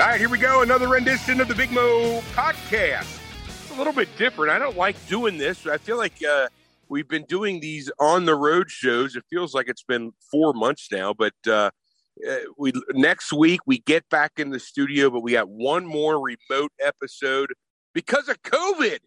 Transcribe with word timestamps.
All 0.00 0.06
right, 0.06 0.18
here 0.18 0.30
we 0.30 0.38
go. 0.38 0.62
Another 0.62 0.88
rendition 0.88 1.42
of 1.42 1.48
the 1.48 1.54
Big 1.54 1.70
Mo 1.72 2.22
podcast. 2.32 3.18
It's 3.46 3.70
a 3.70 3.74
little 3.74 3.92
bit 3.92 4.08
different. 4.16 4.50
I 4.50 4.58
don't 4.58 4.78
like 4.78 4.96
doing 5.08 5.36
this. 5.36 5.66
I 5.66 5.76
feel 5.76 5.98
like 5.98 6.24
uh, 6.24 6.48
we've 6.88 7.06
been 7.06 7.24
doing 7.24 7.60
these 7.60 7.90
on 7.98 8.24
the 8.24 8.34
road 8.34 8.70
shows. 8.70 9.14
It 9.14 9.24
feels 9.28 9.52
like 9.52 9.68
it's 9.68 9.82
been 9.82 10.12
four 10.30 10.54
months 10.54 10.88
now, 10.90 11.12
but 11.12 11.34
uh, 11.46 11.70
uh 12.26 12.36
we 12.56 12.72
next 12.94 13.30
week 13.30 13.60
we 13.66 13.80
get 13.80 14.08
back 14.08 14.32
in 14.38 14.48
the 14.48 14.58
studio, 14.58 15.10
but 15.10 15.20
we 15.20 15.32
got 15.32 15.50
one 15.50 15.84
more 15.84 16.18
remote 16.18 16.72
episode 16.80 17.52
because 17.92 18.30
of 18.30 18.40
COVID. 18.40 19.00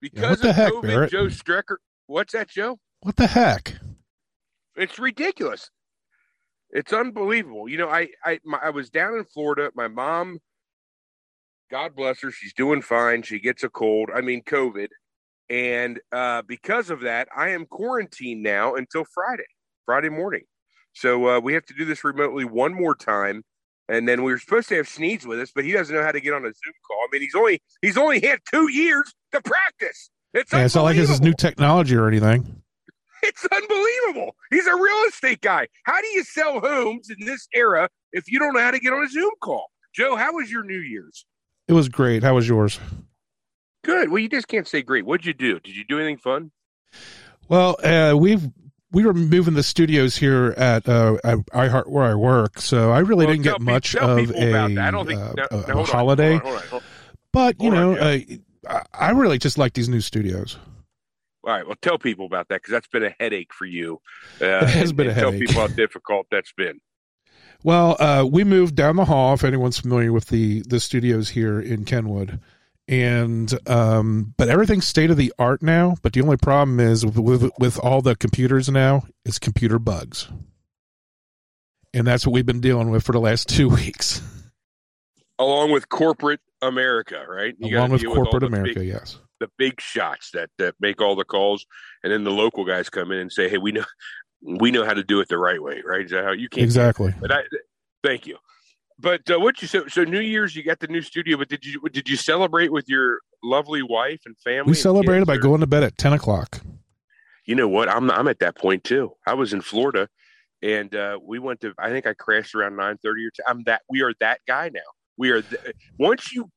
Because 0.00 0.42
yeah, 0.42 0.50
of 0.50 0.56
heck, 0.56 0.72
COVID, 0.72 0.82
Barrett? 0.82 1.10
Joe 1.10 1.26
Strecker. 1.26 1.76
What's 2.06 2.32
that, 2.32 2.48
Joe? 2.48 2.78
What 3.02 3.16
the 3.16 3.26
heck? 3.26 3.74
It's 4.74 4.98
ridiculous. 4.98 5.68
It's 6.74 6.92
unbelievable. 6.92 7.68
You 7.68 7.78
know, 7.78 7.88
I 7.88 8.08
I 8.24 8.40
my, 8.44 8.58
I 8.62 8.70
was 8.70 8.90
down 8.90 9.14
in 9.16 9.24
Florida. 9.24 9.70
My 9.76 9.86
mom, 9.86 10.40
God 11.70 11.94
bless 11.94 12.20
her, 12.22 12.32
she's 12.32 12.52
doing 12.52 12.82
fine. 12.82 13.22
She 13.22 13.38
gets 13.38 13.62
a 13.62 13.68
cold. 13.68 14.10
I 14.12 14.20
mean, 14.20 14.42
COVID, 14.42 14.88
and 15.48 16.00
uh, 16.10 16.42
because 16.42 16.90
of 16.90 17.00
that, 17.02 17.28
I 17.34 17.50
am 17.50 17.66
quarantined 17.66 18.42
now 18.42 18.74
until 18.74 19.04
Friday, 19.04 19.46
Friday 19.86 20.08
morning. 20.08 20.42
So 20.94 21.28
uh, 21.28 21.40
we 21.40 21.54
have 21.54 21.64
to 21.66 21.74
do 21.74 21.84
this 21.84 22.02
remotely 22.02 22.44
one 22.44 22.74
more 22.74 22.96
time, 22.96 23.44
and 23.88 24.08
then 24.08 24.24
we 24.24 24.32
were 24.32 24.38
supposed 24.38 24.68
to 24.70 24.76
have 24.76 24.86
Sneeds 24.86 25.24
with 25.24 25.38
us, 25.38 25.52
but 25.54 25.64
he 25.64 25.70
doesn't 25.70 25.94
know 25.94 26.02
how 26.02 26.12
to 26.12 26.20
get 26.20 26.34
on 26.34 26.42
a 26.42 26.48
Zoom 26.48 26.74
call. 26.86 26.98
I 26.98 27.08
mean, 27.12 27.22
he's 27.22 27.34
only 27.36 27.62
he's 27.82 27.96
only 27.96 28.20
had 28.20 28.40
two 28.52 28.68
years 28.70 29.14
to 29.32 29.40
practice. 29.40 30.10
It's 30.32 30.52
yeah, 30.52 30.64
it's 30.64 30.74
not 30.74 30.82
like 30.82 30.96
this 30.96 31.10
is 31.10 31.20
new 31.20 31.34
technology 31.34 31.94
or 31.94 32.08
anything. 32.08 32.63
It's 33.26 33.44
unbelievable. 33.46 34.36
He's 34.50 34.66
a 34.66 34.74
real 34.74 35.04
estate 35.08 35.40
guy. 35.40 35.66
How 35.84 36.00
do 36.00 36.06
you 36.08 36.24
sell 36.24 36.60
homes 36.60 37.08
in 37.10 37.24
this 37.26 37.48
era 37.54 37.88
if 38.12 38.24
you 38.30 38.38
don't 38.38 38.52
know 38.54 38.60
how 38.60 38.70
to 38.70 38.78
get 38.78 38.92
on 38.92 39.02
a 39.04 39.08
Zoom 39.08 39.30
call? 39.40 39.70
Joe, 39.94 40.14
how 40.16 40.34
was 40.34 40.50
your 40.50 40.62
New 40.64 40.78
Year's? 40.80 41.24
It 41.66 41.72
was 41.72 41.88
great. 41.88 42.22
How 42.22 42.34
was 42.34 42.46
yours? 42.48 42.78
Good. 43.84 44.10
Well, 44.10 44.18
you 44.18 44.28
just 44.28 44.48
can't 44.48 44.66
say 44.68 44.82
great. 44.82 45.04
What'd 45.06 45.24
you 45.26 45.32
do? 45.34 45.58
Did 45.60 45.74
you 45.76 45.84
do 45.88 45.98
anything 45.98 46.18
fun? 46.18 46.50
Well, 47.48 47.76
uh, 47.82 48.14
we've 48.16 48.42
we 48.92 49.04
were 49.04 49.14
moving 49.14 49.54
the 49.54 49.62
studios 49.62 50.16
here 50.16 50.54
at 50.56 50.88
uh, 50.88 51.16
iHeart 51.24 51.88
where 51.88 52.04
I 52.04 52.14
work, 52.14 52.60
so 52.60 52.92
I 52.92 53.00
really 53.00 53.26
Well, 53.26 53.34
didn't 53.34 53.44
get 53.44 53.58
pe- 53.58 53.64
much 53.64 53.96
of 53.96 54.18
people 54.18 54.36
a, 54.36 54.50
about 54.50 54.74
that. 54.74 54.88
I 54.88 54.90
don't 54.90 55.06
think- 55.06 55.20
uh, 55.20 55.32
no, 55.36 55.46
no, 55.50 55.74
a 55.74 55.80
on, 55.80 55.86
holiday. 55.86 56.36
hold 56.36 56.42
on, 56.42 56.50
hold 56.50 56.62
on, 56.62 56.68
hold. 56.68 56.82
But 57.32 57.60
you 57.62 57.70
know, 57.70 57.96
uh, 57.96 58.18
I 58.68 58.82
I 58.92 59.10
really 59.10 59.38
just 59.38 59.58
like 59.58 59.72
these 59.72 59.88
new 59.88 60.00
studios. 60.00 60.58
All 61.46 61.52
right. 61.52 61.66
Well, 61.66 61.76
tell 61.82 61.98
people 61.98 62.26
about 62.26 62.48
that 62.48 62.56
because 62.62 62.72
that's 62.72 62.86
been 62.88 63.04
a 63.04 63.14
headache 63.20 63.52
for 63.52 63.66
you. 63.66 64.00
Uh, 64.40 64.44
It 64.62 64.68
has 64.70 64.90
and- 64.90 64.96
been 64.96 65.08
a 65.08 65.12
headache. 65.12 65.30
Tell 65.30 65.38
people 65.40 65.54
how 65.62 65.66
difficult 65.68 66.26
that's 66.30 66.52
been. 66.52 66.80
Well, 67.62 67.96
uh, 67.98 68.26
we 68.30 68.44
moved 68.44 68.74
down 68.74 68.96
the 68.96 69.04
hall. 69.06 69.34
If 69.34 69.44
anyone's 69.44 69.78
familiar 69.78 70.12
with 70.12 70.26
the 70.26 70.62
the 70.68 70.78
studios 70.80 71.30
here 71.30 71.58
in 71.60 71.84
Kenwood, 71.86 72.38
and 72.88 73.50
um, 73.68 74.34
but 74.36 74.50
everything's 74.50 74.86
state 74.86 75.10
of 75.10 75.16
the 75.16 75.32
art 75.38 75.62
now. 75.62 75.96
But 76.02 76.12
the 76.12 76.20
only 76.20 76.36
problem 76.36 76.78
is 76.78 77.06
with, 77.06 77.16
with 77.18 77.50
with 77.58 77.78
all 77.78 78.02
the 78.02 78.16
computers 78.16 78.68
now, 78.68 79.04
it's 79.24 79.38
computer 79.38 79.78
bugs, 79.78 80.28
and 81.92 82.06
that's 82.06 82.26
what 82.26 82.32
we've 82.34 82.44
been 82.46 82.60
dealing 82.60 82.90
with 82.90 83.02
for 83.04 83.12
the 83.12 83.20
last 83.20 83.48
two 83.56 83.68
weeks, 83.68 84.20
Along 85.38 85.70
with 85.72 85.88
corporate 85.88 86.40
America, 86.60 87.24
right? 87.28 87.54
You 87.58 87.78
along 87.78 87.92
with 87.92 88.04
corporate 88.04 88.40
the 88.42 88.46
America. 88.46 88.80
big- 88.80 88.88
yes, 88.88 89.18
the 89.44 89.50
big 89.58 89.80
shots 89.80 90.30
that 90.32 90.50
that 90.58 90.74
make 90.80 91.00
all 91.00 91.16
the 91.16 91.24
calls, 91.24 91.66
and 92.02 92.12
then 92.12 92.24
the 92.24 92.30
local 92.30 92.64
guys 92.64 92.88
come 92.88 93.10
in 93.12 93.18
and 93.18 93.32
say, 93.32 93.48
"Hey, 93.48 93.58
we 93.58 93.72
know 93.72 93.84
we 94.42 94.70
know 94.70 94.84
how 94.84 94.94
to 94.94 95.02
do 95.02 95.20
it 95.20 95.28
the 95.28 95.38
right 95.38 95.62
way, 95.62 95.82
right? 95.84 96.04
Is 96.04 96.10
that 96.10 96.24
how 96.24 96.32
you 96.32 96.48
can't 96.48 96.64
exactly. 96.64 97.14
But 97.20 97.32
I 97.32 97.42
thank 98.02 98.26
you. 98.26 98.36
But 98.98 99.28
uh, 99.30 99.40
what 99.40 99.60
you 99.60 99.68
so 99.68 99.86
so 99.88 100.04
New 100.04 100.20
Year's 100.20 100.54
you 100.54 100.62
got 100.62 100.80
the 100.80 100.86
new 100.86 101.02
studio, 101.02 101.36
but 101.36 101.48
did 101.48 101.64
you 101.64 101.80
did 101.92 102.08
you 102.08 102.16
celebrate 102.16 102.72
with 102.72 102.88
your 102.88 103.20
lovely 103.42 103.82
wife 103.82 104.20
and 104.26 104.36
family? 104.38 104.70
We 104.70 104.74
celebrated 104.74 105.22
kids, 105.22 105.26
by 105.26 105.34
or- 105.34 105.38
going 105.38 105.60
to 105.60 105.66
bed 105.66 105.82
at 105.82 105.98
ten 105.98 106.12
o'clock. 106.12 106.60
You 107.44 107.54
know 107.54 107.68
what? 107.68 107.88
I'm 107.88 108.10
I'm 108.10 108.28
at 108.28 108.38
that 108.38 108.56
point 108.56 108.84
too. 108.84 109.12
I 109.26 109.34
was 109.34 109.52
in 109.52 109.60
Florida, 109.60 110.08
and 110.62 110.94
uh, 110.94 111.18
we 111.22 111.38
went 111.38 111.60
to. 111.62 111.74
I 111.78 111.90
think 111.90 112.06
I 112.06 112.14
crashed 112.14 112.54
around 112.54 112.76
nine 112.76 112.98
thirty 113.02 113.26
or. 113.26 113.30
10. 113.30 113.44
I'm 113.48 113.62
that. 113.64 113.82
We 113.90 114.02
are 114.02 114.12
that 114.20 114.40
guy 114.46 114.70
now. 114.72 114.80
We 115.18 115.30
are. 115.30 115.42
Th- 115.42 115.74
once 115.98 116.32
you 116.32 116.50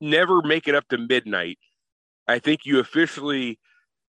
never 0.00 0.42
make 0.42 0.68
it 0.68 0.74
up 0.74 0.86
to 0.88 0.98
midnight, 0.98 1.58
I 2.26 2.38
think 2.38 2.60
you 2.64 2.78
officially 2.78 3.58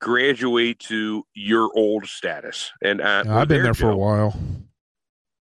graduate 0.02 0.80
to 0.80 1.24
your 1.34 1.70
old 1.76 2.06
status. 2.08 2.72
And 2.84 3.02
uh, 3.02 3.24
I've 3.28 3.48
been 3.48 3.64
there 3.64 3.74
for 3.74 3.90
a 3.90 3.98
while. 3.98 4.38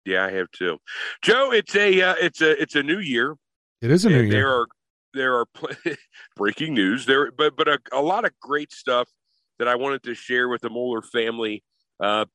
Yeah, 0.04 0.24
I 0.24 0.32
have 0.32 0.50
too. 0.50 0.78
Joe, 1.22 1.50
it's 1.52 1.74
a 1.74 2.02
uh, 2.02 2.14
it's 2.20 2.42
a 2.42 2.60
it's 2.60 2.74
a 2.74 2.82
new 2.82 2.98
year. 2.98 3.36
It 3.80 3.90
is 3.90 4.04
a 4.04 4.10
new 4.10 4.20
year. 4.20 4.30
there 4.30 4.48
are 4.48 4.66
there 5.14 5.38
are 5.38 5.46
pl- 5.46 5.70
breaking 6.36 6.74
news 6.74 7.06
there, 7.06 7.30
but 7.30 7.56
but 7.56 7.68
a, 7.68 7.78
a 7.92 8.02
lot 8.02 8.24
of 8.24 8.32
great 8.40 8.72
stuff 8.72 9.08
that 9.58 9.68
I 9.68 9.76
wanted 9.76 10.02
to 10.04 10.14
share 10.14 10.48
with 10.48 10.60
the 10.60 10.70
Moeller 10.70 11.02
family. 11.02 11.62
Uh, 12.00 12.26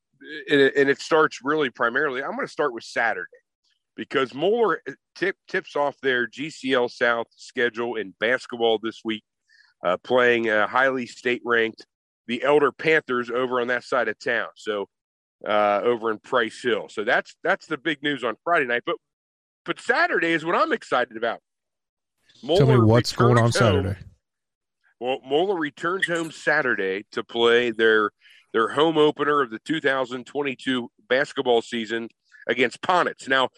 and, 0.50 0.60
it, 0.60 0.76
and 0.76 0.90
it 0.90 1.00
starts 1.00 1.40
really 1.44 1.70
primarily. 1.70 2.24
I'm 2.24 2.32
going 2.32 2.48
to 2.48 2.52
start 2.52 2.74
with 2.74 2.84
Saturday 2.84 3.28
because 3.96 4.34
Moeller 4.34 4.82
tip, 5.16 5.36
tips 5.48 5.76
off 5.76 5.96
their 6.02 6.28
GCL 6.28 6.92
South 6.92 7.28
schedule 7.36 7.96
in 7.96 8.14
basketball 8.20 8.80
this 8.82 9.02
week, 9.04 9.24
uh, 9.84 9.98
playing 9.98 10.50
uh, 10.50 10.68
highly 10.68 11.06
state 11.06 11.42
ranked 11.46 11.86
the 12.28 12.44
Elder 12.44 12.72
Panthers 12.72 13.30
over 13.32 13.60
on 13.60 13.68
that 13.68 13.84
side 13.84 14.08
of 14.08 14.20
town. 14.20 14.48
So 14.56 14.88
uh, 15.48 15.82
over 15.84 16.12
in 16.12 16.20
Price 16.20 16.62
Hill. 16.62 16.88
So 16.90 17.04
that's 17.04 17.36
that's 17.44 17.66
the 17.66 17.78
big 17.78 18.04
news 18.04 18.24
on 18.24 18.36
Friday 18.44 18.66
night. 18.66 18.84
But 18.86 18.96
but 19.66 19.80
Saturday 19.80 20.32
is 20.32 20.46
what 20.46 20.56
I'm 20.56 20.72
excited 20.72 21.18
about. 21.18 21.40
Tell 22.46 22.66
me 22.66 22.78
what's 22.78 23.14
going 23.14 23.38
on 23.38 23.44
home- 23.44 23.52
Saturday. 23.52 24.00
well, 25.00 25.20
Moeller 25.26 25.58
returns 25.58 26.08
home 26.08 26.32
Saturday 26.32 27.06
to 27.12 27.24
play 27.24 27.72
their 27.72 28.12
their 28.54 28.70
home 28.70 28.98
opener 28.98 29.42
of 29.42 29.52
the 29.52 29.60
2022 29.60 30.90
basketball 31.08 31.62
season 31.62 32.10
against 32.48 32.82
Ponitz. 32.82 33.28
Now, 33.28 33.50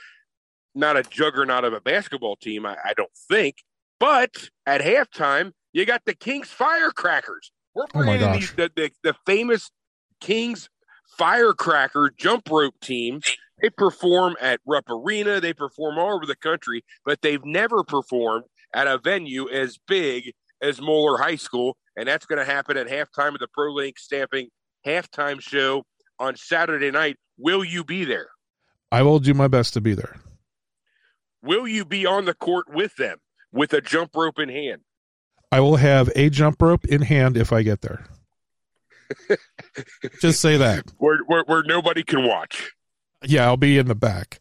not 0.75 0.97
a 0.97 1.03
juggernaut 1.03 1.63
of 1.63 1.73
a 1.73 1.81
basketball 1.81 2.35
team, 2.35 2.65
I, 2.65 2.75
I 2.83 2.93
don't 2.93 3.11
think, 3.29 3.55
but 3.99 4.49
at 4.65 4.81
halftime, 4.81 5.51
you 5.73 5.85
got 5.85 6.03
the 6.05 6.13
Kings 6.13 6.49
Firecrackers. 6.49 7.51
We're 7.73 7.85
Oh 7.93 8.03
bringing 8.03 8.31
these, 8.33 8.51
the, 8.53 8.71
the 8.75 8.91
the 9.03 9.15
famous 9.25 9.71
Kings 10.19 10.69
Firecracker 11.17 12.11
jump 12.17 12.49
rope 12.49 12.75
team. 12.81 13.21
They 13.61 13.69
perform 13.69 14.35
at 14.41 14.59
Rupp 14.65 14.89
Arena. 14.89 15.39
They 15.39 15.53
perform 15.53 15.97
all 15.97 16.15
over 16.15 16.25
the 16.25 16.35
country, 16.35 16.83
but 17.05 17.21
they've 17.21 17.45
never 17.45 17.83
performed 17.83 18.45
at 18.73 18.87
a 18.87 18.97
venue 18.97 19.49
as 19.49 19.77
big 19.87 20.33
as 20.61 20.81
Moeller 20.81 21.17
High 21.17 21.35
School, 21.35 21.77
and 21.95 22.07
that's 22.07 22.25
going 22.25 22.39
to 22.39 22.45
happen 22.45 22.77
at 22.77 22.87
halftime 22.87 23.33
of 23.33 23.39
the 23.39 23.47
Pro 23.53 23.73
Link 23.73 23.99
Stamping 23.99 24.49
halftime 24.85 25.41
show 25.41 25.83
on 26.19 26.35
Saturday 26.35 26.91
night. 26.91 27.17
Will 27.37 27.63
you 27.63 27.83
be 27.83 28.05
there? 28.05 28.29
I 28.91 29.03
will 29.03 29.19
do 29.19 29.33
my 29.33 29.47
best 29.47 29.73
to 29.73 29.81
be 29.81 29.93
there. 29.93 30.17
Will 31.43 31.67
you 31.67 31.85
be 31.85 32.05
on 32.05 32.25
the 32.25 32.33
court 32.33 32.65
with 32.69 32.95
them 32.97 33.17
with 33.51 33.73
a 33.73 33.81
jump 33.81 34.15
rope 34.15 34.37
in 34.37 34.49
hand? 34.49 34.81
I 35.51 35.59
will 35.59 35.75
have 35.75 36.09
a 36.15 36.29
jump 36.29 36.61
rope 36.61 36.85
in 36.85 37.01
hand 37.01 37.37
if 37.37 37.51
I 37.51 37.61
get 37.63 37.81
there. 37.81 38.05
Just 40.21 40.39
say 40.39 40.57
that. 40.57 40.85
Where, 40.97 41.19
where, 41.27 41.43
where 41.45 41.63
nobody 41.63 42.03
can 42.03 42.25
watch. 42.25 42.71
Yeah, 43.23 43.45
I'll 43.45 43.57
be 43.57 43.77
in 43.77 43.87
the 43.87 43.95
back. 43.95 44.39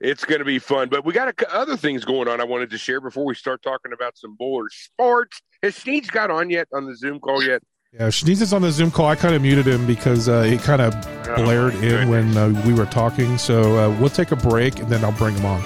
It's 0.00 0.24
going 0.24 0.40
to 0.40 0.44
be 0.44 0.58
fun, 0.58 0.90
but 0.90 1.04
we 1.04 1.14
got 1.14 1.28
a, 1.28 1.54
other 1.54 1.76
things 1.76 2.04
going 2.04 2.28
on 2.28 2.40
I 2.40 2.44
wanted 2.44 2.70
to 2.70 2.78
share 2.78 3.00
before 3.00 3.24
we 3.24 3.34
start 3.34 3.62
talking 3.62 3.92
about 3.92 4.18
some 4.18 4.36
Moeller 4.38 4.68
sports. 4.70 5.40
Has 5.62 5.76
Sneeds 5.78 6.10
got 6.10 6.30
on 6.30 6.50
yet 6.50 6.68
on 6.74 6.84
the 6.86 6.94
Zoom 6.94 7.20
call 7.20 7.42
yet? 7.42 7.62
Yeah, 7.92 8.08
Shneez 8.08 8.42
is 8.42 8.52
on 8.52 8.60
the 8.60 8.72
Zoom 8.72 8.90
call. 8.90 9.06
I 9.06 9.14
kind 9.14 9.34
of 9.34 9.40
muted 9.40 9.66
him 9.66 9.86
because 9.86 10.28
uh, 10.28 10.42
he 10.42 10.58
kind 10.58 10.82
of 10.82 10.94
Oh, 11.28 11.36
blared 11.36 11.74
in 11.76 12.08
when 12.08 12.36
uh, 12.36 12.48
we 12.66 12.74
were 12.74 12.86
talking. 12.86 13.38
So 13.38 13.78
uh, 13.78 13.98
we'll 13.98 14.10
take 14.10 14.32
a 14.32 14.36
break 14.36 14.78
and 14.80 14.88
then 14.88 15.04
I'll 15.04 15.12
bring 15.12 15.36
him 15.36 15.46
on. 15.46 15.62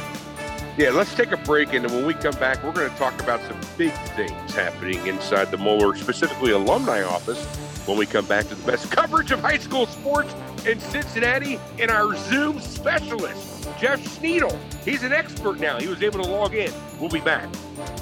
Yeah, 0.78 0.90
let's 0.90 1.12
take 1.12 1.32
a 1.32 1.36
break, 1.38 1.72
and 1.72 1.84
when 1.90 2.06
we 2.06 2.14
come 2.14 2.36
back, 2.36 2.62
we're 2.62 2.70
going 2.70 2.88
to 2.88 2.96
talk 2.98 3.20
about 3.20 3.40
some 3.40 3.60
big 3.76 3.92
things 4.14 4.54
happening 4.54 5.04
inside 5.08 5.50
the 5.50 5.56
Moeller, 5.56 5.96
specifically 5.96 6.52
alumni 6.52 7.02
office. 7.02 7.44
When 7.88 7.98
we 7.98 8.06
come 8.06 8.26
back 8.26 8.46
to 8.46 8.54
the 8.54 8.64
best 8.64 8.88
coverage 8.92 9.32
of 9.32 9.40
high 9.40 9.58
school 9.58 9.86
sports 9.86 10.32
in 10.64 10.78
Cincinnati, 10.78 11.58
and 11.80 11.90
our 11.90 12.14
Zoom 12.14 12.60
specialist, 12.60 13.57
Jeff 13.80 14.00
Schneidel. 14.00 14.56
He's 14.84 15.04
an 15.04 15.12
expert 15.12 15.60
now. 15.60 15.78
He 15.78 15.86
was 15.86 16.02
able 16.02 16.22
to 16.22 16.28
log 16.28 16.54
in. 16.54 16.72
We'll 16.98 17.10
be 17.10 17.20
back 17.20 17.48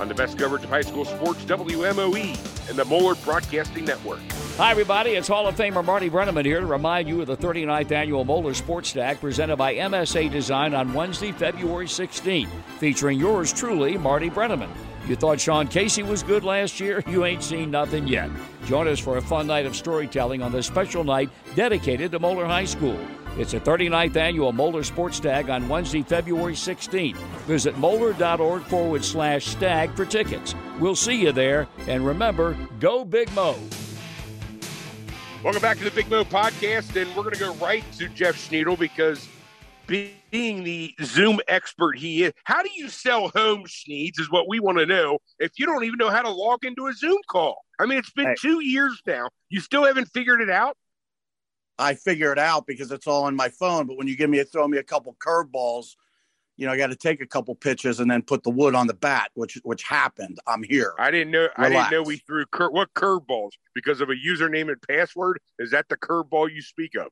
on 0.00 0.08
the 0.08 0.14
best 0.14 0.38
coverage 0.38 0.64
of 0.64 0.70
high 0.70 0.80
school 0.80 1.04
sports, 1.04 1.44
WMOE, 1.44 2.68
and 2.70 2.78
the 2.78 2.84
Moeller 2.86 3.14
Broadcasting 3.16 3.84
Network. 3.84 4.20
Hi, 4.56 4.70
everybody. 4.70 5.10
It's 5.10 5.28
Hall 5.28 5.46
of 5.46 5.54
Famer 5.54 5.84
Marty 5.84 6.08
Brennaman 6.08 6.46
here 6.46 6.60
to 6.60 6.66
remind 6.66 7.08
you 7.08 7.20
of 7.20 7.26
the 7.26 7.36
39th 7.36 7.92
annual 7.92 8.24
Moeller 8.24 8.54
Sports 8.54 8.88
Stag 8.88 9.20
presented 9.20 9.56
by 9.56 9.74
MSA 9.74 10.30
Design 10.30 10.72
on 10.72 10.94
Wednesday, 10.94 11.30
February 11.30 11.86
16th, 11.86 12.48
featuring 12.78 13.18
yours 13.18 13.52
truly, 13.52 13.98
Marty 13.98 14.30
Brennaman. 14.30 14.70
You 15.06 15.14
thought 15.14 15.38
Sean 15.38 15.68
Casey 15.68 16.02
was 16.02 16.22
good 16.22 16.42
last 16.42 16.80
year? 16.80 17.04
You 17.06 17.26
ain't 17.26 17.42
seen 17.42 17.70
nothing 17.70 18.08
yet. 18.08 18.30
Join 18.64 18.88
us 18.88 18.98
for 18.98 19.18
a 19.18 19.22
fun 19.22 19.46
night 19.46 19.66
of 19.66 19.76
storytelling 19.76 20.42
on 20.42 20.52
this 20.52 20.66
special 20.66 21.04
night 21.04 21.28
dedicated 21.54 22.10
to 22.12 22.18
Moeller 22.18 22.46
High 22.46 22.64
School. 22.64 22.98
It's 23.38 23.52
a 23.52 23.60
39th 23.60 24.16
annual 24.16 24.50
Moeller 24.50 24.82
Sports 24.82 25.18
Stag 25.18 25.50
on 25.50 25.68
Wednesday, 25.68 26.02
February 26.02 26.54
16th. 26.54 27.16
Visit 27.44 27.76
moeller.org 27.76 28.62
forward 28.62 29.04
slash 29.04 29.44
stag 29.44 29.94
for 29.94 30.06
tickets. 30.06 30.54
We'll 30.78 30.96
see 30.96 31.20
you 31.20 31.32
there. 31.32 31.68
And 31.86 32.06
remember, 32.06 32.56
go 32.80 33.04
Big 33.04 33.30
Mo. 33.34 33.54
Welcome 35.44 35.60
back 35.60 35.76
to 35.76 35.84
the 35.84 35.90
Big 35.90 36.08
Mo 36.08 36.24
podcast. 36.24 36.96
And 37.00 37.14
we're 37.14 37.24
going 37.24 37.34
to 37.34 37.40
go 37.40 37.54
right 37.56 37.84
to 37.98 38.08
Jeff 38.08 38.36
Schneidel 38.36 38.78
because 38.78 39.28
being 39.86 40.64
the 40.64 40.94
Zoom 41.02 41.38
expert 41.46 41.98
he 41.98 42.24
is, 42.24 42.32
how 42.44 42.62
do 42.62 42.70
you 42.74 42.88
sell 42.88 43.28
home 43.28 43.64
Schneeds 43.66 44.18
is 44.18 44.30
what 44.30 44.48
we 44.48 44.60
want 44.60 44.78
to 44.78 44.86
know 44.86 45.18
if 45.38 45.52
you 45.58 45.66
don't 45.66 45.84
even 45.84 45.98
know 45.98 46.08
how 46.08 46.22
to 46.22 46.30
log 46.30 46.64
into 46.64 46.86
a 46.86 46.92
Zoom 46.94 47.18
call. 47.28 47.58
I 47.78 47.84
mean, 47.84 47.98
it's 47.98 48.10
been 48.10 48.28
hey. 48.28 48.34
two 48.40 48.64
years 48.64 49.02
now. 49.06 49.28
You 49.50 49.60
still 49.60 49.84
haven't 49.84 50.06
figured 50.06 50.40
it 50.40 50.48
out? 50.48 50.74
I 51.78 51.94
figure 51.94 52.32
it 52.32 52.38
out 52.38 52.66
because 52.66 52.90
it's 52.90 53.06
all 53.06 53.24
on 53.24 53.36
my 53.36 53.48
phone. 53.48 53.86
But 53.86 53.96
when 53.98 54.08
you 54.08 54.16
give 54.16 54.30
me 54.30 54.38
a 54.38 54.44
throw 54.44 54.66
me 54.66 54.78
a 54.78 54.82
couple 54.82 55.16
curveballs, 55.18 55.94
you 56.56 56.66
know, 56.66 56.72
I 56.72 56.78
got 56.78 56.86
to 56.86 56.96
take 56.96 57.20
a 57.20 57.26
couple 57.26 57.54
pitches 57.54 58.00
and 58.00 58.10
then 58.10 58.22
put 58.22 58.42
the 58.42 58.50
wood 58.50 58.74
on 58.74 58.86
the 58.86 58.94
bat, 58.94 59.30
which 59.34 59.58
which 59.62 59.82
happened. 59.82 60.38
I'm 60.46 60.62
here. 60.62 60.94
I 60.98 61.10
didn't 61.10 61.30
know. 61.30 61.48
Relax. 61.58 61.58
I 61.58 61.68
didn't 61.68 61.90
know 61.92 62.02
we 62.02 62.16
threw 62.18 62.46
cur- 62.46 62.70
what 62.70 62.92
curveballs 62.94 63.52
because 63.74 64.00
of 64.00 64.08
a 64.08 64.14
username 64.14 64.68
and 64.68 64.80
password. 64.88 65.38
Is 65.58 65.70
that 65.72 65.88
the 65.88 65.96
curveball 65.96 66.52
you 66.52 66.62
speak 66.62 66.94
of? 66.94 67.08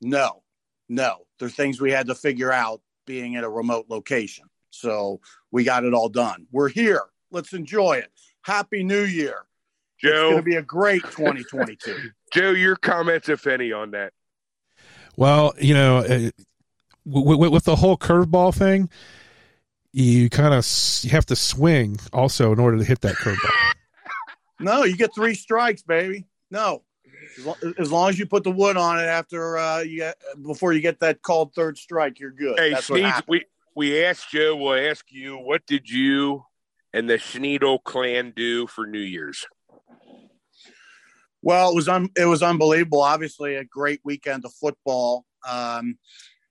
No, 0.00 0.42
no. 0.88 1.26
There's 1.40 1.54
things 1.54 1.80
we 1.80 1.90
had 1.90 2.06
to 2.06 2.14
figure 2.14 2.52
out 2.52 2.80
being 3.06 3.36
at 3.36 3.44
a 3.44 3.48
remote 3.48 3.86
location. 3.88 4.44
So 4.70 5.20
we 5.50 5.64
got 5.64 5.84
it 5.84 5.94
all 5.94 6.08
done. 6.08 6.46
We're 6.52 6.68
here. 6.68 7.02
Let's 7.30 7.54
enjoy 7.54 7.94
it. 7.94 8.12
Happy 8.42 8.84
New 8.84 9.04
Year. 9.04 9.45
Joe, 9.98 10.08
it's 10.08 10.20
going 10.20 10.36
to 10.36 10.42
be 10.42 10.56
a 10.56 10.62
great 10.62 11.02
2022. 11.02 12.10
Joe, 12.32 12.50
your 12.50 12.76
comments, 12.76 13.28
if 13.28 13.46
any, 13.46 13.72
on 13.72 13.92
that? 13.92 14.12
Well, 15.16 15.54
you 15.58 15.74
know, 15.74 15.98
uh, 15.98 16.30
with, 17.06 17.50
with 17.50 17.64
the 17.64 17.76
whole 17.76 17.96
curveball 17.96 18.54
thing, 18.54 18.90
you 19.92 20.28
kind 20.28 20.52
of 20.52 20.66
you 21.02 21.10
have 21.10 21.24
to 21.26 21.36
swing 21.36 21.96
also 22.12 22.52
in 22.52 22.58
order 22.58 22.76
to 22.76 22.84
hit 22.84 23.00
that 23.00 23.14
curveball. 23.14 23.72
no, 24.60 24.84
you 24.84 24.96
get 24.96 25.14
three 25.14 25.34
strikes, 25.34 25.82
baby. 25.82 26.26
No, 26.50 26.82
as 27.78 27.90
long 27.90 28.10
as 28.10 28.18
you 28.18 28.26
put 28.26 28.44
the 28.44 28.50
wood 28.50 28.76
on 28.76 28.98
it 28.98 29.04
after 29.04 29.58
uh, 29.58 29.80
you 29.80 29.98
get, 29.98 30.16
before 30.42 30.72
you 30.72 30.80
get 30.80 31.00
that 31.00 31.22
called 31.22 31.54
third 31.54 31.78
strike, 31.78 32.20
you're 32.20 32.30
good. 32.30 32.58
Hey, 32.58 32.72
Sneeds, 32.72 33.22
we 33.26 33.44
we 33.74 34.04
asked 34.04 34.30
Joe. 34.30 34.56
We'll 34.56 34.90
ask 34.90 35.06
you. 35.10 35.36
What 35.36 35.66
did 35.66 35.88
you 35.88 36.44
and 36.92 37.08
the 37.08 37.14
Schneidel 37.14 37.82
clan 37.82 38.32
do 38.34 38.66
for 38.66 38.86
New 38.86 38.98
Year's? 38.98 39.46
Well, 41.46 41.70
it 41.70 41.76
was 41.76 41.86
un- 41.86 42.10
it 42.16 42.24
was 42.24 42.42
unbelievable. 42.42 43.02
Obviously, 43.02 43.54
a 43.54 43.62
great 43.62 44.00
weekend 44.02 44.44
of 44.44 44.52
football. 44.54 45.24
Um, 45.48 45.96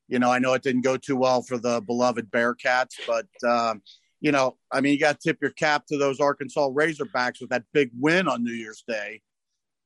you 0.08 0.20
know, 0.20 0.32
I 0.32 0.40
know 0.40 0.54
it 0.54 0.64
didn't 0.64 0.84
go 0.86 0.96
too 0.96 1.18
well 1.18 1.42
for 1.42 1.58
the 1.58 1.82
beloved 1.82 2.32
Bearcats, 2.32 2.96
but 3.06 3.28
um, 3.46 3.82
you 4.22 4.32
know, 4.32 4.56
I 4.72 4.80
mean, 4.80 4.94
you 4.94 5.00
got 5.02 5.20
to 5.20 5.28
tip 5.28 5.40
your 5.42 5.52
cap 5.52 5.86
to 5.88 5.98
those 5.98 6.22
Arkansas 6.22 6.70
Razorbacks 6.70 7.42
with 7.42 7.50
that 7.50 7.64
big 7.74 7.92
win 8.00 8.30
on 8.30 8.46
New 8.46 8.54
Year's 8.54 8.86
Day, 8.88 9.20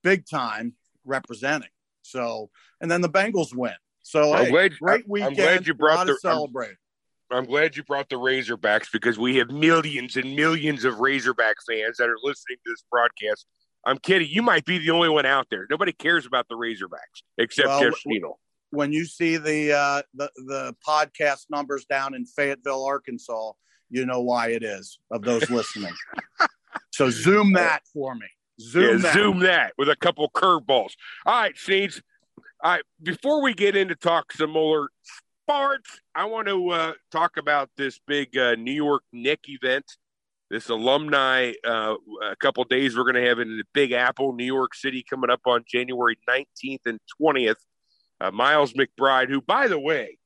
big 0.04 0.28
time 0.30 0.74
representing. 1.06 1.72
So, 2.04 2.52
and 2.80 2.92
then 2.92 3.02
the 3.02 3.10
Bengals 3.10 3.56
win. 3.56 3.74
So, 4.04 4.36
hey, 4.36 4.52
glad, 4.52 4.78
great 4.80 5.10
weekend. 5.10 5.32
I'm 5.32 5.44
glad 5.44 5.66
you 5.66 5.74
brought 5.74 6.06
the 6.06 6.20
celebrate. 6.22 6.76
I'm, 7.32 7.40
I'm 7.40 7.46
glad 7.46 7.76
you 7.76 7.82
brought 7.82 8.10
the 8.10 8.18
Razorbacks 8.18 8.92
because 8.94 9.18
we 9.18 9.38
have 9.38 9.50
millions 9.50 10.18
and 10.18 10.36
millions 10.36 10.86
of 10.86 11.00
Razorback 11.00 11.56
fans 11.68 11.98
that 11.98 12.10
are 12.10 12.18
listening 12.22 12.58
to 12.64 12.72
this 12.72 12.84
broadcast 12.92 13.48
I'm 13.90 13.98
kidding. 13.98 14.28
You 14.30 14.44
might 14.44 14.66
be 14.66 14.78
the 14.78 14.92
only 14.92 15.10
one 15.10 15.26
out 15.26 15.48
there. 15.50 15.66
Nobody 15.68 15.92
cares 15.92 16.28
about 16.28 16.48
the 16.48 16.56
Razorbacks 16.56 17.24
except 17.40 17.68
well, 17.68 17.82
Jeff. 17.82 17.94
When 18.70 18.94
you 18.94 19.06
see 19.06 19.38
the 19.38 19.74
uh, 19.74 20.02
the 20.14 20.30
the 20.46 20.76
podcast 20.88 21.48
numbers 21.50 21.86
down 21.86 22.14
in 22.14 22.28
Fayetteville, 22.28 22.86
Arkansas, 22.86 23.54
you 23.90 24.06
know 24.06 24.22
why 24.22 24.50
it 24.50 24.64
is 24.64 25.00
of 25.10 25.24
those 25.24 25.50
listening. 25.50 25.94
so 26.92 27.10
zoom 27.10 27.54
that 27.54 27.82
for 27.92 28.14
me. 28.14 28.28
Zoom 28.62 28.98
yeah, 28.98 28.98
that. 28.98 29.14
Zoom 29.14 29.40
that 29.40 29.74
with 29.80 29.90
a 29.90 29.96
couple 29.96 30.30
curveballs. 30.30 30.92
All 31.26 31.42
right, 31.42 31.58
Seeds. 31.58 32.00
All 32.62 32.72
right, 32.74 32.84
before 33.02 33.42
we 33.42 33.56
get 33.56 33.76
into 33.76 33.96
talk 33.96 34.34
some 34.34 34.52
more 34.52 34.90
sports, 35.48 36.00
I 36.14 36.26
want 36.26 36.48
to 36.48 36.70
uh, 36.70 36.94
talk 37.12 37.38
about 37.38 37.72
this 37.76 38.00
big 38.06 38.38
uh, 38.38 38.54
New 38.54 38.74
York 38.74 39.02
Nick 39.12 39.46
event 39.48 39.86
this 40.50 40.70
alumni 40.70 41.54
uh, 41.66 41.96
a 42.24 42.36
couple 42.36 42.64
days 42.64 42.98
we're 42.98 43.04
going 43.04 43.22
to 43.22 43.28
have 43.28 43.40
in 43.40 43.58
the 43.58 43.64
Big 43.74 43.92
Apple, 43.92 44.34
New 44.34 44.46
York 44.46 44.74
City, 44.74 45.04
coming 45.08 45.30
up 45.30 45.42
on 45.46 45.64
January 45.68 46.18
19th 46.28 46.86
and 46.86 47.00
20th. 47.22 47.56
Uh, 48.22 48.32
Miles 48.32 48.74
McBride, 48.74 49.30
who, 49.30 49.42
by 49.42 49.68
the 49.68 49.80
way, 49.80 50.18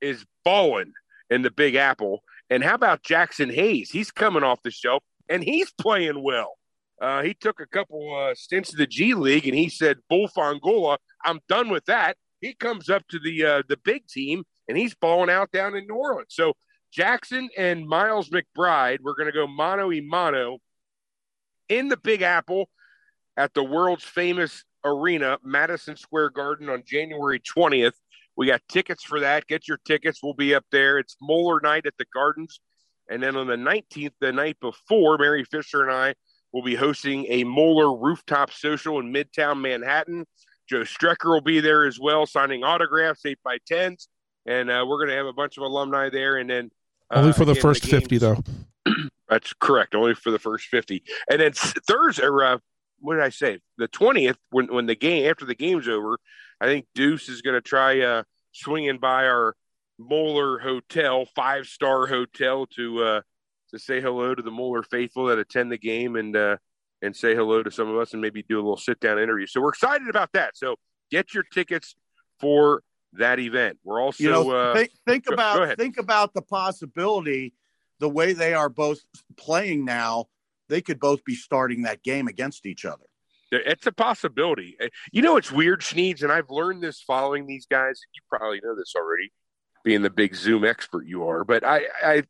is 0.00 0.24
balling 0.44 0.92
in 1.30 1.42
the 1.42 1.50
Big 1.50 1.74
Apple. 1.74 2.22
And 2.50 2.62
how 2.62 2.74
about 2.74 3.02
Jaxson 3.02 3.52
Hayes? 3.52 3.90
He's 3.90 4.10
coming 4.10 4.42
off 4.42 4.62
the 4.62 4.70
shelf 4.70 5.02
and 5.28 5.42
he's 5.42 5.70
playing 5.72 6.22
well. 6.22 6.54
Uh, 7.00 7.22
he 7.22 7.34
took 7.34 7.60
a 7.60 7.66
couple 7.66 8.14
uh, 8.16 8.34
stints 8.34 8.72
in 8.72 8.78
the 8.78 8.86
G 8.86 9.14
League 9.14 9.46
and 9.46 9.56
he 9.56 9.68
said, 9.68 9.98
Bull 10.08 10.28
Fongola, 10.28 10.98
I'm 11.24 11.40
done 11.48 11.68
with 11.68 11.84
that. 11.86 12.16
He 12.40 12.54
comes 12.54 12.88
up 12.88 13.06
to 13.08 13.18
the 13.18 13.44
uh, 13.44 13.62
the 13.68 13.78
big 13.78 14.06
team 14.06 14.44
and 14.68 14.78
he's 14.78 14.94
balling 14.94 15.30
out 15.30 15.50
down 15.50 15.74
in 15.74 15.86
New 15.86 15.94
Orleans. 15.94 16.28
So 16.30 16.54
Jaxson 16.96 17.48
and 17.56 17.88
Miles 17.88 18.30
McBride, 18.30 18.98
we're 19.02 19.14
going 19.14 19.26
to 19.26 19.32
go 19.32 19.46
mano 19.46 19.88
y 19.88 20.00
mano 20.04 20.58
in 21.68 21.88
the 21.88 21.96
Big 21.96 22.22
Apple 22.22 22.68
at 23.36 23.52
the 23.54 23.64
world's 23.64 24.04
famous 24.04 24.64
arena, 24.84 25.38
Madison 25.42 25.96
Square 25.96 26.30
Garden, 26.30 26.68
on 26.68 26.84
January 26.86 27.40
20th. 27.40 27.94
We 28.36 28.46
got 28.46 28.62
tickets 28.68 29.02
for 29.02 29.20
that. 29.20 29.46
Get 29.46 29.66
your 29.66 29.78
tickets. 29.84 30.20
We'll 30.22 30.34
be 30.34 30.54
up 30.54 30.64
there. 30.70 30.98
It's 30.98 31.16
Moeller 31.20 31.60
night 31.60 31.86
at 31.86 31.94
the 31.98 32.06
Gardens. 32.12 32.60
And 33.10 33.22
then 33.22 33.36
on 33.36 33.46
the 33.46 33.56
19th, 33.56 34.12
the 34.20 34.32
night 34.32 34.58
before, 34.60 35.18
Mary 35.18 35.44
Fisher 35.44 35.82
and 35.82 35.92
I 35.92 36.14
will 36.52 36.62
be 36.62 36.74
hosting 36.74 37.26
a 37.28 37.44
Moeller 37.44 37.96
rooftop 37.96 38.52
social 38.52 39.00
in 39.00 39.12
Midtown 39.12 39.60
Manhattan. 39.60 40.26
Joe 40.68 40.80
Strecker 40.82 41.26
will 41.26 41.40
be 41.40 41.60
there 41.60 41.84
as 41.84 41.98
well, 42.00 42.24
signing 42.24 42.62
autographs, 42.62 43.26
8 43.26 43.38
by 43.44 43.58
10s. 43.70 44.06
And 44.46 44.70
uh, 44.70 44.84
we're 44.86 44.98
going 44.98 45.10
to 45.10 45.16
have 45.16 45.26
a 45.26 45.32
bunch 45.32 45.56
of 45.56 45.64
alumni 45.64 46.08
there. 46.08 46.36
And 46.36 46.48
then 46.48 46.70
only 47.14 47.32
for 47.32 47.44
the 47.44 47.52
uh, 47.52 47.60
first 47.60 47.82
the 47.82 47.88
50, 47.88 48.18
though. 48.18 48.42
That's 49.28 49.52
correct. 49.54 49.94
Only 49.94 50.14
for 50.14 50.30
the 50.30 50.38
first 50.38 50.66
50. 50.66 51.02
And 51.30 51.40
then 51.40 51.52
Thursday, 51.52 52.24
or 52.24 52.44
uh, 52.44 52.58
what 53.00 53.14
did 53.14 53.22
I 53.22 53.30
say? 53.30 53.60
The 53.78 53.88
20th, 53.88 54.36
when, 54.50 54.72
when 54.72 54.86
the 54.86 54.94
game, 54.94 55.28
after 55.28 55.44
the 55.44 55.54
game's 55.54 55.88
over, 55.88 56.18
I 56.60 56.66
think 56.66 56.86
Deuce 56.94 57.28
is 57.28 57.42
going 57.42 57.54
to 57.54 57.60
try 57.60 58.00
uh, 58.00 58.22
swinging 58.52 58.98
by 58.98 59.26
our 59.26 59.54
Moeller 59.98 60.58
Hotel, 60.58 61.26
five 61.36 61.66
star 61.66 62.06
hotel, 62.06 62.66
to 62.76 63.02
uh, 63.02 63.20
to 63.70 63.78
say 63.78 64.00
hello 64.00 64.34
to 64.34 64.42
the 64.42 64.50
Moeller 64.50 64.82
faithful 64.82 65.26
that 65.26 65.38
attend 65.38 65.70
the 65.70 65.78
game 65.78 66.16
and 66.16 66.36
uh, 66.36 66.56
and 67.02 67.14
say 67.14 67.34
hello 67.34 67.62
to 67.62 67.70
some 67.70 67.88
of 67.88 67.96
us 67.98 68.12
and 68.12 68.22
maybe 68.22 68.42
do 68.42 68.56
a 68.56 68.62
little 68.62 68.76
sit 68.76 68.98
down 69.00 69.18
interview. 69.18 69.46
So 69.46 69.60
we're 69.60 69.70
excited 69.70 70.08
about 70.08 70.30
that. 70.32 70.56
So 70.56 70.76
get 71.10 71.34
your 71.34 71.44
tickets 71.52 71.94
for 72.40 72.82
that 73.18 73.38
event. 73.38 73.78
We're 73.84 74.00
also 74.00 74.22
you 74.22 74.30
know, 74.30 74.50
uh, 74.50 74.74
think, 74.74 74.90
think 75.06 75.26
go, 75.26 75.34
about 75.34 75.56
go 75.56 75.74
think 75.76 75.98
about 75.98 76.34
the 76.34 76.42
possibility 76.42 77.54
the 78.00 78.08
way 78.08 78.32
they 78.32 78.54
are 78.54 78.68
both 78.68 79.00
playing 79.36 79.84
now. 79.84 80.26
They 80.68 80.80
could 80.80 80.98
both 80.98 81.24
be 81.24 81.34
starting 81.34 81.82
that 81.82 82.02
game 82.02 82.26
against 82.26 82.66
each 82.66 82.84
other. 82.84 83.04
It's 83.50 83.86
a 83.86 83.92
possibility. 83.92 84.76
Eh, 84.80 84.88
you 85.12 85.22
know, 85.22 85.36
it's 85.36 85.52
weird, 85.52 85.80
Schneeds, 85.80 86.22
and 86.22 86.32
I've 86.32 86.50
learned 86.50 86.82
this 86.82 87.00
following 87.00 87.46
these 87.46 87.66
guys. 87.66 88.00
You 88.14 88.22
probably 88.28 88.60
know 88.64 88.74
this 88.74 88.94
already, 88.96 89.30
being 89.84 90.02
the 90.02 90.10
big 90.10 90.34
Zoom 90.34 90.64
expert 90.64 91.06
you 91.06 91.28
are. 91.28 91.44
But 91.44 91.64
I, 91.64 91.82
I, 92.02 92.22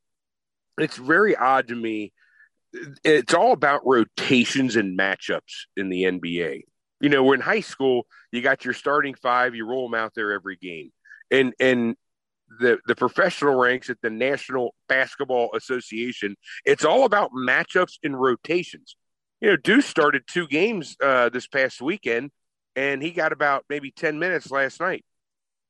it's 0.78 0.96
very 0.96 1.36
odd 1.36 1.68
to 1.68 1.74
me. 1.74 2.12
It's 3.04 3.32
all 3.32 3.52
about 3.52 3.86
rotations 3.86 4.74
and 4.76 4.98
matchups 4.98 5.66
in 5.76 5.88
the 5.88 6.02
NBA 6.02 6.64
you 7.00 7.08
know, 7.08 7.22
we're 7.22 7.34
in 7.34 7.40
high 7.40 7.60
school, 7.60 8.06
you 8.32 8.42
got 8.42 8.64
your 8.64 8.74
starting 8.74 9.14
five, 9.14 9.54
you 9.54 9.66
roll 9.66 9.88
them 9.88 9.98
out 9.98 10.12
there 10.14 10.32
every 10.32 10.56
game. 10.56 10.90
And 11.30 11.54
and 11.58 11.96
the 12.60 12.78
the 12.86 12.94
professional 12.94 13.54
ranks 13.54 13.90
at 13.90 13.98
the 14.02 14.10
National 14.10 14.74
Basketball 14.88 15.50
Association, 15.54 16.36
it's 16.64 16.84
all 16.84 17.04
about 17.04 17.30
matchups 17.32 17.94
and 18.02 18.20
rotations. 18.20 18.96
You 19.40 19.50
know, 19.50 19.56
Deuce 19.56 19.86
started 19.86 20.22
two 20.26 20.46
games 20.46 20.96
uh, 21.02 21.28
this 21.28 21.46
past 21.46 21.82
weekend, 21.82 22.30
and 22.76 23.02
he 23.02 23.10
got 23.10 23.32
about 23.32 23.64
maybe 23.68 23.90
ten 23.90 24.18
minutes 24.18 24.50
last 24.50 24.80
night 24.80 25.04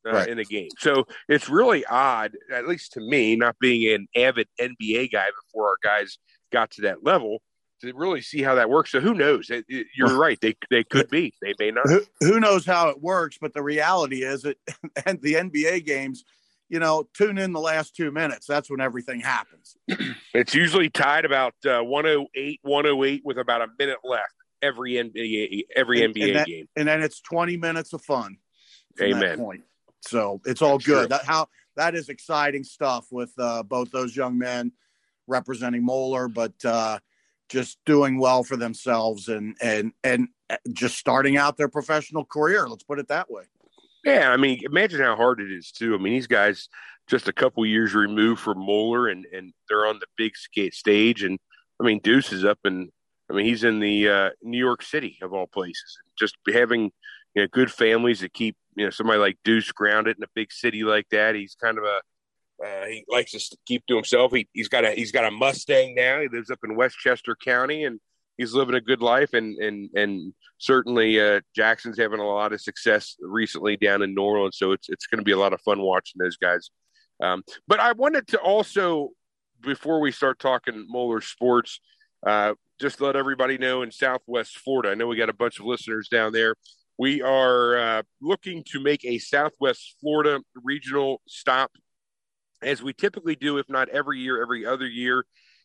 uh, 0.06 0.12
right. 0.12 0.28
in 0.28 0.36
the 0.36 0.44
game. 0.44 0.68
So 0.78 1.06
it's 1.28 1.48
really 1.48 1.84
odd, 1.86 2.32
at 2.52 2.68
least 2.68 2.92
to 2.92 3.00
me, 3.00 3.36
not 3.36 3.58
being 3.58 3.92
an 3.92 4.06
avid 4.14 4.48
NBA 4.60 5.12
guy 5.12 5.26
before 5.44 5.68
our 5.68 5.76
guys 5.82 6.18
got 6.52 6.72
to 6.72 6.82
that 6.82 7.04
level 7.04 7.40
to 7.84 7.92
really 7.94 8.20
see 8.20 8.42
how 8.42 8.56
that 8.56 8.68
works. 8.68 8.92
So 8.92 9.00
who 9.00 9.14
knows? 9.14 9.50
You're 9.68 10.16
right. 10.16 10.38
They 10.40 10.56
they 10.70 10.84
could 10.84 11.08
be. 11.08 11.34
They 11.40 11.54
may 11.58 11.70
not. 11.70 11.88
Who, 11.88 12.02
who 12.20 12.40
knows 12.40 12.66
how 12.66 12.88
it 12.88 13.00
works? 13.00 13.38
But 13.40 13.54
the 13.54 13.62
reality 13.62 14.22
is 14.22 14.44
it 14.44 14.58
and 15.06 15.20
the 15.22 15.34
NBA 15.34 15.84
games, 15.86 16.24
you 16.68 16.80
know, 16.80 17.08
tune 17.14 17.38
in 17.38 17.52
the 17.52 17.60
last 17.60 17.96
two 17.96 18.10
minutes. 18.10 18.46
That's 18.46 18.70
when 18.70 18.80
everything 18.80 19.20
happens. 19.20 19.76
it's 20.34 20.54
usually 20.54 20.90
tied 20.90 21.24
about 21.24 21.54
uh, 21.66 21.80
108, 21.80 22.60
108 22.62 23.22
with 23.24 23.38
about 23.38 23.62
a 23.62 23.68
minute 23.78 23.98
left 24.04 24.34
every 24.62 24.92
NBA 24.92 25.66
every 25.76 26.02
and, 26.02 26.14
NBA 26.14 26.26
and 26.26 26.36
that, 26.36 26.46
game, 26.46 26.68
and 26.76 26.88
then 26.88 27.02
it's 27.02 27.20
20 27.20 27.56
minutes 27.56 27.92
of 27.92 28.02
fun. 28.02 28.38
Amen. 29.00 29.62
So 30.00 30.40
it's 30.44 30.62
all 30.62 30.78
That's 30.78 30.86
good. 30.86 30.98
True. 31.00 31.08
That 31.08 31.24
how 31.24 31.48
that 31.76 31.94
is 31.94 32.08
exciting 32.08 32.64
stuff 32.64 33.06
with 33.10 33.32
uh, 33.38 33.62
both 33.62 33.90
those 33.90 34.14
young 34.14 34.38
men 34.38 34.72
representing 35.26 35.84
Moeller, 35.84 36.28
but 36.28 36.52
uh, 36.64 36.98
just 37.48 37.78
doing 37.84 38.18
well 38.18 38.42
for 38.42 38.56
themselves 38.56 39.28
and 39.28 39.56
and 39.60 39.92
and 40.02 40.28
just 40.72 40.98
starting 40.98 41.36
out 41.36 41.56
their 41.56 41.68
professional 41.68 42.24
career. 42.24 42.68
Let's 42.68 42.84
put 42.84 42.98
it 42.98 43.08
that 43.08 43.30
way. 43.30 43.44
Yeah, 44.04 44.30
I 44.30 44.36
mean, 44.36 44.60
imagine 44.64 45.00
how 45.00 45.16
hard 45.16 45.40
it 45.40 45.50
is 45.50 45.72
too. 45.72 45.94
I 45.94 45.98
mean, 45.98 46.12
these 46.12 46.26
guys 46.26 46.68
just 47.06 47.28
a 47.28 47.32
couple 47.32 47.64
years 47.66 47.94
removed 47.94 48.40
from 48.40 48.58
Moeller, 48.58 49.08
and 49.08 49.26
and 49.32 49.52
they're 49.68 49.86
on 49.86 49.98
the 49.98 50.06
big 50.16 50.36
skate 50.36 50.74
stage. 50.74 51.22
And 51.22 51.38
I 51.80 51.84
mean, 51.84 52.00
Deuce 52.02 52.32
is 52.32 52.44
up 52.44 52.58
and 52.64 52.90
I 53.30 53.32
mean, 53.32 53.46
he's 53.46 53.64
in 53.64 53.80
the 53.80 54.08
uh, 54.08 54.30
New 54.42 54.58
York 54.58 54.82
City 54.82 55.18
of 55.22 55.32
all 55.32 55.46
places. 55.46 55.98
Just 56.18 56.36
having 56.52 56.92
you 57.34 57.42
know, 57.42 57.48
good 57.50 57.72
families 57.72 58.20
that 58.20 58.34
keep 58.34 58.56
you 58.76 58.84
know 58.84 58.90
somebody 58.90 59.18
like 59.18 59.38
Deuce 59.44 59.72
grounded 59.72 60.16
in 60.16 60.22
a 60.22 60.28
big 60.34 60.52
city 60.52 60.84
like 60.84 61.08
that. 61.10 61.34
He's 61.34 61.54
kind 61.54 61.78
of 61.78 61.84
a 61.84 62.00
uh, 62.64 62.86
he 62.86 63.04
likes 63.08 63.32
to 63.32 63.56
keep 63.66 63.86
to 63.86 63.96
himself. 63.96 64.32
He, 64.32 64.48
he's 64.52 64.68
got 64.68 64.84
a 64.84 64.92
he's 64.92 65.12
got 65.12 65.24
a 65.24 65.30
Mustang 65.30 65.94
now. 65.94 66.20
He 66.20 66.28
lives 66.28 66.50
up 66.50 66.60
in 66.64 66.76
Westchester 66.76 67.36
County, 67.36 67.84
and 67.84 68.00
he's 68.38 68.54
living 68.54 68.74
a 68.74 68.80
good 68.80 69.02
life. 69.02 69.34
And 69.34 69.56
and 69.58 69.90
and 69.94 70.32
certainly 70.58 71.20
uh, 71.20 71.40
Jaxson's 71.56 71.98
having 71.98 72.20
a 72.20 72.26
lot 72.26 72.52
of 72.52 72.60
success 72.60 73.16
recently 73.20 73.76
down 73.76 74.02
in 74.02 74.14
New 74.14 74.22
Orleans. 74.22 74.56
So 74.56 74.72
it's 74.72 74.88
it's 74.88 75.06
going 75.06 75.18
to 75.18 75.24
be 75.24 75.32
a 75.32 75.38
lot 75.38 75.52
of 75.52 75.60
fun 75.60 75.80
watching 75.80 76.18
those 76.18 76.36
guys. 76.36 76.70
Um, 77.22 77.42
but 77.68 77.80
I 77.80 77.92
wanted 77.92 78.26
to 78.28 78.38
also, 78.38 79.10
before 79.60 80.00
we 80.00 80.10
start 80.10 80.38
talking 80.38 80.86
Moeller 80.88 81.20
sports, 81.20 81.80
uh, 82.26 82.54
just 82.80 83.00
let 83.00 83.16
everybody 83.16 83.56
know 83.58 83.82
in 83.82 83.90
Southwest 83.92 84.58
Florida. 84.58 84.90
I 84.90 84.94
know 84.94 85.06
we 85.06 85.16
got 85.16 85.28
a 85.28 85.34
bunch 85.34 85.60
of 85.60 85.66
listeners 85.66 86.08
down 86.08 86.32
there. 86.32 86.54
We 86.98 87.22
are 87.22 87.76
uh, 87.76 88.02
looking 88.20 88.64
to 88.68 88.80
make 88.80 89.04
a 89.04 89.18
Southwest 89.18 89.96
Florida 90.00 90.40
regional 90.62 91.20
stop, 91.26 91.72
as 92.64 92.82
we 92.82 92.92
typically 92.92 93.36
do, 93.36 93.58
if 93.58 93.68
not 93.68 93.88
every 93.90 94.20
year, 94.20 94.42
every 94.42 94.66
other 94.66 94.86
year 94.86 95.24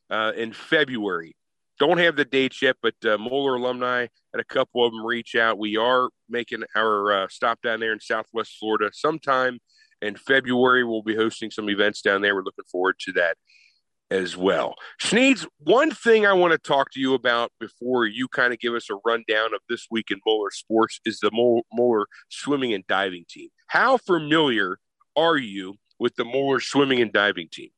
uh, 0.10 0.34
in 0.36 0.54
February. 0.54 1.36
Don't 1.80 1.98
have 1.98 2.18
the 2.18 2.26
dates 2.26 2.62
yet, 2.62 2.76
but 2.82 2.96
uh, 3.06 3.18
Moeller 3.18 3.56
alumni 3.56 4.02
had 4.34 4.42
a 4.42 4.44
couple 4.44 4.86
of 4.86 4.92
them 4.92 5.06
reach 5.06 5.36
out. 5.36 5.58
We 5.58 5.78
are 5.78 6.10
making 6.28 6.64
our 6.76 7.12
uh, 7.24 7.28
stop 7.30 7.62
down 7.62 7.80
there 7.80 7.94
in 7.94 8.02
Southwest 8.02 8.58
Florida 8.60 8.90
sometime 8.94 9.60
in 10.02 10.18
February. 10.18 10.84
We'll 10.84 11.04
be 11.04 11.16
hosting 11.16 11.52
some 11.52 11.70
events 11.70 12.02
down 12.02 12.22
there. 12.22 12.36
We're 12.36 12.44
looking 12.44 12.66
forward 12.70 12.96
to 13.06 13.14
that 13.14 13.38
as 14.12 14.36
well. 14.36 14.76
Schneeds, 15.02 15.48
one 15.60 15.92
thing 15.92 16.26
I 16.26 16.34
want 16.34 16.52
to 16.52 16.58
talk 16.58 16.92
to 16.92 17.00
you 17.00 17.14
about 17.14 17.52
before 17.60 18.06
you 18.06 18.28
kind 18.28 18.52
of 18.52 18.60
give 18.60 18.74
us 18.74 18.90
a 18.90 19.00
rundown 19.06 19.54
of 19.54 19.62
this 19.70 19.88
week 19.90 20.12
in 20.12 20.20
Moeller 20.26 20.52
sports 20.52 21.00
is 21.06 21.20
the 21.20 21.32
Moeller 21.32 22.08
swimming 22.28 22.74
and 22.74 22.86
diving 22.88 23.24
team. 23.30 23.50
How 23.68 23.98
familiar 23.98 24.80
are 25.16 25.38
you 25.38 25.76
with 26.00 26.16
the 26.16 26.26
Moeller 26.26 26.60
swimming 26.60 27.02
and 27.02 27.12
diving 27.12 27.50
team? 27.50 27.70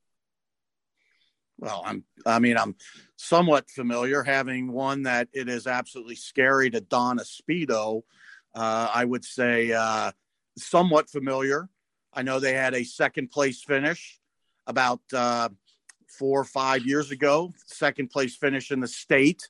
Well, 1.58 1.84
I'm 1.86 2.04
I 2.26 2.40
mean 2.40 2.58
I'm 2.58 2.76
somewhat 3.18 3.70
familiar 3.70 4.24
having 4.24 4.72
one 4.72 5.04
that 5.04 5.28
it 5.32 5.48
is 5.48 5.68
absolutely 5.68 6.16
scary 6.16 6.70
to 6.72 6.82
don 6.82 7.20
a 7.20 7.24
speedo. 7.24 8.02
Uh, 8.56 8.90
I 8.94 9.06
would 9.06 9.24
say 9.24 9.72
uh, 9.72 10.12
somewhat 10.58 11.10
familiar. 11.10 11.70
I 12.14 12.24
know 12.24 12.40
they 12.40 12.54
had 12.54 12.74
a 12.74 12.84
second 12.84 13.32
place 13.32 13.64
finish 13.64 14.20
about 14.68 15.02
uh, 15.14 15.50
four 16.08 16.42
or 16.42 16.46
five 16.46 16.86
years 16.86 17.12
ago, 17.12 17.54
second 17.66 18.10
place 18.10 18.36
finish 18.36 18.72
in 18.72 18.80
the 18.80 18.88
state, 18.88 19.48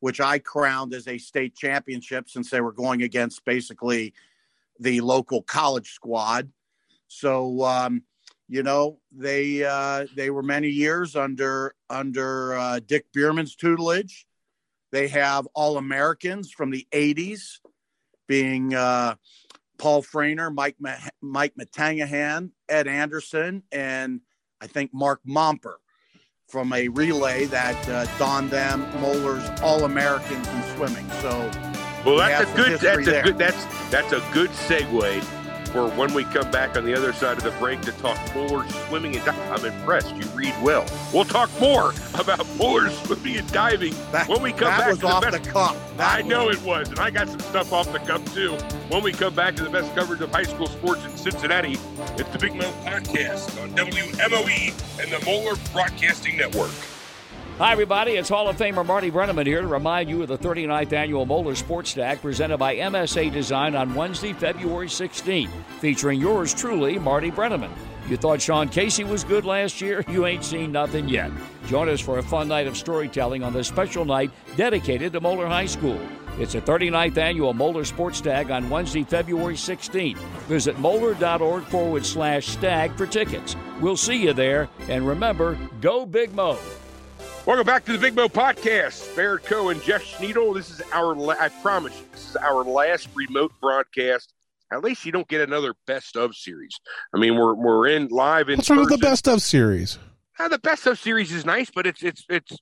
which 0.00 0.20
I 0.20 0.38
crowned 0.38 0.94
as 0.94 1.06
a 1.06 1.18
state 1.18 1.54
championship 1.54 2.28
since 2.28 2.50
they 2.50 2.60
were 2.60 2.72
going 2.72 3.02
against 3.02 3.44
basically 3.44 4.14
the 4.80 5.00
local 5.00 5.42
college 5.42 5.92
squad. 5.92 6.50
So, 7.12 7.62
um, 7.64 8.02
you 8.48 8.62
know, 8.62 8.98
they 9.12 9.64
uh, 9.64 10.06
they 10.16 10.30
were 10.30 10.42
many 10.42 10.68
years 10.68 11.14
under 11.14 11.74
under 11.90 12.54
uh, 12.54 12.80
Dick 12.80 13.06
Bierman's 13.12 13.54
tutelage. 13.54 14.26
They 14.90 15.08
have 15.08 15.46
all 15.54 15.76
Americans 15.76 16.50
from 16.50 16.70
the 16.70 16.86
'80s, 16.92 17.60
being 18.26 18.74
uh, 18.74 19.16
Paul 19.78 20.02
Frainer, 20.02 20.52
Mike 20.52 20.76
Mike 21.20 21.54
Matangahan, 21.58 22.50
Ed 22.68 22.88
Anderson, 22.88 23.62
and 23.70 24.20
I 24.60 24.66
think 24.66 24.92
Mark 24.92 25.20
Momper 25.26 25.76
from 26.48 26.72
a 26.72 26.88
relay 26.88 27.44
that 27.46 27.88
uh, 27.88 28.04
donned 28.18 28.50
them 28.50 28.82
Moeller's 29.00 29.48
All 29.60 29.84
Americans 29.84 30.46
in 30.48 30.62
swimming. 30.76 31.08
So, 31.20 31.50
well, 32.04 32.16
that's 32.16 32.50
a 32.50 32.54
good. 32.54 32.80
That's 32.80 33.06
there. 33.06 33.20
a 33.20 33.22
good. 33.22 33.38
That's 33.38 33.90
that's 33.90 34.12
a 34.12 34.22
good 34.32 34.50
segue 34.50 35.41
for 35.72 35.88
when 35.90 36.12
we 36.12 36.24
come 36.24 36.50
back 36.50 36.76
on 36.76 36.84
the 36.84 36.94
other 36.94 37.12
side 37.12 37.38
of 37.38 37.44
the 37.44 37.50
break 37.52 37.80
to 37.80 37.92
talk 37.92 38.18
Moeller 38.34 38.68
swimming 38.88 39.16
and 39.16 39.24
diving. 39.24 39.52
I'm 39.52 39.64
impressed. 39.64 40.14
You 40.14 40.24
read 40.34 40.54
well. 40.62 40.84
We'll 41.12 41.24
talk 41.24 41.50
more 41.60 41.94
about 42.14 42.46
Moeller 42.56 42.90
swimming 42.90 43.38
and 43.38 43.52
diving 43.52 43.94
that, 44.12 44.28
when 44.28 44.42
we 44.42 44.50
come 44.50 44.68
that 44.68 44.80
back. 44.80 44.88
Was 44.88 44.98
to 44.98 45.06
off 45.06 45.24
the, 45.24 45.30
best, 45.30 45.44
the 45.44 45.50
cuff. 45.50 45.96
That 45.96 46.18
I 46.18 46.22
know 46.22 46.50
it 46.50 46.60
was, 46.62 46.90
and 46.90 46.98
I 46.98 47.10
got 47.10 47.28
some 47.28 47.40
stuff 47.40 47.72
off 47.72 47.90
the 47.92 48.00
cuff 48.00 48.22
too. 48.34 48.52
When 48.88 49.02
we 49.02 49.12
come 49.12 49.34
back 49.34 49.56
to 49.56 49.64
the 49.64 49.70
best 49.70 49.94
coverage 49.94 50.20
of 50.20 50.30
high 50.30 50.42
school 50.42 50.66
sports 50.66 51.04
in 51.04 51.16
Cincinnati, 51.16 51.78
it's 52.18 52.28
the 52.28 52.38
Big 52.38 52.54
Mo 52.54 52.70
Podcast 52.84 53.60
on 53.62 53.70
WMOE 53.70 55.02
and 55.02 55.10
the 55.10 55.24
Moeller 55.24 55.56
Broadcasting 55.72 56.36
Network. 56.36 56.70
Hi, 57.58 57.70
everybody. 57.70 58.12
It's 58.12 58.30
Hall 58.30 58.48
of 58.48 58.56
Famer 58.56 58.84
Marty 58.84 59.10
Brennaman 59.10 59.46
here 59.46 59.60
to 59.60 59.66
remind 59.66 60.08
you 60.08 60.22
of 60.22 60.28
the 60.28 60.38
39th 60.38 60.92
annual 60.94 61.26
Moeller 61.26 61.54
Sports 61.54 61.90
Stag 61.90 62.20
presented 62.22 62.56
by 62.56 62.76
MSA 62.76 63.30
Design 63.30 63.76
on 63.76 63.94
Wednesday, 63.94 64.32
February 64.32 64.88
16th, 64.88 65.50
featuring 65.78 66.18
yours 66.18 66.54
truly, 66.54 66.98
Marty 66.98 67.30
Brennaman. 67.30 67.70
You 68.08 68.16
thought 68.16 68.40
Sean 68.40 68.68
Casey 68.68 69.04
was 69.04 69.22
good 69.22 69.44
last 69.44 69.80
year? 69.80 70.02
You 70.08 70.26
ain't 70.26 70.44
seen 70.44 70.72
nothing 70.72 71.08
yet. 71.08 71.30
Join 71.66 71.88
us 71.90 72.00
for 72.00 72.18
a 72.18 72.22
fun 72.22 72.48
night 72.48 72.66
of 72.66 72.76
storytelling 72.76 73.44
on 73.44 73.52
this 73.52 73.68
special 73.68 74.04
night 74.04 74.30
dedicated 74.56 75.12
to 75.12 75.20
Moeller 75.20 75.46
High 75.46 75.66
School. 75.66 76.00
It's 76.38 76.54
the 76.54 76.62
39th 76.62 77.18
annual 77.18 77.52
Moeller 77.52 77.84
Sports 77.84 78.18
Stag 78.18 78.50
on 78.50 78.70
Wednesday, 78.70 79.04
February 79.04 79.54
16th. 79.54 80.16
Visit 80.48 80.78
moeller.org 80.80 81.64
forward 81.64 82.06
slash 82.06 82.46
stag 82.46 82.96
for 82.96 83.06
tickets. 83.06 83.54
We'll 83.78 83.98
see 83.98 84.16
you 84.16 84.32
there. 84.32 84.68
And 84.88 85.06
remember, 85.06 85.58
go 85.82 86.06
Big 86.06 86.34
Mo. 86.34 86.58
Welcome 87.44 87.66
back 87.66 87.84
to 87.86 87.92
the 87.92 87.98
Big 87.98 88.14
Mo 88.14 88.28
Podcast. 88.28 89.16
Barrett 89.16 89.44
Coe 89.44 89.70
and 89.70 89.82
Jeff 89.82 90.04
Schneidel. 90.04 90.54
This 90.54 90.70
is 90.70 90.80
our, 90.92 91.16
la- 91.16 91.34
I 91.40 91.48
promise 91.48 91.98
you, 91.98 92.06
this 92.12 92.30
is 92.30 92.36
our 92.36 92.62
last 92.62 93.08
remote 93.16 93.50
broadcast. 93.60 94.32
At 94.72 94.84
least 94.84 95.04
you 95.04 95.10
don't 95.10 95.26
get 95.26 95.40
another 95.40 95.74
best 95.84 96.16
of 96.16 96.36
series. 96.36 96.70
I 97.12 97.18
mean, 97.18 97.34
we're 97.34 97.54
we're 97.54 97.88
in 97.88 98.08
live 98.08 98.48
in. 98.48 98.58
What's 98.58 98.70
wrong 98.70 98.78
with 98.78 98.90
the 98.90 98.98
best 98.98 99.26
of 99.26 99.42
series? 99.42 99.98
Now, 100.38 100.48
the 100.48 100.60
best 100.60 100.86
of 100.86 101.00
series 101.00 101.32
is 101.32 101.44
nice, 101.44 101.68
but 101.68 101.84
it's 101.84 102.04
it's 102.04 102.24
it's 102.28 102.56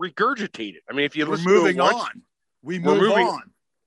regurgitated. 0.00 0.78
I 0.88 0.92
mean, 0.92 1.06
if 1.06 1.16
you 1.16 1.26
we're 1.26 1.32
listen 1.32 1.50
moving 1.50 1.76
to 1.76 1.82
it 1.82 1.92
once, 1.92 1.96
on, 1.96 2.22
we 2.62 2.78
move 2.78 3.00
moving, 3.00 3.26
on. 3.26 3.42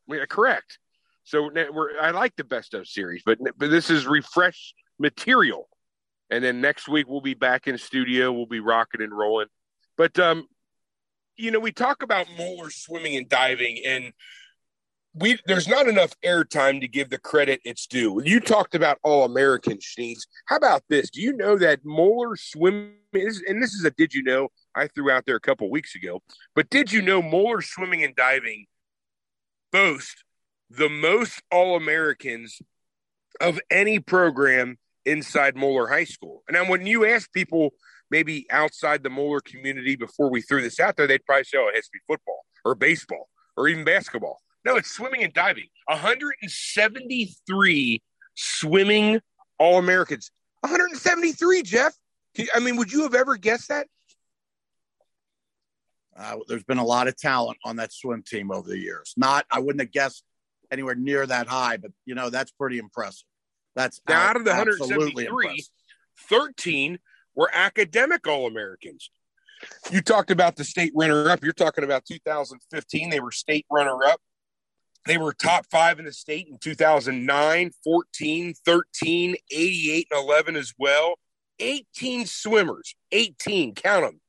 We, 0.09 0.17
Yeah, 0.17 0.25
correct. 0.25 0.77
So 1.23 1.49
we're 1.53 1.97
I 1.99 2.11
like 2.11 2.35
the 2.35 2.43
best 2.43 2.73
of 2.73 2.85
series, 2.85 3.23
but 3.25 3.39
but 3.57 3.71
this 3.71 3.89
is 3.89 4.05
refresh 4.05 4.73
material. 4.99 5.69
And 6.29 6.43
then 6.43 6.59
next 6.59 6.89
week 6.89 7.07
we'll 7.07 7.21
be 7.21 7.33
back 7.33 7.65
in 7.67 7.77
studio. 7.77 8.31
We'll 8.33 8.45
be 8.45 8.59
rocking 8.59 9.01
and 9.01 9.17
rolling. 9.17 9.47
But 9.97 10.17
um, 10.19 10.47
you 11.35 11.51
know, 11.51 11.59
we 11.59 11.71
talk 11.71 12.03
about 12.03 12.27
Moeller 12.37 12.69
swimming 12.69 13.15
and 13.15 13.27
diving, 13.27 13.81
and 13.85 14.13
we 15.13 15.37
there's 15.45 15.67
not 15.67 15.87
enough 15.87 16.13
airtime 16.25 16.81
to 16.81 16.87
give 16.87 17.09
the 17.09 17.17
credit 17.17 17.61
it's 17.63 17.85
due. 17.85 18.21
You 18.23 18.39
talked 18.39 18.75
about 18.75 18.97
all 19.03 19.25
American 19.25 19.77
Schneeds. 19.77 20.21
How 20.47 20.57
about 20.57 20.83
this? 20.89 21.09
Do 21.09 21.21
you 21.21 21.33
know 21.33 21.57
that 21.57 21.85
Moeller 21.85 22.35
swimming 22.35 22.95
is, 23.13 23.43
and 23.47 23.61
this 23.61 23.73
is 23.73 23.85
a 23.85 23.91
did 23.91 24.13
you 24.13 24.23
know 24.23 24.49
I 24.75 24.87
threw 24.87 25.11
out 25.11 25.25
there 25.25 25.35
a 25.35 25.41
couple 25.41 25.69
weeks 25.69 25.95
ago, 25.95 26.21
but 26.55 26.69
did 26.69 26.91
you 26.91 27.01
know 27.01 27.21
Moeller 27.21 27.61
swimming 27.61 28.03
and 28.03 28.15
diving 28.15 28.65
boast 29.71 30.23
the 30.69 30.89
most 30.89 31.41
all 31.51 31.75
Americans 31.75 32.59
of 33.39 33.59
any 33.69 33.99
program 33.99 34.77
inside 35.05 35.55
Moeller 35.55 35.87
High 35.87 36.05
School? 36.05 36.43
And 36.47 36.69
when 36.69 36.87
you 36.87 37.05
ask 37.05 37.31
people 37.31 37.71
maybe 38.13 38.45
outside 38.51 39.01
the 39.01 39.09
Moeller 39.09 39.41
community 39.41 39.95
before 39.95 40.29
we 40.29 40.39
threw 40.39 40.61
this 40.61 40.79
out 40.79 40.95
there, 40.95 41.07
they'd 41.07 41.25
probably 41.25 41.45
say, 41.45 41.57
oh, 41.57 41.69
it 41.69 41.75
has 41.75 41.85
to 41.85 41.91
be 41.93 41.99
football 42.07 42.45
or 42.63 42.75
baseball 42.75 43.27
or 43.57 43.67
even 43.67 43.83
basketball. 43.83 44.39
No, 44.63 44.75
it's 44.75 44.91
swimming 44.91 45.23
and 45.23 45.33
diving. 45.33 45.65
173 45.87 48.03
swimming 48.35 49.19
All 49.57 49.79
Americans. 49.79 50.29
173, 50.61 51.63
Jeff. 51.63 51.95
I 52.53 52.59
mean, 52.59 52.77
would 52.77 52.91
you 52.91 53.01
have 53.01 53.15
ever 53.15 53.35
guessed 53.35 53.69
that? 53.69 53.87
Uh, 56.15 56.35
there's 56.47 56.63
been 56.63 56.77
a 56.77 56.85
lot 56.85 57.07
of 57.07 57.17
talent 57.17 57.57
on 57.65 57.77
that 57.77 57.91
swim 57.91 58.21
team 58.21 58.51
over 58.51 58.69
the 58.69 58.77
years. 58.77 59.15
Not, 59.17 59.47
I 59.49 59.57
wouldn't 59.59 59.81
have 59.81 59.91
guessed 59.91 60.23
anywhere 60.71 60.93
near 60.93 61.25
that 61.25 61.47
high, 61.47 61.77
but 61.77 61.89
you 62.05 62.13
know 62.13 62.29
that's 62.29 62.51
pretty 62.51 62.77
impressive. 62.77 63.25
That's 63.75 63.99
now, 64.07 64.19
out, 64.19 64.29
out 64.29 64.35
of 64.35 64.45
the 64.45 64.51
173, 64.51 65.65
13 66.29 66.99
were 67.35 67.49
academic 67.53 68.27
All 68.27 68.47
Americans. 68.47 69.09
You 69.91 70.01
talked 70.01 70.31
about 70.31 70.55
the 70.55 70.63
state 70.63 70.91
runner 70.95 71.29
up. 71.29 71.43
You're 71.43 71.53
talking 71.53 71.83
about 71.83 72.05
2015. 72.05 73.09
They 73.09 73.19
were 73.19 73.31
state 73.31 73.65
runner 73.71 74.03
up. 74.03 74.19
They 75.05 75.17
were 75.17 75.33
top 75.33 75.65
five 75.69 75.99
in 75.99 76.05
the 76.05 76.13
state 76.13 76.47
in 76.49 76.57
2009, 76.59 77.71
14, 77.83 78.53
13, 78.65 79.35
88, 79.51 80.07
and 80.11 80.19
11 80.19 80.55
as 80.55 80.73
well. 80.77 81.15
18 81.59 82.25
swimmers, 82.25 82.95
18, 83.11 83.75
count 83.75 84.05
them, 84.05 84.21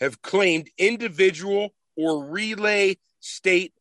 have 0.00 0.22
claimed 0.22 0.70
individual 0.78 1.74
or 1.96 2.24
relay 2.26 2.96
state 3.20 3.72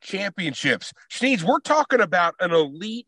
championships. 0.00 0.92
Schneeds, 1.10 1.42
we're 1.42 1.60
talking 1.60 2.00
about 2.00 2.34
an 2.40 2.52
elite 2.52 3.06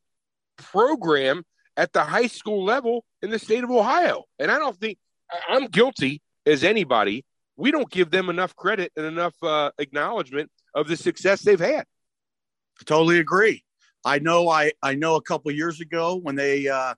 program 0.56 1.44
at 1.76 1.92
the 1.92 2.04
high 2.04 2.26
school 2.26 2.64
level 2.64 3.04
in 3.24 3.30
the 3.30 3.38
state 3.38 3.64
of 3.64 3.70
Ohio. 3.70 4.24
And 4.38 4.50
I 4.50 4.58
don't 4.58 4.78
think 4.78 4.98
I'm 5.48 5.66
guilty 5.66 6.20
as 6.46 6.62
anybody. 6.62 7.24
We 7.56 7.70
don't 7.70 7.90
give 7.90 8.10
them 8.10 8.28
enough 8.28 8.54
credit 8.54 8.92
and 8.96 9.06
enough 9.06 9.34
uh, 9.42 9.70
acknowledgement 9.78 10.50
of 10.74 10.88
the 10.88 10.96
success 10.96 11.42
they've 11.42 11.58
had. 11.58 11.86
Totally 12.84 13.18
agree. 13.18 13.64
I 14.04 14.18
know. 14.18 14.48
I 14.48 14.72
I 14.82 14.94
know. 14.94 15.16
A 15.16 15.22
couple 15.22 15.50
years 15.52 15.80
ago, 15.80 16.16
when 16.16 16.34
they 16.36 16.68
uh, 16.68 16.94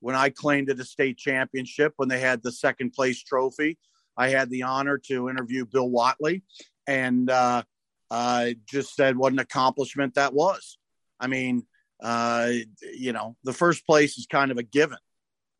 when 0.00 0.16
I 0.16 0.30
claimed 0.30 0.70
it 0.70 0.80
a 0.80 0.84
state 0.84 1.16
championship, 1.16 1.92
when 1.96 2.08
they 2.08 2.18
had 2.18 2.42
the 2.42 2.50
second 2.50 2.92
place 2.92 3.22
trophy, 3.22 3.78
I 4.16 4.30
had 4.30 4.50
the 4.50 4.64
honor 4.64 4.98
to 5.06 5.28
interview 5.28 5.64
Bill 5.64 5.88
Watley, 5.88 6.42
and 6.86 7.30
uh, 7.30 7.62
uh, 8.10 8.48
just 8.66 8.96
said 8.96 9.16
what 9.16 9.32
an 9.32 9.38
accomplishment 9.38 10.14
that 10.14 10.34
was. 10.34 10.78
I 11.20 11.28
mean, 11.28 11.64
uh, 12.02 12.50
you 12.94 13.12
know, 13.12 13.36
the 13.44 13.52
first 13.52 13.86
place 13.86 14.18
is 14.18 14.26
kind 14.26 14.50
of 14.50 14.58
a 14.58 14.62
given, 14.62 14.98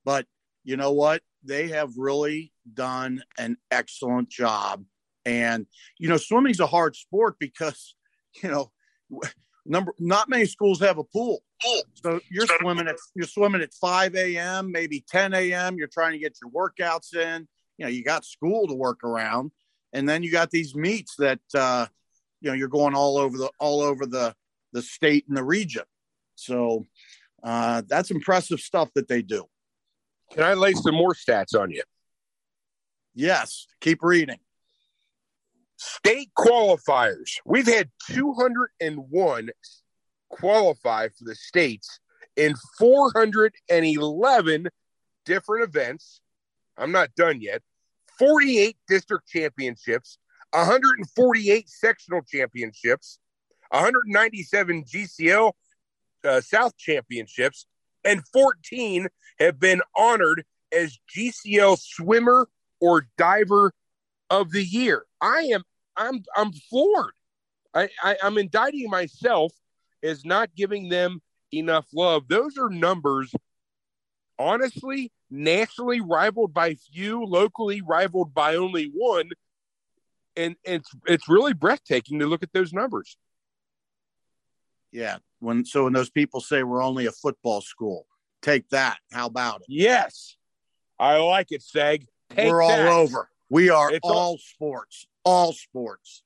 but 0.08 0.24
you 0.64 0.78
know 0.78 0.92
what? 0.92 1.20
They 1.44 1.68
have 1.68 1.90
really 1.98 2.50
done 2.72 3.22
an 3.36 3.58
excellent 3.70 4.30
job. 4.30 4.82
And, 5.26 5.66
you 5.98 6.08
know, 6.08 6.16
swimming's 6.16 6.60
a 6.60 6.66
hard 6.66 6.96
sport 6.96 7.36
because, 7.38 7.94
you 8.42 8.48
know, 8.48 8.72
number 9.66 9.92
not 9.98 10.30
many 10.30 10.46
schools 10.46 10.80
have 10.80 10.96
a 10.96 11.04
pool. 11.04 11.42
So 12.02 12.20
you're 12.30 12.46
swimming 12.58 12.88
at 12.88 12.96
you're 13.14 13.26
swimming 13.26 13.60
at 13.60 13.74
5 13.74 14.14
a.m., 14.16 14.72
maybe 14.72 15.04
10 15.06 15.34
a.m. 15.34 15.76
You're 15.76 15.88
trying 15.88 16.12
to 16.12 16.18
get 16.18 16.38
your 16.40 16.50
workouts 16.52 17.14
in. 17.14 17.46
You 17.76 17.84
know, 17.84 17.90
you 17.90 18.02
got 18.02 18.24
school 18.24 18.66
to 18.66 18.74
work 18.74 19.04
around, 19.04 19.50
and 19.92 20.08
then 20.08 20.22
you 20.22 20.32
got 20.32 20.50
these 20.50 20.74
meets 20.74 21.16
that 21.16 21.40
uh, 21.54 21.84
you 22.40 22.48
know 22.48 22.54
you're 22.54 22.68
going 22.68 22.94
all 22.94 23.18
over 23.18 23.36
the 23.36 23.50
all 23.60 23.82
over 23.82 24.06
the 24.06 24.34
the 24.72 24.80
state 24.80 25.26
and 25.28 25.36
the 25.36 25.44
region. 25.44 25.84
So 26.34 26.86
uh, 27.42 27.82
that's 27.86 28.10
impressive 28.10 28.60
stuff 28.60 28.88
that 28.94 29.06
they 29.06 29.20
do. 29.20 29.44
Can 30.32 30.42
I 30.42 30.54
lay 30.54 30.75
some 30.75 30.94
more 30.94 31.14
stats 31.14 31.58
on 31.58 31.70
you? 31.70 31.82
Yes, 33.14 33.66
keep 33.80 34.02
reading. 34.02 34.38
State 35.76 36.30
qualifiers. 36.37 37.38
We've 37.44 37.66
had 37.66 37.90
201 38.11 39.50
qualify 40.28 41.08
for 41.08 41.25
the 41.25 41.35
states 41.35 42.00
in 42.37 42.54
411 42.78 44.68
different 45.25 45.64
events. 45.64 46.20
I'm 46.76 46.92
not 46.92 47.14
done 47.16 47.40
yet. 47.40 47.62
48 48.18 48.76
district 48.88 49.28
championships, 49.28 50.18
148 50.50 51.68
sectional 51.68 52.23
championships, 52.23 53.18
197 53.70 54.85
GCL 54.85 55.52
uh, 56.25 56.40
South 56.40 56.76
championships, 56.76 57.66
and 58.08 58.26
14 58.32 59.06
have 59.38 59.60
been 59.60 59.82
honored 59.94 60.44
as 60.72 60.98
GCL 61.14 61.78
swimmer 61.78 62.48
or 62.80 63.06
diver 63.18 63.72
of 64.30 64.50
the 64.50 64.64
year. 64.64 65.04
I 65.20 65.50
am 65.52 65.62
I'm 65.96 66.22
I'm 66.34 66.52
floored. 66.52 67.12
I, 67.74 67.88
I 68.02 68.16
I'm 68.22 68.38
indicting 68.38 68.88
myself 68.88 69.52
as 70.02 70.24
not 70.24 70.54
giving 70.56 70.88
them 70.88 71.20
enough 71.52 71.86
love. 71.92 72.28
Those 72.28 72.56
are 72.56 72.70
numbers 72.70 73.32
honestly 74.38 75.12
nationally 75.30 76.00
rivaled 76.00 76.54
by 76.54 76.74
few, 76.74 77.24
locally 77.24 77.83
rivaled 77.83 78.33
by 78.33 78.56
only 78.56 78.90
one. 78.94 79.30
And, 80.37 80.56
it's 80.64 80.90
it's 81.06 81.28
really 81.28 81.52
breathtaking 81.52 82.20
to 82.20 82.26
look 82.26 82.42
at 82.42 82.52
those 82.52 82.72
numbers. 82.72 83.18
Yeah. 84.92 85.18
When 85.40 85.64
so 85.64 85.85
when 85.85 85.92
those 85.92 86.11
people 86.11 86.40
say 86.40 86.62
we're 86.62 86.83
only 86.83 87.07
a 87.07 87.12
football 87.12 87.61
school, 87.61 88.07
take 88.42 88.68
that. 88.70 88.98
How 89.12 89.27
about 89.27 89.61
it? 89.61 89.66
Yes. 89.68 90.37
I 90.98 91.18
like 91.18 91.53
it, 91.53 91.62
Seg. 91.62 92.07
Take 92.31 92.51
we're 92.51 92.66
that. 92.66 92.88
all 92.88 93.01
over. 93.01 93.31
We 93.51 93.70
are 93.70 93.90
all, 94.03 94.12
all 94.12 94.38
sports. 94.38 95.07
All 95.24 95.53
sports. 95.53 96.22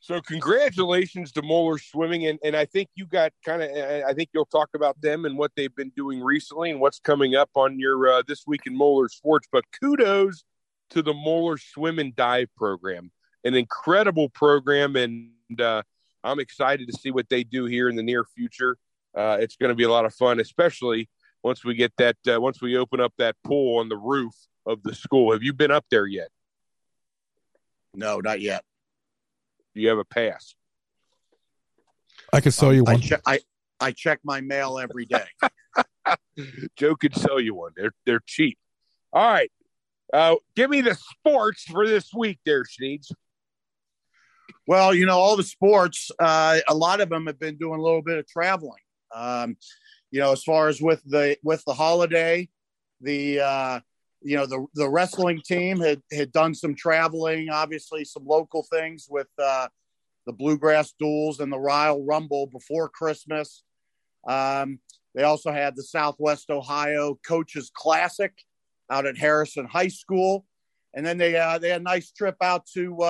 So 0.00 0.20
congratulations 0.20 1.32
to 1.32 1.40
Moeller 1.40 1.78
Swimming, 1.78 2.26
and, 2.26 2.38
and 2.44 2.54
I 2.54 2.66
think 2.66 2.90
you 2.94 3.06
got 3.06 3.32
kind 3.42 3.62
of. 3.62 3.70
I 3.70 4.12
think 4.12 4.28
you'll 4.34 4.44
talk 4.44 4.68
about 4.74 5.00
them 5.00 5.24
and 5.24 5.38
what 5.38 5.52
they've 5.56 5.74
been 5.74 5.92
doing 5.96 6.20
recently 6.20 6.70
and 6.70 6.78
what's 6.78 6.98
coming 6.98 7.34
up 7.34 7.48
on 7.54 7.78
your 7.78 8.12
uh, 8.12 8.22
this 8.26 8.46
week 8.46 8.62
in 8.66 8.76
Moeller 8.76 9.08
Sports. 9.08 9.48
But 9.50 9.64
kudos 9.80 10.44
to 10.90 11.00
the 11.00 11.14
Moeller 11.14 11.56
Swim 11.56 11.98
and 11.98 12.14
Dive 12.14 12.48
program, 12.54 13.12
an 13.44 13.54
incredible 13.54 14.28
program, 14.28 14.94
and 14.96 15.30
uh, 15.58 15.82
I'm 16.24 16.40
excited 16.40 16.88
to 16.88 16.98
see 16.98 17.10
what 17.10 17.28
they 17.28 17.44
do 17.44 17.66
here 17.66 17.88
in 17.88 17.96
the 17.96 18.02
near 18.02 18.24
future. 18.24 18.76
Uh, 19.14 19.36
it's 19.40 19.56
going 19.56 19.68
to 19.68 19.74
be 19.74 19.84
a 19.84 19.90
lot 19.90 20.06
of 20.06 20.14
fun, 20.14 20.40
especially 20.40 21.08
once 21.42 21.64
we 21.64 21.74
get 21.74 21.92
that 21.98 22.16
uh, 22.26 22.40
once 22.40 22.60
we 22.60 22.76
open 22.76 23.00
up 23.00 23.12
that 23.18 23.36
pool 23.44 23.78
on 23.78 23.88
the 23.88 23.96
roof 23.96 24.32
of 24.66 24.82
the 24.82 24.94
school. 24.94 25.32
Have 25.32 25.42
you 25.42 25.52
been 25.52 25.70
up 25.70 25.84
there 25.90 26.06
yet? 26.06 26.28
No, 27.94 28.20
not 28.20 28.40
yet. 28.40 28.64
Do 29.74 29.82
you 29.82 29.88
have 29.88 29.98
a 29.98 30.04
pass? 30.04 30.54
I 32.32 32.40
can 32.40 32.50
sell 32.50 32.72
you 32.72 32.80
um, 32.80 32.94
one. 32.94 32.96
I, 32.96 32.98
che- 33.00 33.16
I, 33.26 33.40
I 33.80 33.92
check 33.92 34.20
my 34.24 34.40
mail 34.40 34.78
every 34.78 35.04
day. 35.04 35.26
Joe 36.76 36.96
could 36.96 37.14
sell 37.14 37.38
you 37.38 37.54
one. 37.54 37.72
They're 37.76 37.92
they're 38.06 38.22
cheap. 38.26 38.58
All 39.12 39.30
right. 39.30 39.52
Uh, 40.12 40.36
give 40.56 40.70
me 40.70 40.80
the 40.80 40.94
sports 40.94 41.62
for 41.62 41.86
this 41.86 42.12
week, 42.14 42.38
there, 42.44 42.64
Schneeds. 42.64 43.12
Well, 44.66 44.94
you 44.94 45.04
know, 45.04 45.18
all 45.18 45.36
the 45.36 45.42
sports, 45.42 46.10
uh, 46.18 46.60
a 46.68 46.74
lot 46.74 47.00
of 47.00 47.10
them 47.10 47.26
have 47.26 47.38
been 47.38 47.56
doing 47.56 47.78
a 47.78 47.82
little 47.82 48.02
bit 48.02 48.18
of 48.18 48.26
traveling. 48.26 48.80
Um, 49.14 49.56
you 50.10 50.20
know, 50.20 50.32
as 50.32 50.42
far 50.42 50.68
as 50.68 50.80
with 50.80 51.02
the 51.04 51.36
with 51.42 51.62
the 51.66 51.74
holiday, 51.74 52.48
the 53.00 53.40
uh, 53.40 53.80
you 54.22 54.36
know 54.36 54.46
the 54.46 54.64
the 54.74 54.88
wrestling 54.88 55.42
team 55.44 55.80
had 55.80 56.00
had 56.12 56.32
done 56.32 56.54
some 56.54 56.74
traveling, 56.74 57.50
obviously 57.50 58.04
some 58.04 58.24
local 58.24 58.66
things 58.72 59.06
with 59.10 59.28
uh, 59.42 59.68
the 60.26 60.32
bluegrass 60.32 60.94
duels 60.98 61.40
and 61.40 61.52
the 61.52 61.58
Royal 61.58 62.04
Rumble 62.04 62.46
before 62.46 62.88
Christmas. 62.88 63.64
Um, 64.26 64.78
they 65.14 65.24
also 65.24 65.52
had 65.52 65.76
the 65.76 65.82
Southwest 65.82 66.48
Ohio 66.48 67.18
Coaches 67.26 67.70
Classic 67.74 68.32
out 68.90 69.06
at 69.06 69.18
Harrison 69.18 69.66
High 69.66 69.88
School, 69.88 70.46
and 70.94 71.04
then 71.04 71.18
they 71.18 71.36
uh, 71.36 71.58
they 71.58 71.68
had 71.68 71.82
a 71.82 71.84
nice 71.84 72.10
trip 72.12 72.36
out 72.40 72.66
to 72.74 73.02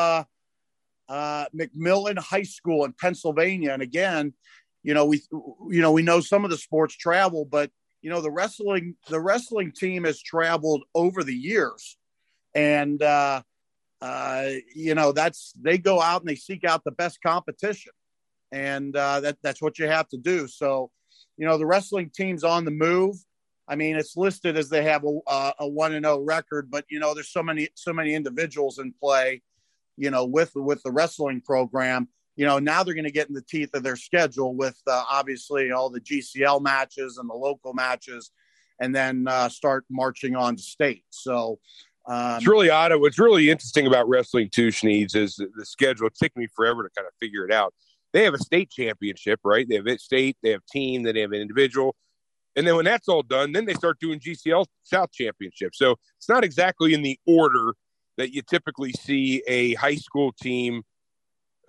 uh, 1.09 1.35
uh, 1.35 1.47
McMillan 1.55 2.19
High 2.19 2.43
School 2.43 2.85
in 2.85 2.93
Pennsylvania. 2.93 3.73
And 3.73 3.83
again, 3.83 4.33
you 4.83 4.95
know 4.95 5.07
we 5.07 5.23
you 5.71 5.81
know 5.81 5.93
we 5.93 6.03
know 6.03 6.21
some 6.21 6.45
of 6.45 6.51
the 6.51 6.59
sports 6.59 6.97
travel, 6.97 7.45
but 7.45 7.71
you 8.03 8.11
know 8.11 8.21
the 8.21 8.31
wrestling 8.31 8.97
the 9.09 9.21
wrestling 9.21 9.73
team 9.73 10.05
has 10.05 10.21
traveled 10.23 10.85
over 10.95 11.23
the 11.23 11.35
years. 11.35 11.97
And 12.55 13.03
uh, 13.03 13.43
uh, 14.01 14.51
you 14.75 14.95
know 14.95 15.12
that's 15.12 15.53
they 15.61 15.79
go 15.79 16.01
out 16.01 16.21
and 16.21 16.29
they 16.29 16.37
seek 16.37 16.64
out 16.64 16.85
the 16.85 16.93
best 16.93 17.21
competition. 17.23 17.93
And 18.53 18.95
uh, 18.95 19.21
that 19.21 19.38
that's 19.43 19.62
what 19.62 19.79
you 19.79 19.88
have 19.88 20.09
to 20.11 20.19
do. 20.19 20.47
So 20.47 20.90
you 21.37 21.47
know 21.47 21.59
the 21.59 21.67
wrestling 21.67 22.11
team's 22.14 22.45
on 22.45 22.64
the 22.64 22.71
move. 22.71 23.17
I 23.67 23.77
mean 23.77 23.97
it's 23.97 24.17
listed 24.17 24.59
as 24.59 24.69
they 24.69 24.85
have 24.85 25.05
a, 25.05 25.53
a 25.59 25.67
one 25.67 25.95
and 25.95 26.05
zero 26.05 26.19
oh 26.19 26.21
record 26.21 26.71
but 26.71 26.85
you 26.90 27.01
know 27.01 27.14
there's 27.14 27.33
so 27.33 27.43
many 27.43 27.69
so 27.75 27.95
many 27.95 28.14
individuals 28.14 28.79
in 28.79 28.93
play 28.93 29.40
you 29.96 30.11
know 30.11 30.24
with 30.24 30.52
with 30.54 30.83
the 30.83 30.92
wrestling 30.92 31.40
program 31.40 32.09
you 32.37 32.44
know, 32.44 32.59
now 32.59 32.83
they're 32.83 32.94
going 32.94 33.04
to 33.04 33.12
get 33.12 33.28
in 33.28 33.35
the 33.35 33.42
teeth 33.42 33.74
of 33.74 33.83
their 33.83 33.96
schedule 33.96 34.54
with 34.54 34.80
uh, 34.87 35.04
obviously 35.11 35.70
all 35.70 35.88
the 35.88 36.00
GCL 36.00 36.62
matches 36.62 37.18
and 37.18 37.30
the 37.30 37.35
local 37.35 37.74
matches, 37.74 38.30
and 38.80 38.94
then 38.94 39.26
uh, 39.28 39.48
start 39.48 39.85
marching 39.88 40.35
on 40.35 40.59
state. 40.59 41.04
So 41.11 41.61
um, 42.07 42.37
it's 42.37 42.46
really 42.46 42.70
odd. 42.70 42.92
What's 43.00 43.18
really 43.18 43.50
interesting 43.50 43.87
about 43.87 44.09
wrestling 44.09 44.50
too, 44.50 44.68
Schneeds, 44.68 45.14
is 45.14 45.37
the 45.37 45.64
schedule. 45.64 46.09
It 46.09 46.16
took 46.16 46.37
me 46.37 46.48
forever 46.54 46.83
to 46.83 46.90
kind 46.96 47.07
of 47.07 47.14
figure 47.20 47.44
it 47.44 47.52
out. 47.52 47.72
They 48.12 48.24
have 48.24 48.35
a 48.35 48.38
state 48.38 48.70
championship, 48.70 49.40
right? 49.44 49.68
They 49.68 49.76
have 49.76 49.87
it 49.87 50.00
state, 50.00 50.37
they 50.42 50.50
have 50.50 50.64
team, 50.66 51.02
then 51.02 51.14
they 51.14 51.20
have 51.20 51.33
an 51.33 51.40
individual. 51.40 51.96
And 52.57 52.66
then 52.66 52.76
when 52.76 52.85
that's 52.85 53.09
all 53.09 53.22
done, 53.22 53.50
then 53.50 53.64
they 53.64 53.74
start 53.74 53.98
doing 53.98 54.20
GCL 54.20 54.66
South 54.85 55.11
Championship. 55.11 55.74
So 55.74 55.96
it's 56.16 56.28
not 56.28 56.44
exactly 56.44 56.94
in 56.94 57.02
the 57.02 57.18
order 57.26 57.74
that 58.16 58.33
you 58.33 58.42
typically 58.42 58.92
see 58.92 59.42
a 59.46 59.74
high 59.74 59.96
school 59.96 60.33
team 60.33 60.83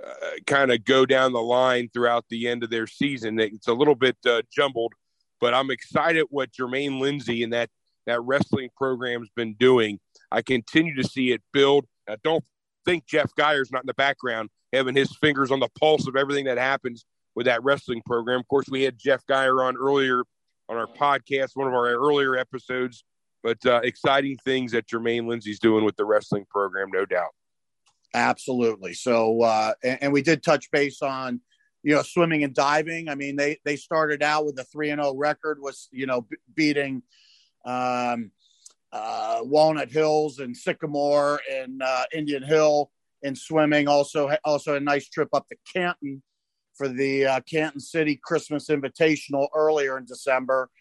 uh, 0.04 0.12
kind 0.46 0.72
of 0.72 0.84
go 0.84 1.06
down 1.06 1.34
the 1.34 1.42
line 1.42 1.90
throughout 1.94 2.26
the 2.30 2.48
end 2.48 2.64
of 2.64 2.70
their 2.70 2.88
season. 2.88 3.40
It's 3.40 3.68
a 3.68 3.74
little 3.74 3.96
bit 3.96 4.18
uh, 4.26 4.42
jumbled, 4.52 4.94
but 5.40 5.54
I'm 5.54 5.72
excited 5.72 6.26
what 6.30 6.52
Jermaine 6.52 7.00
Lindsay 7.00 7.44
and 7.44 7.54
that 7.54 7.70
that 8.06 8.22
wrestling 8.22 8.70
program's 8.78 9.30
been 9.36 9.56
doing. 9.56 10.00
I 10.32 10.44
continue 10.44 10.96
to 11.02 11.08
see 11.08 11.32
it 11.32 11.42
build. 11.52 11.86
I 12.08 12.18
don't 12.24 12.44
think 12.86 13.08
Jeff 13.08 13.32
Geyer's 13.36 13.72
not 13.72 13.82
in 13.82 13.88
the 13.88 13.96
background 13.96 14.50
having 14.72 14.96
his 14.96 15.16
fingers 15.16 15.52
on 15.52 15.60
the 15.60 15.70
pulse 15.80 16.08
of 16.08 16.16
everything 16.16 16.46
that 16.46 16.58
happens 16.58 17.06
with 17.34 17.46
that 17.48 17.64
wrestling 17.64 18.02
program. 18.06 18.40
Of 18.40 18.48
course, 18.48 18.68
we 18.70 18.84
had 18.84 18.98
Jeff 18.98 19.26
Geyer 19.26 19.64
on 19.64 19.76
earlier 19.78 20.24
on 20.70 20.78
our 20.78 20.88
podcast, 20.88 21.52
one 21.56 21.68
of 21.68 21.74
our 21.74 21.88
earlier 21.88 22.36
episodes. 22.36 23.04
But 23.46 23.64
uh, 23.64 23.82
exciting 23.84 24.38
things 24.38 24.72
that 24.72 24.88
Jermaine 24.88 25.28
Lindsay's 25.28 25.60
doing 25.60 25.86
with 25.86 25.96
the 25.98 26.04
wrestling 26.04 26.46
program, 26.50 26.90
no 26.92 27.06
doubt. 27.06 27.30
Absolutely. 28.16 28.96
So, 28.96 29.44
uh, 29.44 29.74
and, 29.84 30.00
and, 30.02 30.14
we 30.14 30.24
did 30.24 30.42
touch 30.42 30.72
base 30.72 31.04
on, 31.04 31.42
you 31.84 31.94
know, 31.94 32.02
swimming 32.02 32.44
and 32.44 32.56
diving. 32.56 33.08
I 33.08 33.14
mean, 33.14 33.36
they 33.36 33.60
they 33.64 33.76
started 33.76 34.24
out 34.24 34.48
with 34.48 34.58
a 34.58 34.64
three 34.64 34.90
and 34.90 35.00
zero 35.00 35.12
oh 35.14 35.16
record, 35.16 35.60
was 35.62 35.90
you 35.92 36.08
know 36.08 36.22
b- 36.22 36.38
beating 36.56 37.04
um, 37.66 38.32
uh, 38.92 39.42
Walnut 39.44 39.92
Hills 39.92 40.40
and 40.40 40.58
Sycamore 40.58 41.40
and 41.52 41.84
uh, 41.84 42.06
Indian 42.16 42.42
Hill 42.42 42.90
in 43.22 43.36
swimming. 43.36 43.88
Also, 43.88 44.32
also 44.44 44.74
a 44.74 44.80
nice 44.80 45.08
trip 45.08 45.30
up 45.34 45.48
to 45.50 45.56
Canton 45.72 46.24
for 46.74 46.88
the 46.88 47.28
uh, 47.28 47.40
Canton 47.42 47.80
City 47.80 48.20
Christmas 48.24 48.70
Invitational 48.70 49.50
earlier 49.54 50.00
in 50.00 50.06
December. 50.06 50.72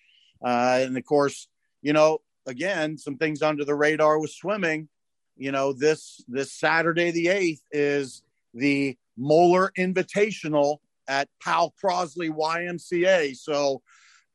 Uh, 0.42 0.79
and 0.81 0.96
of 0.96 1.05
course, 1.05 1.46
you 1.83 1.92
know, 1.92 2.20
again, 2.46 2.98
some 2.98 3.16
things 3.16 3.42
under 3.42 3.64
the 3.64 3.74
radar 3.74 4.18
with 4.18 4.30
swimming. 4.30 4.88
You 5.37 5.52
know, 5.52 5.72
this 5.72 6.22
this 6.28 6.52
Saturday 6.52 7.11
the 7.11 7.28
eighth 7.28 7.62
is 7.72 8.22
the 8.52 8.96
Moeller 9.16 9.72
Invitational 9.76 10.78
at 11.09 11.28
Powel 11.42 11.74
Crosley 11.83 12.30
YMCA. 12.30 13.37
So 13.37 13.83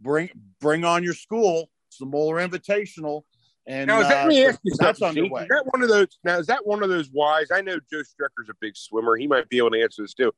bring 0.01 0.29
bring 0.59 0.83
on 0.83 1.03
your 1.03 1.13
school. 1.13 1.69
It's 1.87 1.97
the 1.97 2.05
Moeller 2.05 2.45
Invitational. 2.45 3.23
And 3.67 3.87
now, 3.87 4.01
is 4.01 4.07
that, 4.07 4.17
uh, 4.17 4.19
let 4.21 4.27
me 4.29 4.45
ask 4.45 4.59
you 4.63 4.73
that's 4.79 5.01
underway. 5.01 5.43
Is 5.43 5.47
that 5.49 5.63
one 5.67 5.83
of 5.83 5.89
those? 5.89 6.07
Now, 6.23 6.39
is 6.39 6.47
that 6.47 6.65
one 6.65 6.81
of 6.81 6.89
those 6.89 7.07
whys? 7.09 7.51
I 7.51 7.61
know 7.61 7.77
Joe 7.91 8.01
Strecker's 8.01 8.49
a 8.49 8.55
big 8.59 8.75
swimmer. 8.75 9.15
He 9.15 9.27
might 9.27 9.47
be 9.47 9.57
able 9.57 9.71
to 9.71 9.81
answer 9.81 10.01
this 10.01 10.15
too. 10.15 10.31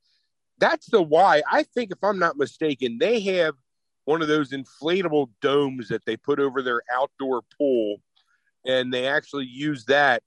That's 0.60 0.88
the 0.88 1.02
why. 1.02 1.42
I 1.50 1.64
think, 1.64 1.92
if 1.92 2.04
I'm 2.04 2.20
not 2.20 2.38
mistaken, 2.38 2.98
they 3.00 3.22
have 3.22 3.56
one 4.06 4.22
of 4.22 4.28
those 4.28 4.52
inflatable 4.52 5.30
domes 5.42 5.90
that 5.90 6.06
they 6.06 6.18
put 6.18 6.40
over 6.40 6.62
their 6.62 6.82
outdoor 6.92 7.42
pool, 7.58 8.02
and 8.66 8.94
they 8.94 9.08
actually 9.08 9.46
use 9.46 9.86
that 9.86 10.24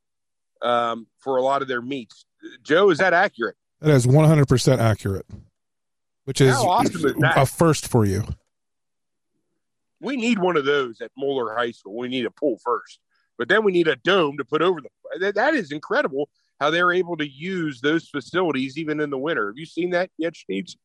um, 0.62 1.06
for 1.18 1.36
a 1.36 1.42
lot 1.42 1.62
of 1.62 1.68
their 1.68 1.82
meets. 1.82 2.24
Joe, 2.62 2.90
is 2.90 2.98
that 2.98 3.12
accurate? 3.12 3.56
That 3.80 3.90
is 3.90 4.06
100% 4.06 4.78
accurate, 4.78 5.26
which 6.24 6.40
is, 6.40 6.54
awesome 6.54 7.06
is 7.06 7.14
a 7.36 7.46
first 7.46 7.88
for 7.88 8.04
you. 8.04 8.24
We 10.00 10.16
need 10.16 10.38
one 10.38 10.56
of 10.56 10.64
those 10.64 11.00
at 11.00 11.10
Moeller 11.16 11.54
High 11.54 11.70
School. 11.70 11.96
We 11.96 12.08
need 12.08 12.26
a 12.26 12.30
pool 12.30 12.58
first, 12.64 12.98
but 13.38 13.48
then 13.48 13.64
we 13.64 13.72
need 13.72 13.88
a 13.88 13.96
dome 13.96 14.36
to 14.38 14.44
put 14.44 14.62
over 14.62 14.80
the. 14.80 15.32
That 15.32 15.54
is 15.54 15.72
incredible 15.72 16.28
how 16.60 16.70
they're 16.70 16.92
able 16.92 17.16
to 17.16 17.28
use 17.28 17.80
those 17.80 18.08
facilities 18.08 18.78
even 18.78 19.00
in 19.00 19.10
the 19.10 19.18
winter. 19.18 19.48
Have 19.48 19.58
you 19.58 19.66
seen 19.66 19.90
that 19.90 20.10
yet, 20.18 20.34
Steves? 20.34 20.76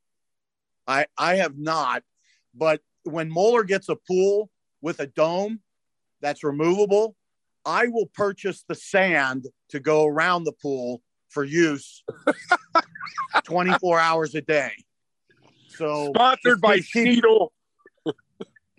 I 0.87 1.05
I 1.17 1.35
have 1.35 1.57
not, 1.57 2.03
but 2.53 2.81
when 3.03 3.29
Moeller 3.29 3.63
gets 3.63 3.89
a 3.89 3.95
pool 3.95 4.49
with 4.81 4.99
a 4.99 5.07
dome 5.07 5.61
that's 6.21 6.43
removable, 6.43 7.15
I 7.65 7.87
will 7.87 8.07
purchase 8.07 8.63
the 8.67 8.75
sand 8.75 9.47
to 9.69 9.79
go 9.79 10.05
around 10.05 10.43
the 10.43 10.53
pool 10.53 11.01
for 11.29 11.43
use 11.43 12.03
24 13.43 13.99
hours 13.99 14.35
a 14.35 14.41
day. 14.41 14.71
So 15.67 16.11
sponsored 16.15 16.61
by 16.61 16.79
Seidel. 16.79 17.53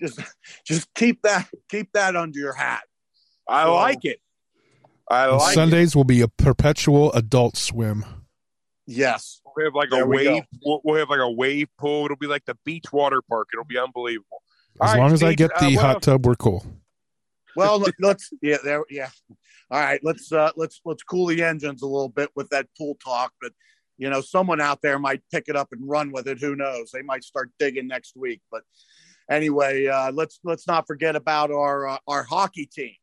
Just 0.01 0.21
just 0.65 0.93
keep 0.95 1.23
that 1.23 1.49
keep 1.69 1.93
that 1.93 2.17
under 2.17 2.39
your 2.39 2.55
hat. 2.55 2.83
I 3.49 3.65
so, 3.65 3.75
like 3.75 4.05
it. 4.05 4.21
I 5.11 5.27
like 5.27 5.55
Sundays 5.55 5.91
it. 5.91 5.97
will 5.97 6.05
be 6.05 6.21
a 6.21 6.29
perpetual 6.29 7.13
adult 7.13 7.57
swim. 7.57 8.05
Yes. 8.91 9.41
We'll 9.45 9.67
have 9.67 9.75
like 9.75 9.91
there 9.91 10.03
a 10.03 10.07
we 10.07 10.29
wave. 10.29 10.43
We'll, 10.65 10.81
we'll, 10.85 10.97
have 10.97 11.11
like 11.11 11.21
a 11.21 11.31
wave 11.31 11.69
pool. 11.79 12.07
It'll 12.07 12.17
be 12.17 12.27
like 12.27 12.45
the 12.45 12.57
beach 12.65 12.93
water 12.93 13.23
park. 13.23 13.49
It'll 13.55 13.65
be 13.65 13.79
unbelievable. 13.79 14.43
As 14.83 14.91
All 14.91 14.97
long 14.97 15.07
right, 15.07 15.13
as 15.13 15.19
Steve, 15.21 15.29
I 15.29 15.35
get 15.35 15.51
the 15.61 15.79
uh, 15.79 15.81
hot 15.81 16.03
tub, 16.03 16.27
we're 16.27 16.35
cool. 16.35 16.65
Well, 17.57 17.85
let's 18.01 18.33
yeah, 18.43 18.59
there 18.63 18.85
yeah. 18.91 19.11
All 19.71 19.81
right, 19.81 20.01
let's 20.03 20.33
uh 20.33 20.51
let's 20.57 20.81
let's 20.85 21.03
cool 21.03 21.27
the 21.27 21.43
engines 21.43 21.83
a 21.83 21.87
little 21.87 22.09
bit 22.09 22.31
with 22.35 22.49
that 22.51 22.67
pool 22.77 22.97
talk, 23.03 23.33
but 23.41 23.53
you 23.99 24.09
know, 24.09 24.21
someone 24.21 24.61
out 24.61 24.81
there 24.83 24.99
might 24.99 25.23
pick 25.31 25.45
it 25.49 25.57
up 25.57 25.69
and 25.73 25.89
run 25.89 26.11
with 26.11 26.27
it. 26.27 26.41
Who 26.41 26.57
knows? 26.57 26.91
They 26.91 27.03
might 27.03 27.23
start 27.23 27.51
digging 27.59 27.87
next 27.87 28.17
week. 28.17 28.41
But 28.51 28.63
anyway, 29.31 29.87
uh, 29.87 30.11
let's 30.13 30.41
let's 30.43 30.67
not 30.67 30.87
forget 30.87 31.17
about 31.17 31.51
our 31.51 31.87
uh, 31.87 31.99
our 32.09 32.23
hockey 32.23 32.67
team. 32.67 32.95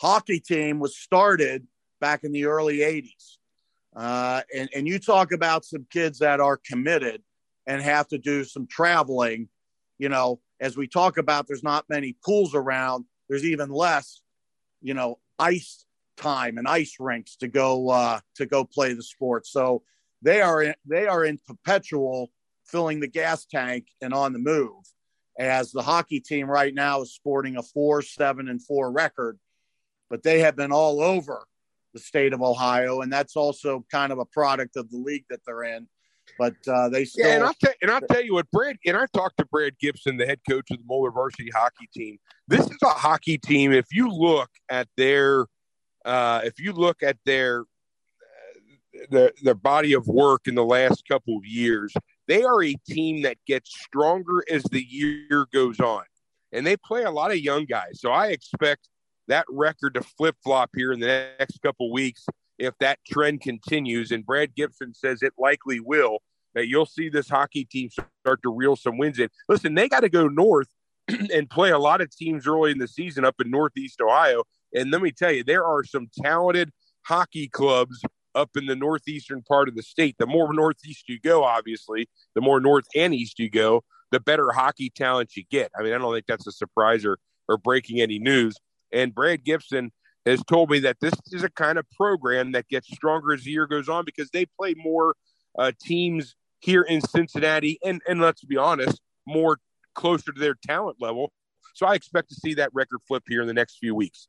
Hockey 0.00 0.40
team 0.40 0.78
was 0.78 0.96
started 0.96 1.66
back 2.00 2.24
in 2.24 2.32
the 2.32 2.46
early 2.46 2.78
'80s. 2.78 3.31
Uh, 3.94 4.42
and, 4.54 4.68
and 4.74 4.88
you 4.88 4.98
talk 4.98 5.32
about 5.32 5.64
some 5.64 5.86
kids 5.90 6.18
that 6.20 6.40
are 6.40 6.56
committed 6.56 7.22
and 7.66 7.82
have 7.82 8.08
to 8.08 8.18
do 8.18 8.44
some 8.44 8.66
traveling. 8.66 9.48
You 9.98 10.08
know, 10.08 10.40
as 10.60 10.76
we 10.76 10.88
talk 10.88 11.18
about, 11.18 11.46
there's 11.46 11.62
not 11.62 11.84
many 11.88 12.16
pools 12.24 12.54
around. 12.54 13.04
There's 13.28 13.44
even 13.44 13.70
less, 13.70 14.20
you 14.80 14.94
know, 14.94 15.18
ice 15.38 15.84
time 16.16 16.58
and 16.58 16.68
ice 16.68 16.96
rinks 16.98 17.36
to 17.36 17.48
go 17.48 17.90
uh, 17.90 18.20
to 18.36 18.46
go 18.46 18.64
play 18.64 18.94
the 18.94 19.02
sport. 19.02 19.46
So 19.46 19.82
they 20.22 20.40
are 20.40 20.62
in, 20.62 20.74
they 20.86 21.06
are 21.06 21.24
in 21.24 21.38
perpetual 21.46 22.30
filling 22.64 23.00
the 23.00 23.08
gas 23.08 23.44
tank 23.44 23.86
and 24.00 24.14
on 24.14 24.32
the 24.32 24.38
move. 24.38 24.84
As 25.38 25.72
the 25.72 25.82
hockey 25.82 26.20
team 26.20 26.46
right 26.46 26.74
now 26.74 27.02
is 27.02 27.14
sporting 27.14 27.56
a 27.56 27.62
four, 27.62 28.02
seven, 28.02 28.48
and 28.48 28.62
four 28.62 28.92
record, 28.92 29.38
but 30.10 30.22
they 30.22 30.40
have 30.40 30.56
been 30.56 30.72
all 30.72 31.00
over 31.00 31.46
the 31.92 32.00
state 32.00 32.32
of 32.32 32.42
Ohio, 32.42 33.00
and 33.00 33.12
that's 33.12 33.36
also 33.36 33.84
kind 33.90 34.12
of 34.12 34.18
a 34.18 34.24
product 34.24 34.76
of 34.76 34.90
the 34.90 34.96
league 34.96 35.24
that 35.30 35.40
they're 35.46 35.64
in. 35.64 35.88
But 36.38 36.54
uh, 36.66 36.88
they 36.88 37.04
still. 37.04 37.26
Yeah, 37.26 37.34
and 37.34 37.44
I'll, 37.44 37.54
tell, 37.54 37.72
and 37.82 37.90
I'll 37.90 38.00
tell 38.00 38.22
you 38.22 38.34
what, 38.34 38.50
Brad, 38.50 38.76
and 38.86 38.96
I 38.96 39.06
talked 39.12 39.38
to 39.38 39.44
Brad 39.44 39.78
Gibson, 39.80 40.16
the 40.16 40.26
head 40.26 40.40
coach 40.48 40.70
of 40.70 40.78
the 40.78 40.84
Moeller 40.86 41.10
varsity 41.10 41.50
hockey 41.54 41.88
team. 41.94 42.18
This 42.48 42.64
is 42.64 42.78
a 42.82 42.88
hockey 42.88 43.38
team. 43.38 43.72
If 43.72 43.86
you 43.90 44.08
look 44.08 44.50
at 44.70 44.88
their, 44.96 45.46
uh, 46.04 46.40
if 46.44 46.58
you 46.58 46.72
look 46.72 47.02
at 47.02 47.16
their, 47.26 47.64
their 49.10 49.32
their 49.42 49.54
body 49.54 49.94
of 49.94 50.06
work 50.06 50.42
in 50.46 50.54
the 50.54 50.64
last 50.64 51.02
couple 51.08 51.36
of 51.36 51.44
years, 51.44 51.92
they 52.28 52.44
are 52.44 52.62
a 52.62 52.74
team 52.88 53.22
that 53.22 53.36
gets 53.46 53.74
stronger 53.82 54.44
as 54.50 54.62
the 54.64 54.82
year 54.82 55.46
goes 55.52 55.80
on, 55.80 56.04
and 56.52 56.66
they 56.66 56.76
play 56.76 57.02
a 57.02 57.10
lot 57.10 57.30
of 57.30 57.38
young 57.38 57.64
guys. 57.64 58.00
So 58.00 58.10
I 58.10 58.28
expect 58.28 58.88
that 59.28 59.46
record 59.48 59.94
to 59.94 60.02
flip 60.02 60.36
flop 60.42 60.70
here 60.74 60.92
in 60.92 61.00
the 61.00 61.30
next 61.38 61.60
couple 61.62 61.92
weeks 61.92 62.26
if 62.58 62.74
that 62.78 62.98
trend 63.06 63.40
continues. 63.40 64.10
And 64.10 64.24
Brad 64.24 64.54
Gibson 64.54 64.94
says 64.94 65.22
it 65.22 65.32
likely 65.38 65.80
will. 65.80 66.18
That 66.54 66.68
you'll 66.68 66.84
see 66.84 67.08
this 67.08 67.30
hockey 67.30 67.64
team 67.64 67.88
start 67.90 68.42
to 68.42 68.54
reel 68.54 68.76
some 68.76 68.98
wins 68.98 69.18
in. 69.18 69.30
Listen, 69.48 69.74
they 69.74 69.88
got 69.88 70.00
to 70.00 70.10
go 70.10 70.28
north 70.28 70.68
and 71.08 71.48
play 71.48 71.70
a 71.70 71.78
lot 71.78 72.02
of 72.02 72.14
teams 72.14 72.46
early 72.46 72.72
in 72.72 72.78
the 72.78 72.88
season 72.88 73.24
up 73.24 73.36
in 73.42 73.50
Northeast 73.50 74.02
Ohio. 74.02 74.44
And 74.74 74.90
let 74.90 75.00
me 75.00 75.12
tell 75.12 75.32
you, 75.32 75.44
there 75.44 75.64
are 75.64 75.82
some 75.82 76.08
talented 76.22 76.70
hockey 77.06 77.48
clubs 77.48 78.02
up 78.34 78.50
in 78.56 78.66
the 78.66 78.76
northeastern 78.76 79.42
part 79.42 79.68
of 79.68 79.74
the 79.74 79.82
state. 79.82 80.16
The 80.18 80.26
more 80.26 80.52
northeast 80.52 81.08
you 81.08 81.18
go, 81.20 81.44
obviously, 81.44 82.08
the 82.34 82.40
more 82.40 82.60
north 82.60 82.84
and 82.94 83.14
east 83.14 83.38
you 83.38 83.50
go, 83.50 83.82
the 84.10 84.20
better 84.20 84.52
hockey 84.52 84.90
talent 84.90 85.36
you 85.36 85.44
get. 85.50 85.70
I 85.78 85.82
mean, 85.82 85.92
I 85.92 85.98
don't 85.98 86.12
think 86.12 86.26
that's 86.26 86.46
a 86.46 86.52
surprise 86.52 87.04
or, 87.04 87.18
or 87.48 87.56
breaking 87.56 88.00
any 88.00 88.18
news. 88.18 88.56
And 88.92 89.14
Brad 89.14 89.44
Gibson 89.44 89.92
has 90.26 90.42
told 90.44 90.70
me 90.70 90.80
that 90.80 90.98
this 91.00 91.14
is 91.32 91.42
a 91.42 91.50
kind 91.50 91.78
of 91.78 91.86
program 91.90 92.52
that 92.52 92.68
gets 92.68 92.88
stronger 92.94 93.32
as 93.32 93.44
the 93.44 93.50
year 93.50 93.66
goes 93.66 93.88
on 93.88 94.04
because 94.04 94.30
they 94.30 94.46
play 94.46 94.74
more 94.76 95.16
uh, 95.58 95.72
teams 95.80 96.36
here 96.60 96.82
in 96.82 97.00
Cincinnati, 97.00 97.78
and 97.84 98.00
and 98.08 98.20
let's 98.20 98.44
be 98.44 98.56
honest, 98.56 99.00
more 99.26 99.58
closer 99.94 100.32
to 100.32 100.40
their 100.40 100.56
talent 100.66 100.98
level. 101.00 101.32
So 101.74 101.86
I 101.86 101.94
expect 101.94 102.28
to 102.28 102.34
see 102.34 102.54
that 102.54 102.70
record 102.72 103.00
flip 103.08 103.24
here 103.28 103.40
in 103.40 103.46
the 103.46 103.54
next 103.54 103.78
few 103.78 103.94
weeks. 103.94 104.28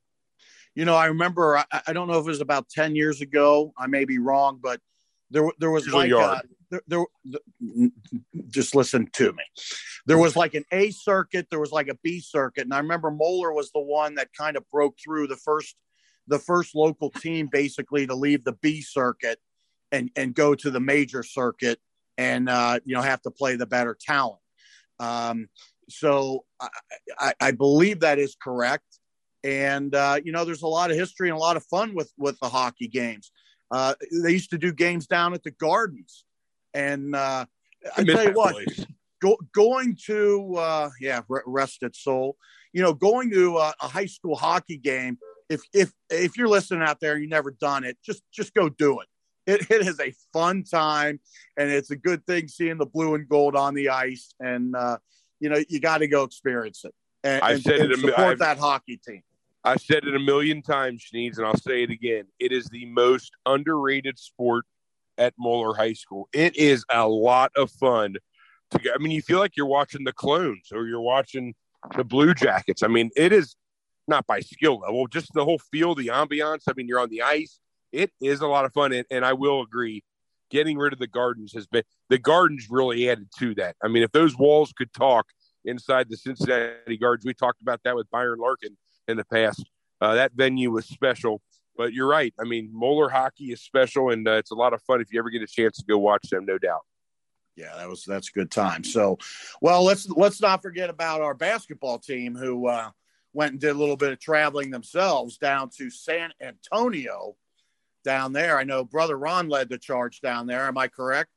You 0.75 0.85
know, 0.85 0.95
I 0.95 1.07
remember 1.07 1.57
I, 1.57 1.65
I 1.87 1.93
don't 1.93 2.07
know 2.07 2.19
if 2.19 2.25
it 2.25 2.29
was 2.29 2.41
about 2.41 2.69
ten 2.69 2.95
years 2.95 3.21
ago. 3.21 3.73
I 3.77 3.87
may 3.87 4.05
be 4.05 4.17
wrong, 4.17 4.59
but 4.61 4.79
there 5.29 5.43
there 5.59 5.71
was 5.71 5.85
Usually 5.85 6.09
like 6.11 6.43
there, 6.87 7.05
there, 7.59 7.89
just 8.49 8.75
listen 8.75 9.09
to 9.13 9.31
me. 9.33 9.43
There 10.05 10.17
was 10.17 10.35
like 10.35 10.53
an 10.53 10.65
A 10.71 10.91
circuit, 10.91 11.47
there 11.49 11.59
was 11.59 11.71
like 11.71 11.87
a 11.87 11.97
B 12.03 12.19
circuit, 12.19 12.63
and 12.63 12.73
I 12.73 12.79
remember 12.79 13.11
Moeller 13.11 13.53
was 13.53 13.71
the 13.71 13.81
one 13.81 14.15
that 14.15 14.29
kind 14.37 14.57
of 14.57 14.69
broke 14.71 14.97
through 15.03 15.27
the 15.27 15.35
first 15.35 15.75
the 16.27 16.39
first 16.39 16.73
local 16.73 17.09
team 17.09 17.49
basically 17.51 18.07
to 18.07 18.15
leave 18.15 18.43
the 18.43 18.53
B 18.53 18.81
circuit 18.81 19.39
and 19.91 20.09
and 20.15 20.33
go 20.33 20.55
to 20.55 20.71
the 20.71 20.79
major 20.79 21.23
circuit 21.23 21.79
and 22.17 22.49
uh, 22.49 22.79
you 22.85 22.95
know 22.95 23.01
have 23.01 23.21
to 23.23 23.31
play 23.31 23.55
the 23.55 23.65
better 23.65 23.97
talent. 23.99 24.39
Um, 24.99 25.49
so 25.89 26.45
I, 26.59 26.69
I, 27.19 27.33
I, 27.41 27.51
believe 27.51 28.01
that 28.01 28.19
is 28.19 28.37
correct, 28.41 28.99
and 29.43 29.93
uh, 29.93 30.19
you 30.23 30.31
know 30.31 30.45
there's 30.45 30.61
a 30.61 30.67
lot 30.67 30.91
of 30.91 30.97
history 30.97 31.29
and 31.29 31.35
a 31.35 31.41
lot 31.41 31.57
of 31.57 31.65
fun 31.65 31.93
with 31.93 32.11
with 32.17 32.39
the 32.39 32.49
hockey 32.49 32.87
games. 32.87 33.31
Uh, 33.71 33.95
they 34.23 34.31
used 34.31 34.51
to 34.51 34.57
do 34.57 34.71
games 34.71 35.07
down 35.07 35.33
at 35.33 35.43
the 35.43 35.51
Gardens, 35.51 36.25
and 36.73 37.15
uh, 37.15 37.45
I 37.97 38.03
tell 38.03 38.23
you 38.23 38.33
what, 38.33 38.55
go, 39.21 39.37
going 39.53 39.97
to 40.07 40.55
uh, 40.55 40.89
yeah, 40.99 41.21
rest 41.45 41.83
its 41.83 42.03
soul. 42.03 42.37
You 42.71 42.81
know, 42.81 42.93
going 42.93 43.31
to 43.31 43.57
a, 43.57 43.73
a 43.81 43.87
high 43.87 44.07
school 44.07 44.35
hockey 44.35 44.77
game. 44.77 45.17
If 45.49 45.61
if 45.73 45.91
if 46.09 46.37
you're 46.37 46.47
listening 46.47 46.81
out 46.81 46.99
there, 46.99 47.17
you've 47.17 47.29
never 47.29 47.51
done 47.51 47.83
it, 47.83 47.97
just 48.03 48.23
just 48.31 48.53
go 48.53 48.69
do 48.69 48.99
it. 49.01 49.07
it, 49.45 49.69
it 49.69 49.87
is 49.87 49.99
a 49.99 50.13
fun 50.31 50.63
time, 50.63 51.19
and 51.57 51.69
it's 51.69 51.91
a 51.91 51.95
good 51.95 52.25
thing 52.25 52.47
seeing 52.47 52.77
the 52.77 52.85
blue 52.85 53.15
and 53.15 53.27
gold 53.27 53.55
on 53.55 53.73
the 53.73 53.89
ice. 53.89 54.33
And 54.39 54.75
uh, 54.75 54.97
you 55.39 55.49
know, 55.49 55.61
you 55.69 55.79
got 55.79 55.99
to 55.99 56.07
go 56.07 56.23
experience 56.23 56.85
it 56.85 56.93
and, 57.23 57.41
I've 57.43 57.55
and, 57.55 57.63
said 57.63 57.79
and 57.79 57.91
it 57.91 57.97
a 57.97 58.01
support 58.01 58.19
I've- 58.19 58.39
that 58.39 58.57
hockey 58.57 58.97
team. 58.97 59.21
I've 59.65 59.79
said 59.79 60.03
it 60.03 60.13
a 60.13 60.19
million 60.19 60.61
times, 60.61 61.05
Schneeds, 61.09 61.37
and 61.37 61.47
I'll 61.47 61.55
say 61.55 61.83
it 61.83 61.89
again. 61.89 62.25
It 62.37 62.51
is 62.51 62.65
the 62.65 62.85
most 62.85 63.31
underrated 63.45 64.19
sport 64.19 64.65
at 65.17 65.33
Moeller 65.37 65.75
High 65.75 65.93
School. 65.93 66.27
It 66.33 66.55
is 66.55 66.85
a 66.89 67.07
lot 67.07 67.51
of 67.55 67.71
fun 67.71 68.15
to 68.71 68.79
go. 68.79 68.91
I 68.93 68.97
mean, 68.97 69.11
you 69.11 69.21
feel 69.21 69.39
like 69.39 69.55
you're 69.55 69.65
watching 69.65 70.03
the 70.03 70.13
clones 70.13 70.69
or 70.73 70.87
you're 70.87 71.01
watching 71.01 71.53
the 71.95 72.03
Blue 72.03 72.33
Jackets. 72.33 72.83
I 72.83 72.87
mean, 72.87 73.09
it 73.15 73.31
is 73.31 73.55
not 74.07 74.25
by 74.27 74.39
skill 74.39 74.79
level, 74.79 75.07
just 75.07 75.33
the 75.33 75.45
whole 75.45 75.59
feel, 75.71 75.95
the 75.95 76.07
ambiance. 76.07 76.63
I 76.67 76.73
mean, 76.75 76.87
you're 76.87 76.99
on 76.99 77.09
the 77.09 77.21
ice. 77.21 77.59
It 77.91 78.11
is 78.21 78.41
a 78.41 78.47
lot 78.47 78.65
of 78.65 78.73
fun. 78.73 78.91
And, 78.93 79.05
and 79.11 79.23
I 79.25 79.33
will 79.33 79.61
agree, 79.61 80.03
getting 80.49 80.77
rid 80.77 80.93
of 80.93 80.99
the 80.99 81.07
gardens 81.07 81.53
has 81.53 81.67
been 81.67 81.83
the 82.09 82.17
gardens 82.17 82.67
really 82.69 83.09
added 83.09 83.29
to 83.39 83.55
that. 83.55 83.75
I 83.83 83.87
mean, 83.87 84.03
if 84.03 84.11
those 84.11 84.37
walls 84.37 84.73
could 84.75 84.93
talk 84.93 85.27
inside 85.65 86.09
the 86.09 86.17
Cincinnati 86.17 86.97
Gardens, 86.97 87.25
we 87.25 87.33
talked 87.33 87.61
about 87.61 87.81
that 87.83 87.95
with 87.95 88.09
Byron 88.11 88.39
Larkin 88.39 88.77
in 89.07 89.17
the 89.17 89.25
past. 89.25 89.65
Uh, 90.01 90.15
that 90.15 90.33
venue 90.33 90.71
was 90.71 90.85
special. 90.85 91.41
But 91.75 91.93
you're 91.93 92.07
right. 92.07 92.33
I 92.39 92.43
mean, 92.43 92.69
Moeller 92.71 93.09
hockey 93.09 93.51
is 93.51 93.61
special, 93.61 94.11
and 94.11 94.27
uh, 94.27 94.33
it's 94.33 94.51
a 94.51 94.55
lot 94.55 94.73
of 94.73 94.81
fun 94.83 95.01
if 95.01 95.11
you 95.11 95.19
ever 95.19 95.29
get 95.29 95.41
a 95.41 95.47
chance 95.47 95.77
to 95.77 95.85
go 95.85 95.97
watch 95.97 96.29
them, 96.29 96.45
no 96.45 96.57
doubt. 96.57 96.81
Yeah, 97.55 97.75
that 97.75 97.89
was 97.89 98.03
that's 98.05 98.29
a 98.29 98.31
good 98.31 98.51
time. 98.51 98.83
So, 98.83 99.17
well, 99.61 99.83
let's 99.83 100.09
let's 100.09 100.41
not 100.41 100.61
forget 100.61 100.89
about 100.89 101.21
our 101.21 101.33
basketball 101.33 101.99
team 101.99 102.35
who 102.35 102.67
uh, 102.67 102.89
went 103.33 103.51
and 103.51 103.61
did 103.61 103.75
a 103.75 103.79
little 103.79 103.97
bit 103.97 104.11
of 104.11 104.19
traveling 104.19 104.71
themselves 104.71 105.37
down 105.37 105.69
to 105.77 105.89
San 105.89 106.31
Antonio. 106.41 107.35
Down 108.03 108.33
there, 108.33 108.59
I 108.59 108.65
know 108.65 108.83
brother 108.83 109.17
Ron 109.17 109.47
led 109.47 109.69
the 109.69 109.77
charge 109.77 110.19
down 110.19 110.45
there. 110.45 110.67
Am 110.67 110.77
I 110.77 110.89
correct? 110.89 111.29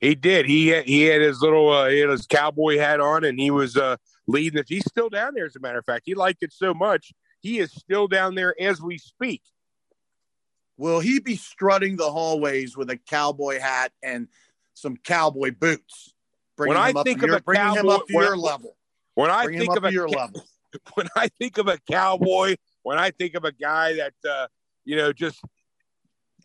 He 0.00 0.14
did. 0.16 0.46
He 0.46 0.68
had, 0.68 0.84
he 0.84 1.02
had 1.04 1.22
his 1.22 1.40
little 1.40 1.72
uh, 1.72 1.88
he 1.88 2.00
had 2.00 2.10
his 2.10 2.26
cowboy 2.26 2.76
hat 2.76 3.00
on, 3.00 3.24
and 3.24 3.38
he 3.38 3.50
was 3.50 3.76
uh, 3.76 3.96
leading 4.26 4.58
it. 4.58 4.66
He's 4.68 4.84
still 4.86 5.08
down 5.08 5.32
there, 5.34 5.46
as 5.46 5.56
a 5.56 5.60
matter 5.60 5.78
of 5.78 5.84
fact. 5.84 6.02
He 6.04 6.14
liked 6.14 6.42
it 6.42 6.52
so 6.52 6.74
much, 6.74 7.12
he 7.42 7.58
is 7.58 7.70
still 7.72 8.08
down 8.08 8.34
there 8.34 8.54
as 8.60 8.80
we 8.80 8.96
speak. 8.98 9.42
Will 10.78 11.00
he 11.00 11.20
be 11.20 11.36
strutting 11.36 11.96
the 11.96 12.10
hallways 12.10 12.76
with 12.76 12.88
a 12.90 12.96
cowboy 12.96 13.60
hat 13.60 13.92
and 14.02 14.28
some 14.74 14.96
cowboy 14.96 15.50
boots? 15.52 16.14
Bringing 16.56 16.74
When 16.76 16.82
I 16.82 16.90
him 16.90 16.96
up 16.96 17.04
think 17.06 17.20
to 17.20 17.24
of 17.26 17.28
your, 17.28 17.36
a 17.38 17.42
bringing 17.42 17.66
him 17.66 17.74
cowboy- 17.74 17.90
up 17.92 18.06
to 18.06 18.14
when- 18.14 18.24
your 18.26 18.36
level. 18.36 18.76
When 19.14 19.30
I 19.30 19.44
Bring 19.44 19.58
think 19.58 19.76
of 19.76 19.84
a 19.84 19.92
your 19.92 20.08
level. 20.08 20.42
when 20.94 21.06
I 21.14 21.28
think 21.28 21.58
of 21.58 21.68
a 21.68 21.76
cowboy, 21.90 22.56
when 22.82 22.98
I 22.98 23.10
think 23.10 23.34
of 23.34 23.44
a 23.44 23.52
guy 23.52 23.92
that 23.96 24.14
uh, 24.28 24.46
you 24.86 24.96
know 24.96 25.12
just 25.12 25.38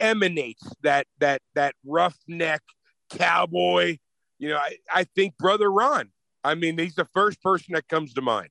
emanates 0.02 0.64
that 0.82 1.08
that 1.20 1.42
that 1.56 1.76
roughneck 1.86 2.62
cowboy, 3.10 3.98
you 4.38 4.50
know, 4.50 4.58
I, 4.58 4.78
I 4.94 5.04
think 5.06 5.38
brother 5.38 5.72
Ron. 5.72 6.10
I 6.44 6.56
mean, 6.56 6.78
he's 6.78 6.96
the 6.96 7.06
first 7.06 7.42
person 7.42 7.74
that 7.74 7.88
comes 7.88 8.14
to 8.16 8.22
mind. 8.22 8.50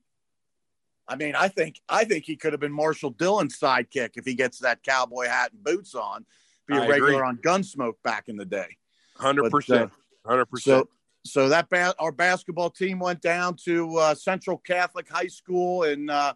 I 1.07 1.15
mean, 1.15 1.35
I 1.35 1.47
think 1.47 1.79
I 1.87 2.03
think 2.03 2.25
he 2.25 2.35
could 2.35 2.53
have 2.53 2.59
been 2.59 2.73
Marshall 2.73 3.11
Dillon's 3.11 3.57
sidekick 3.57 4.11
if 4.15 4.25
he 4.25 4.33
gets 4.33 4.59
that 4.59 4.83
cowboy 4.83 5.27
hat 5.27 5.51
and 5.53 5.63
boots 5.63 5.95
on. 5.95 6.25
Be 6.67 6.75
a 6.75 6.81
I 6.81 6.87
regular 6.87 7.23
agree. 7.23 7.27
on 7.27 7.37
Gunsmoke 7.37 7.95
back 8.03 8.27
in 8.27 8.35
the 8.35 8.45
day. 8.45 8.77
Hundred 9.15 9.49
percent, 9.49 9.91
hundred 10.25 10.47
percent. 10.47 10.87
So, 11.25 11.49
that 11.49 11.69
ba- 11.69 11.95
our 11.99 12.11
basketball 12.11 12.69
team 12.69 12.99
went 12.99 13.21
down 13.21 13.55
to 13.65 13.97
uh, 13.97 14.15
Central 14.15 14.57
Catholic 14.57 15.09
High 15.09 15.27
School 15.27 15.83
and 15.83 16.09
uh, 16.09 16.33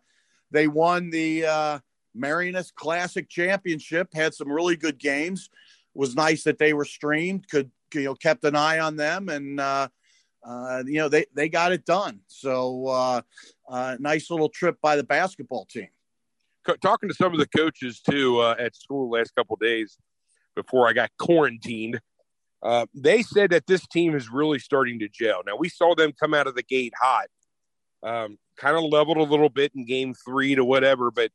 they 0.51 0.67
won 0.67 1.09
the 1.09 1.45
uh, 1.45 1.79
Classic 2.75 3.29
Championship. 3.29 4.13
Had 4.13 4.33
some 4.33 4.51
really 4.51 4.75
good 4.75 4.97
games. 4.97 5.49
It 5.95 5.99
Was 5.99 6.15
nice 6.15 6.43
that 6.43 6.57
they 6.57 6.73
were 6.73 6.85
streamed. 6.85 7.47
Could 7.49 7.71
you 7.93 8.03
know 8.03 8.15
kept 8.15 8.43
an 8.45 8.55
eye 8.55 8.79
on 8.79 8.95
them 8.95 9.29
and 9.29 9.59
uh, 10.43 10.83
you 10.85 10.97
know 10.99 11.09
they 11.09 11.25
they 11.35 11.49
got 11.49 11.71
it 11.71 11.85
done. 11.85 12.19
So 12.27 12.87
uh, 12.87 13.21
uh, 13.69 13.97
nice 13.99 14.29
little 14.29 14.49
trip 14.49 14.77
by 14.81 14.95
the 14.95 15.03
basketball 15.03 15.65
team. 15.65 15.89
Talking 16.81 17.09
to 17.09 17.15
some 17.15 17.33
of 17.33 17.39
the 17.39 17.47
coaches 17.47 18.01
too 18.01 18.39
uh, 18.39 18.55
at 18.59 18.75
school 18.75 19.09
last 19.09 19.33
couple 19.35 19.55
days 19.55 19.97
before 20.55 20.87
I 20.87 20.93
got 20.93 21.09
quarantined. 21.17 21.99
Uh, 22.63 22.85
they 22.93 23.23
said 23.23 23.49
that 23.49 23.65
this 23.65 23.87
team 23.87 24.15
is 24.15 24.29
really 24.29 24.59
starting 24.59 24.99
to 24.99 25.09
gel. 25.09 25.41
Now 25.45 25.55
we 25.57 25.69
saw 25.69 25.95
them 25.95 26.11
come 26.19 26.33
out 26.33 26.45
of 26.45 26.55
the 26.55 26.61
gate 26.63 26.93
hot, 26.99 27.25
um, 28.03 28.37
kind 28.57 28.77
of 28.77 28.83
leveled 28.83 29.17
a 29.17 29.23
little 29.23 29.49
bit 29.49 29.71
in 29.75 29.85
game 29.85 30.13
three 30.13 30.53
to 30.53 30.63
whatever, 30.63 31.09
but 31.09 31.31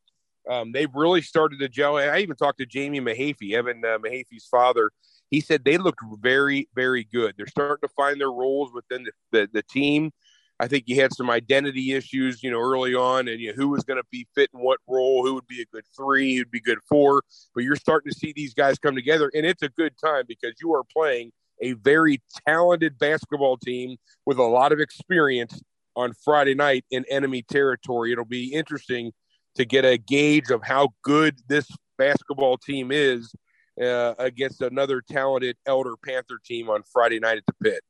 um, 0.48 0.70
they've 0.70 0.94
really 0.94 1.22
started 1.22 1.58
to 1.58 1.68
gel. 1.68 1.96
I 1.96 2.18
even 2.18 2.36
talked 2.36 2.58
to 2.58 2.66
Jamie 2.66 3.00
Mahaffey, 3.00 3.54
Evan 3.54 3.84
uh, 3.84 3.98
Mahaffey's 3.98 4.46
father. 4.48 4.92
He 5.30 5.40
said 5.40 5.64
they 5.64 5.78
looked 5.78 6.00
very, 6.20 6.68
very 6.74 7.04
good. 7.04 7.34
They're 7.36 7.46
starting 7.46 7.88
to 7.88 7.94
find 7.94 8.20
their 8.20 8.30
roles 8.30 8.72
within 8.72 9.04
the, 9.04 9.12
the, 9.32 9.48
the 9.52 9.62
team. 9.62 10.12
I 10.58 10.68
think 10.68 10.84
you 10.86 11.00
had 11.00 11.12
some 11.12 11.28
identity 11.28 11.92
issues, 11.92 12.42
you 12.42 12.50
know, 12.50 12.60
early 12.60 12.94
on, 12.94 13.28
and 13.28 13.40
you 13.40 13.48
know, 13.48 13.54
who 13.54 13.68
was 13.68 13.84
going 13.84 13.98
to 13.98 14.06
be 14.10 14.26
fit 14.34 14.48
in 14.54 14.60
what 14.60 14.78
role, 14.86 15.24
who 15.24 15.34
would 15.34 15.46
be 15.46 15.60
a 15.60 15.66
good 15.66 15.84
three, 15.94 16.36
who'd 16.36 16.50
be 16.50 16.60
good 16.60 16.78
four. 16.88 17.22
But 17.54 17.64
you're 17.64 17.76
starting 17.76 18.10
to 18.10 18.18
see 18.18 18.32
these 18.34 18.54
guys 18.54 18.78
come 18.78 18.94
together, 18.94 19.30
and 19.34 19.44
it's 19.44 19.62
a 19.62 19.68
good 19.68 19.92
time 20.02 20.24
because 20.26 20.54
you 20.60 20.72
are 20.74 20.84
playing 20.84 21.32
a 21.60 21.72
very 21.72 22.22
talented 22.46 22.98
basketball 22.98 23.58
team 23.58 23.96
with 24.24 24.38
a 24.38 24.44
lot 24.44 24.72
of 24.72 24.80
experience 24.80 25.60
on 25.94 26.12
Friday 26.24 26.54
night 26.54 26.84
in 26.90 27.04
enemy 27.10 27.42
territory. 27.42 28.12
It'll 28.12 28.24
be 28.24 28.52
interesting 28.52 29.12
to 29.56 29.64
get 29.64 29.84
a 29.84 29.98
gauge 29.98 30.50
of 30.50 30.62
how 30.62 30.90
good 31.02 31.38
this 31.48 31.68
basketball 31.98 32.58
team 32.58 32.90
is 32.92 33.34
uh, 33.82 34.14
against 34.18 34.62
another 34.62 35.00
talented 35.00 35.56
Elder 35.66 35.96
Panther 35.96 36.38
team 36.44 36.70
on 36.70 36.82
Friday 36.82 37.18
night 37.18 37.38
at 37.38 37.46
the 37.46 37.54
pit. 37.62 37.80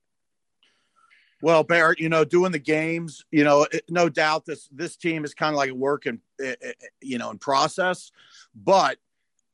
Well, 1.43 1.63
Barrett, 1.63 2.01
you 2.01 2.09
know, 2.09 2.25
doing 2.25 2.51
the 2.51 2.59
games, 2.59 3.25
you 3.31 3.45
know, 3.45 3.67
it- 3.71 3.85
no 3.91 4.09
doubt 4.09 4.47
this 4.47 4.69
this 4.73 4.97
team 4.97 5.25
is 5.25 5.35
kind 5.35 5.53
of 5.53 5.59
like 5.59 5.71
a 5.71 5.75
work 5.75 6.07
in, 6.07 6.21
eh, 6.41 6.55
eh, 6.63 6.73
you 7.03 7.19
know, 7.19 7.31
in 7.31 7.39
process. 7.39 8.11
But 8.55 8.99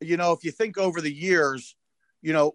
you 0.01 0.17
know, 0.17 0.33
if 0.33 0.45
you 0.45 0.51
think 0.51 0.79
over 0.79 1.01
the 1.01 1.13
years, 1.13 1.77
you 2.23 2.33
know, 2.33 2.55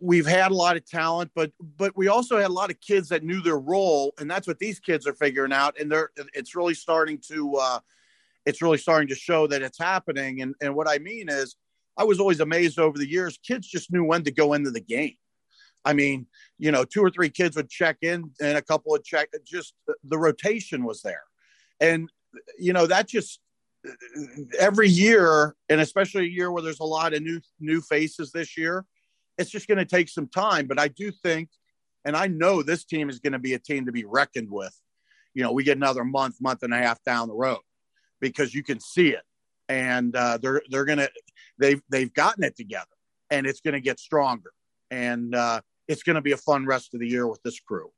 we've 0.00 0.26
had 0.26 0.50
a 0.50 0.54
lot 0.54 0.76
of 0.76 0.86
talent, 0.86 1.30
but 1.34 1.52
but 1.60 1.96
we 1.96 2.08
also 2.08 2.38
had 2.38 2.50
a 2.50 2.52
lot 2.52 2.70
of 2.70 2.80
kids 2.80 3.10
that 3.10 3.22
knew 3.22 3.42
their 3.42 3.58
role, 3.58 4.14
and 4.18 4.30
that's 4.30 4.46
what 4.46 4.58
these 4.58 4.80
kids 4.80 5.06
are 5.06 5.14
figuring 5.14 5.52
out, 5.52 5.78
and 5.78 5.92
they're 5.92 6.10
it's 6.32 6.56
really 6.56 6.74
starting 6.74 7.18
to 7.28 7.56
uh, 7.56 7.80
it's 8.46 8.62
really 8.62 8.78
starting 8.78 9.08
to 9.08 9.14
show 9.14 9.46
that 9.46 9.62
it's 9.62 9.78
happening. 9.78 10.40
And 10.40 10.54
and 10.62 10.74
what 10.74 10.88
I 10.88 10.98
mean 10.98 11.28
is, 11.28 11.56
I 11.96 12.04
was 12.04 12.20
always 12.20 12.40
amazed 12.40 12.78
over 12.78 12.98
the 12.98 13.08
years, 13.08 13.38
kids 13.46 13.66
just 13.66 13.92
knew 13.92 14.04
when 14.04 14.24
to 14.24 14.30
go 14.30 14.54
into 14.54 14.70
the 14.70 14.80
game. 14.80 15.16
I 15.84 15.92
mean, 15.92 16.26
you 16.58 16.70
know, 16.70 16.84
two 16.84 17.02
or 17.02 17.10
three 17.10 17.28
kids 17.28 17.56
would 17.56 17.68
check 17.68 17.98
in 18.02 18.30
and 18.40 18.56
a 18.56 18.62
couple 18.62 18.92
would 18.92 19.04
check. 19.04 19.30
Just 19.44 19.74
the 20.04 20.18
rotation 20.18 20.84
was 20.84 21.02
there. 21.02 21.24
And, 21.80 22.08
you 22.58 22.72
know, 22.72 22.86
that 22.86 23.08
just 23.08 23.40
every 24.58 24.88
year, 24.88 25.56
and 25.68 25.80
especially 25.80 26.22
a 26.26 26.30
year 26.30 26.52
where 26.52 26.62
there's 26.62 26.80
a 26.80 26.84
lot 26.84 27.14
of 27.14 27.22
new, 27.22 27.40
new 27.58 27.80
faces 27.80 28.30
this 28.30 28.56
year, 28.56 28.84
it's 29.38 29.50
just 29.50 29.66
going 29.66 29.78
to 29.78 29.84
take 29.84 30.08
some 30.08 30.28
time. 30.28 30.66
But 30.66 30.78
I 30.78 30.88
do 30.88 31.10
think, 31.10 31.48
and 32.04 32.16
I 32.16 32.28
know 32.28 32.62
this 32.62 32.84
team 32.84 33.10
is 33.10 33.18
going 33.18 33.32
to 33.32 33.38
be 33.38 33.54
a 33.54 33.58
team 33.58 33.86
to 33.86 33.92
be 33.92 34.04
reckoned 34.04 34.50
with. 34.50 34.74
You 35.34 35.42
know, 35.42 35.52
we 35.52 35.64
get 35.64 35.76
another 35.76 36.04
month, 36.04 36.36
month 36.40 36.62
and 36.62 36.72
a 36.72 36.76
half 36.76 37.02
down 37.02 37.28
the 37.28 37.34
road 37.34 37.60
because 38.20 38.54
you 38.54 38.62
can 38.62 38.78
see 38.78 39.08
it. 39.08 39.22
And 39.72 40.14
uh, 40.14 40.38
they're, 40.40 40.62
they're 40.70 40.84
to, 40.98 41.10
they've, 41.58 41.82
they've 41.90 42.12
gotten 42.12 42.44
it 42.44 42.56
together 42.56 42.96
and 43.30 43.46
it's 43.46 43.60
to 43.74 43.80
get 43.80 43.98
stronger. 43.98 44.52
And, 44.90 45.34
uh, 45.34 45.60
it's 45.88 46.02
to 46.14 46.22
be 46.22 46.32
a 46.32 46.36
fun 46.36 46.64
rest 46.64 46.94
of 46.94 47.00
the 47.00 47.08
year 47.08 47.26
with 47.26 47.42
this 47.42 47.58
crew. 47.58 47.90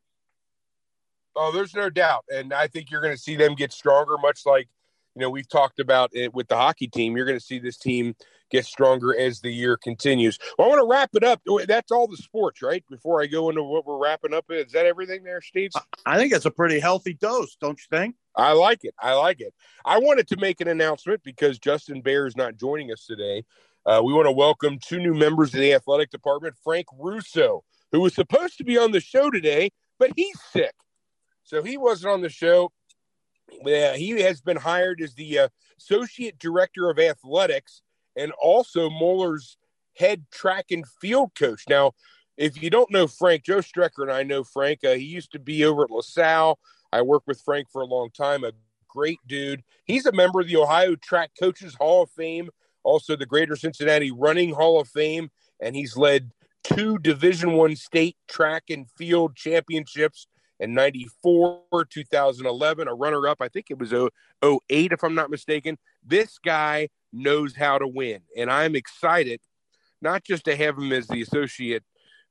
Oh, 1.37 1.52
there's 1.52 1.74
no 1.74 1.90
doubt, 1.90 2.24
and 2.32 2.52
I 2.52 2.66
think 2.68 2.90
you're 2.90 3.00
to 3.14 3.20
see 3.20 3.37
them 3.37 3.54
get 3.54 3.72
stronger. 3.72 4.16
Much 4.18 4.46
like 4.46 4.68
you 5.14 5.22
know 5.22 5.31
we've 5.31 5.48
talked 5.48 5.81
about 5.81 6.11
it 6.12 6.35
with 6.35 6.48
the 6.48 6.57
hockey 6.57 6.88
team, 6.88 7.16
you're 7.16 7.27
going 7.27 7.38
to 7.38 7.44
see 7.44 7.59
this 7.59 7.77
team 7.77 8.14
get 8.50 8.64
stronger 8.64 9.16
as 9.18 9.40
the 9.40 9.50
year 9.50 9.77
continues. 9.77 10.38
Well, 10.59 10.66
I 10.66 10.70
want 10.70 10.81
to 10.81 10.88
wrap 10.88 11.11
it 11.14 11.24
up. 11.24 11.40
That's 11.66 11.90
all 11.90 12.07
the 12.07 12.16
sports, 12.16 12.62
right? 12.62 12.85
Before 12.88 13.22
I 13.22 13.27
go 13.27 13.48
into 13.48 13.62
what 13.62 13.87
we're 13.87 13.98
wrapping 13.98 14.35
up, 14.35 14.46
is 14.50 14.72
that 14.72 14.87
everything 14.87 15.24
there, 15.24 15.40
Steve? 15.40 15.70
I 16.07 16.18
think 16.18 16.33
it's 16.33 16.44
a 16.44 16.50
pretty 16.50 16.79
healthy 16.79 17.14
dose, 17.14 17.57
don't 17.57 17.79
you 17.79 17.87
think? 17.90 18.16
I 18.37 18.53
like 18.53 18.85
it. 18.85 18.94
I 19.00 19.14
like 19.14 19.40
it. 19.40 19.55
I 19.85 19.98
wanted 19.98 20.29
to 20.29 20.37
make 20.37 20.61
an 20.61 20.68
announcement 20.68 21.22
because 21.24 21.59
Justin 21.59 22.00
Bear 22.00 22.27
is 22.27 22.37
not 22.37 22.57
joining 22.57 22.92
us 22.92 23.07
today. 23.07 23.44
Uh, 23.87 24.00
we 24.05 24.12
want 24.12 24.27
to 24.27 24.33
welcome 24.33 24.79
two 24.79 24.98
new 24.98 25.14
members 25.14 25.53
of 25.53 25.61
the 25.61 25.74
athletic 25.74 26.11
department 26.11 26.55
Frank 26.62 26.87
Russo, 26.98 27.64
who 27.92 28.00
was 28.00 28.14
supposed 28.14 28.59
to 28.59 28.64
be 28.64 28.79
on 28.79 28.92
the 28.92 29.00
show 29.00 29.31
today, 29.31 29.70
but 29.98 30.11
he's 30.16 30.40
sick. 30.53 30.74
So 31.44 31.62
he 31.62 31.77
wasn't 31.77 32.12
on 32.12 32.22
the 32.22 32.31
show. 32.31 32.72
Uh, 33.50 33.92
he 33.92 34.11
has 34.22 34.40
been 34.40 34.57
hired 34.57 35.00
as 35.00 35.14
the 35.14 35.38
uh, 35.38 35.48
associate 35.78 36.38
director 36.38 36.90
of 36.90 36.98
athletics 36.98 37.83
and 38.16 38.33
also 38.33 38.90
Moeller's 38.90 39.57
head 39.96 40.24
track 40.30 40.66
and 40.70 40.87
field 41.00 41.30
coach. 41.35 41.64
Now, 41.68 41.92
if 42.37 42.61
you 42.62 42.70
don't 42.70 42.90
know 42.90 43.07
Frank, 43.07 43.44
Joe 43.44 43.59
Strecker 43.59 44.02
and 44.02 44.12
I 44.12 44.22
know 44.22 44.44
Frank. 44.44 44.80
Uh, 44.85 44.94
he 44.94 45.04
used 45.04 45.33
to 45.33 45.38
be 45.38 45.64
over 45.64 45.85
at 45.85 45.90
LaSalle. 45.90 46.59
I 46.92 47.02
worked 47.02 47.26
with 47.26 47.40
Frank 47.40 47.68
for 47.70 47.83
a 47.83 47.87
long 47.87 48.11
time. 48.11 48.44
A 48.44 48.52
great 48.88 49.18
dude. 49.26 49.62
He's 49.85 50.07
a 50.07 50.12
member 50.12 50.40
of 50.40 50.48
the 50.48 50.57
Ohio 50.57 50.96
Track 50.96 51.33
Coaches 51.38 51.74
Hall 51.74 52.02
of 52.02 52.11
Fame, 52.11 52.50
also 52.83 53.16
the 53.16 53.26
Greater 53.26 53.57
Cincinnati 53.57 54.11
Running 54.11 54.52
Hall 54.52 54.80
of 54.80 54.88
Fame, 54.88 55.30
and 55.61 55.76
he's 55.76 55.96
led 55.96 56.30
two 56.62 56.98
Division 56.98 57.52
One 57.54 57.76
state 57.76 58.16
track 58.28 58.64
and 58.70 58.88
field 58.90 59.37
championships 59.37 60.26
in 60.64 60.74
94 60.74 61.62
2011 61.90 62.88
a 62.88 62.94
runner-up 62.94 63.38
i 63.40 63.48
think 63.48 63.66
it 63.70 63.79
was 63.79 63.92
08 63.92 64.11
if 64.70 65.03
i'm 65.05 65.14
not 65.14 65.31
mistaken 65.31 65.79
this 66.05 66.38
guy 66.38 66.88
knows 67.12 67.55
how 67.55 67.79
to 67.79 67.87
win 67.87 68.20
and 68.37 68.50
i'm 68.50 68.74
excited 68.74 69.40
not 70.03 70.24
just 70.24 70.44
to 70.44 70.57
have 70.57 70.77
him 70.77 70.92
as 70.92 71.07
the 71.07 71.22
associate 71.22 71.85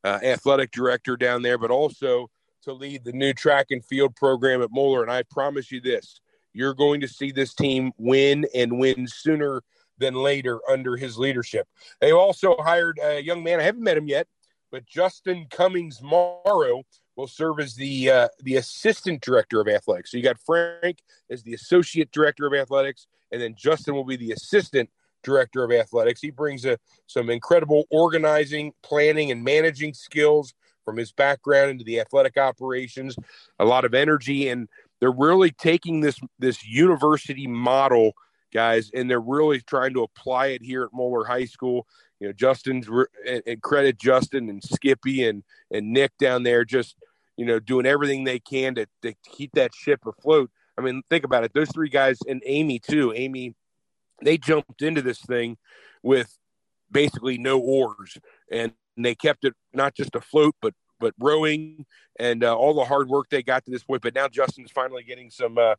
uh, 0.04 0.20
athletic 0.24 0.72
director 0.72 1.16
down 1.16 1.42
there 1.42 1.58
but 1.58 1.72
also 1.72 2.30
to 2.62 2.74
lead 2.74 3.04
the 3.04 3.14
new 3.14 3.34
track 3.34 3.68
and 3.70 3.86
field 3.86 4.16
program 4.16 4.62
at 4.62 4.72
moeller 4.72 5.02
and 5.02 5.12
i 5.12 5.24
promise 5.24 5.72
you 5.72 5.80
this 5.80 6.20
you're 6.54 6.74
going 6.74 7.02
to 7.02 7.08
see 7.08 7.32
this 7.32 7.54
team 7.54 7.92
win 7.98 8.46
and 8.54 8.78
win 8.78 9.08
sooner 9.08 9.62
than 9.98 10.16
later 10.16 10.60
under 10.70 10.98
his 10.98 11.18
leadership. 11.18 11.68
They 12.02 12.12
also 12.12 12.56
hired 12.60 13.00
a 13.02 13.22
young 13.22 13.44
man. 13.44 13.60
I 13.60 13.64
haven't 13.64 13.84
met 13.84 13.98
him 13.98 14.08
yet, 14.08 14.28
but 14.72 14.86
Justin 14.86 15.48
Cummings 15.50 16.02
Morrow 16.02 16.84
will 17.16 17.28
serve 17.28 17.60
as 17.60 17.76
the 17.76 18.10
uh, 18.10 18.28
the 18.42 18.56
assistant 18.56 19.22
director 19.22 19.62
of 19.62 19.68
athletics. 19.68 20.12
So 20.12 20.18
you 20.18 20.24
got 20.24 20.40
Frank 20.40 21.00
as 21.30 21.44
the 21.44 21.54
associate 21.54 22.12
director 22.12 22.46
of 22.46 22.54
athletics, 22.54 23.08
and 23.32 23.42
then 23.42 23.56
Justin 23.56 23.96
will 23.96 24.04
be 24.04 24.16
the 24.16 24.32
assistant 24.32 24.90
director 25.24 25.64
of 25.64 25.72
athletics. 25.72 26.22
He 26.22 26.32
brings 26.32 26.66
a, 26.66 26.78
some 27.08 27.30
incredible 27.30 27.86
organizing, 27.90 28.74
planning, 28.84 29.32
and 29.32 29.44
managing 29.44 29.94
skills 29.94 30.54
from 30.84 30.98
his 30.98 31.12
background 31.12 31.72
into 31.72 31.84
the 31.84 32.00
athletic 32.00 32.38
operations. 32.38 33.16
A 33.60 33.66
lot 33.66 33.86
of 33.86 33.94
energy, 33.94 34.50
and 34.50 34.68
they're 35.00 35.12
really 35.12 35.52
taking 35.52 36.02
this 36.02 36.20
this 36.40 36.66
university 36.66 37.48
model 37.48 38.14
guys, 38.54 38.92
and 38.94 39.10
they're 39.10 39.20
really 39.20 39.60
trying 39.62 39.94
to 39.94 40.04
apply 40.04 40.48
it 40.48 40.62
here 40.62 40.84
at 40.84 40.94
Moeller 40.94 41.26
High 41.26 41.46
School. 41.46 41.88
You 42.20 42.28
know, 42.28 42.34
Justin's 42.34 42.88
and 43.26 43.62
credit 43.62 44.00
Justin 44.00 44.50
and 44.50 44.64
Skippy 44.64 45.26
and 45.28 45.44
and 45.72 45.92
Nick 45.92 46.12
down 46.18 46.44
there 46.44 46.64
just 46.64 46.96
you 47.36 47.46
know 47.46 47.60
doing 47.60 47.86
everything 47.86 48.24
they 48.24 48.40
can 48.40 48.76
to, 48.76 48.88
to 49.02 49.14
keep 49.30 49.52
that 49.54 49.74
ship 49.74 50.02
afloat. 50.06 50.50
I 50.78 50.82
mean, 50.82 51.02
think 51.10 51.26
about 51.26 51.44
it; 51.44 51.54
those 51.54 51.72
three 51.72 51.90
guys 51.90 52.20
and 52.28 52.42
Amy 52.46 52.80
too. 52.80 53.12
Amy, 53.16 53.56
they 54.22 54.38
jumped 54.38 54.82
into 54.82 55.02
this 55.02 55.20
thing 55.20 55.58
with 56.02 56.38
basically 56.90 57.38
no 57.38 57.60
oars, 57.60 58.18
and 58.52 58.72
they 58.96 59.16
kept 59.16 59.44
it 59.44 59.54
not 59.74 59.96
just 59.96 60.16
afloat, 60.16 60.56
but 60.62 60.74
but 61.00 61.14
rowing 61.20 61.86
and 62.18 62.44
uh, 62.44 62.56
all 62.56 62.74
the 62.74 62.86
hard 62.86 63.10
work 63.10 63.28
they 63.30 63.44
got 63.44 63.66
to 63.66 63.72
this 63.72 63.84
point. 63.84 64.02
But 64.02 64.16
now 64.16 64.30
Justin's 64.30 64.72
finally 64.72 65.04
getting 65.04 65.30
some 65.30 65.58
uh, 65.58 65.76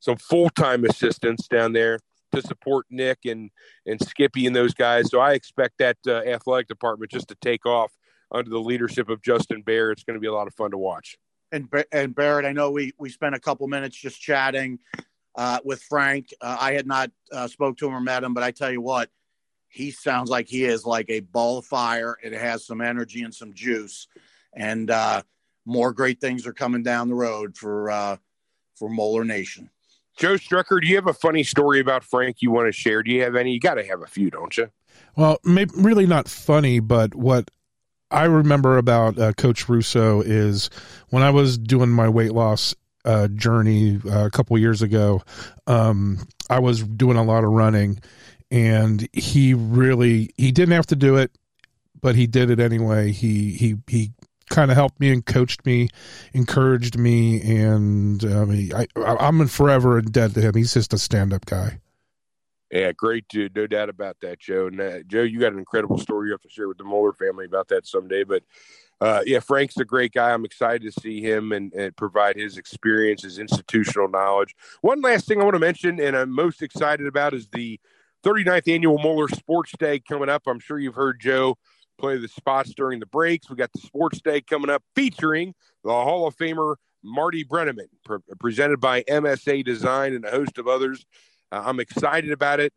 some 0.00 0.16
full 0.16 0.48
time 0.50 0.84
assistance 0.84 1.46
down 1.46 1.72
there 1.72 1.98
to 2.32 2.42
support 2.42 2.86
Nick 2.90 3.20
and 3.24 3.50
and 3.86 4.00
Skippy 4.00 4.46
and 4.46 4.54
those 4.54 4.74
guys. 4.74 5.10
So 5.10 5.20
I 5.20 5.32
expect 5.32 5.78
that 5.78 5.96
uh, 6.06 6.18
athletic 6.18 6.68
department 6.68 7.10
just 7.10 7.28
to 7.28 7.36
take 7.36 7.66
off 7.66 7.92
under 8.30 8.50
the 8.50 8.60
leadership 8.60 9.08
of 9.08 9.22
Justin 9.22 9.62
Bear. 9.62 9.90
It's 9.90 10.04
going 10.04 10.14
to 10.14 10.20
be 10.20 10.26
a 10.26 10.32
lot 10.32 10.46
of 10.46 10.54
fun 10.54 10.70
to 10.72 10.78
watch. 10.78 11.16
And 11.50 11.68
and 11.92 12.14
Barrett, 12.14 12.46
I 12.46 12.52
know 12.52 12.70
we 12.70 12.92
we 12.98 13.10
spent 13.10 13.34
a 13.34 13.40
couple 13.40 13.66
minutes 13.68 13.96
just 13.96 14.20
chatting 14.20 14.78
uh, 15.34 15.58
with 15.64 15.82
Frank. 15.82 16.32
Uh, 16.40 16.56
I 16.58 16.72
had 16.72 16.86
not 16.86 17.10
uh, 17.30 17.46
spoke 17.46 17.76
to 17.78 17.86
him 17.86 17.94
or 17.94 18.00
met 18.00 18.24
him, 18.24 18.34
but 18.34 18.42
I 18.42 18.50
tell 18.50 18.70
you 18.70 18.80
what, 18.80 19.10
he 19.68 19.90
sounds 19.90 20.30
like 20.30 20.48
he 20.48 20.64
is 20.64 20.84
like 20.84 21.06
a 21.08 21.20
ball 21.20 21.58
of 21.58 21.66
fire. 21.66 22.16
It 22.22 22.32
has 22.32 22.66
some 22.66 22.80
energy 22.80 23.22
and 23.22 23.34
some 23.34 23.52
juice, 23.52 24.06
and 24.54 24.90
uh, 24.90 25.22
more 25.66 25.92
great 25.92 26.20
things 26.20 26.46
are 26.46 26.52
coming 26.52 26.82
down 26.82 27.08
the 27.08 27.14
road 27.14 27.56
for 27.56 27.90
uh, 27.90 28.16
for 28.76 28.88
Moeller 28.88 29.24
Nation. 29.24 29.70
Joe 30.16 30.34
Strucker, 30.34 30.80
do 30.80 30.86
you 30.86 30.96
have 30.96 31.06
a 31.06 31.14
funny 31.14 31.42
story 31.42 31.80
about 31.80 32.04
Frank 32.04 32.42
you 32.42 32.50
want 32.50 32.66
to 32.66 32.72
share? 32.72 33.02
Do 33.02 33.10
you 33.10 33.22
have 33.22 33.34
any? 33.34 33.52
You 33.52 33.60
got 33.60 33.74
to 33.74 33.84
have 33.84 34.02
a 34.02 34.06
few, 34.06 34.30
don't 34.30 34.56
you? 34.56 34.70
Well, 35.16 35.38
maybe, 35.44 35.70
really 35.76 36.06
not 36.06 36.28
funny, 36.28 36.80
but 36.80 37.14
what 37.14 37.50
I 38.10 38.24
remember 38.24 38.76
about 38.76 39.18
uh, 39.18 39.32
Coach 39.32 39.68
Russo 39.68 40.20
is 40.20 40.68
when 41.08 41.22
I 41.22 41.30
was 41.30 41.56
doing 41.56 41.88
my 41.88 42.08
weight 42.08 42.32
loss 42.32 42.74
uh, 43.04 43.28
journey 43.28 44.00
uh, 44.06 44.26
a 44.26 44.30
couple 44.30 44.56
years 44.58 44.82
ago, 44.82 45.22
um, 45.66 46.18
I 46.50 46.60
was 46.60 46.82
doing 46.82 47.16
a 47.16 47.24
lot 47.24 47.44
of 47.44 47.50
running, 47.50 48.00
and 48.50 49.08
he 49.12 49.54
really 49.54 50.30
he 50.36 50.52
didn't 50.52 50.74
have 50.74 50.86
to 50.88 50.96
do 50.96 51.16
it, 51.16 51.32
but 52.00 52.14
he 52.14 52.26
did 52.26 52.50
it 52.50 52.60
anyway. 52.60 53.12
He 53.12 53.52
he 53.52 53.76
he 53.86 54.12
kind 54.52 54.70
of 54.70 54.76
helped 54.76 55.00
me 55.00 55.10
and 55.10 55.24
coached 55.24 55.64
me, 55.66 55.88
encouraged 56.32 56.96
me, 56.96 57.40
and 57.40 58.24
um, 58.24 58.50
I, 58.74 58.86
I'm 58.96 59.48
forever 59.48 59.98
indebted 59.98 60.34
to 60.34 60.40
him. 60.42 60.54
He's 60.54 60.74
just 60.74 60.92
a 60.92 60.98
stand 60.98 61.32
up 61.32 61.46
guy. 61.46 61.80
Yeah, 62.70 62.92
great 62.92 63.26
dude, 63.28 63.56
no 63.56 63.66
doubt 63.66 63.88
about 63.88 64.16
that, 64.20 64.40
Joe. 64.40 64.68
And 64.68 64.80
uh, 64.80 65.02
Joe, 65.06 65.22
you 65.22 65.40
got 65.40 65.52
an 65.52 65.58
incredible 65.58 65.98
story 65.98 66.28
you 66.28 66.32
have 66.32 66.40
to 66.42 66.48
share 66.48 66.68
with 66.68 66.78
the 66.78 66.84
Moeller 66.84 67.12
family 67.12 67.44
about 67.44 67.68
that 67.68 67.86
someday. 67.86 68.24
But 68.24 68.44
uh, 69.00 69.22
yeah, 69.26 69.40
Frank's 69.40 69.76
a 69.78 69.84
great 69.84 70.12
guy. 70.12 70.32
I'm 70.32 70.44
excited 70.44 70.82
to 70.82 71.00
see 71.00 71.20
him 71.20 71.52
and, 71.52 71.72
and, 71.74 71.94
provide 71.96 72.36
his 72.36 72.56
experience, 72.56 73.24
his 73.24 73.38
institutional 73.38 74.08
knowledge. 74.08 74.54
One 74.80 75.02
last 75.02 75.26
thing 75.26 75.40
I 75.40 75.44
want 75.44 75.54
to 75.54 75.60
mention, 75.60 76.00
and 76.00 76.16
I'm 76.16 76.30
most 76.30 76.62
excited 76.62 77.06
about, 77.06 77.34
is 77.34 77.48
the 77.48 77.78
39th 78.24 78.72
annual 78.72 78.98
Moeller 78.98 79.28
Sports 79.28 79.72
Day 79.78 79.98
coming 79.98 80.28
up. 80.28 80.42
I'm 80.46 80.60
sure 80.60 80.78
you've 80.78 80.94
heard 80.94 81.20
Joe 81.20 81.58
play 82.02 82.18
the 82.18 82.26
spots 82.26 82.74
during 82.74 82.98
the 82.98 83.06
breaks. 83.06 83.48
We 83.48 83.54
got 83.54 83.72
the 83.72 83.80
sports 83.80 84.20
day 84.20 84.40
coming 84.40 84.70
up 84.70 84.82
featuring 84.96 85.54
the 85.84 85.90
Hall 85.90 86.26
of 86.26 86.36
Famer 86.36 86.74
Marty 87.04 87.44
Brennaman, 87.44 87.86
pre- 88.04 88.18
presented 88.40 88.80
by 88.80 89.04
MSA 89.04 89.64
Design 89.64 90.12
and 90.12 90.24
a 90.24 90.30
host 90.30 90.58
of 90.58 90.66
others. 90.66 91.06
Uh, 91.52 91.62
I'm 91.64 91.78
excited 91.78 92.32
about 92.32 92.58
it. 92.58 92.72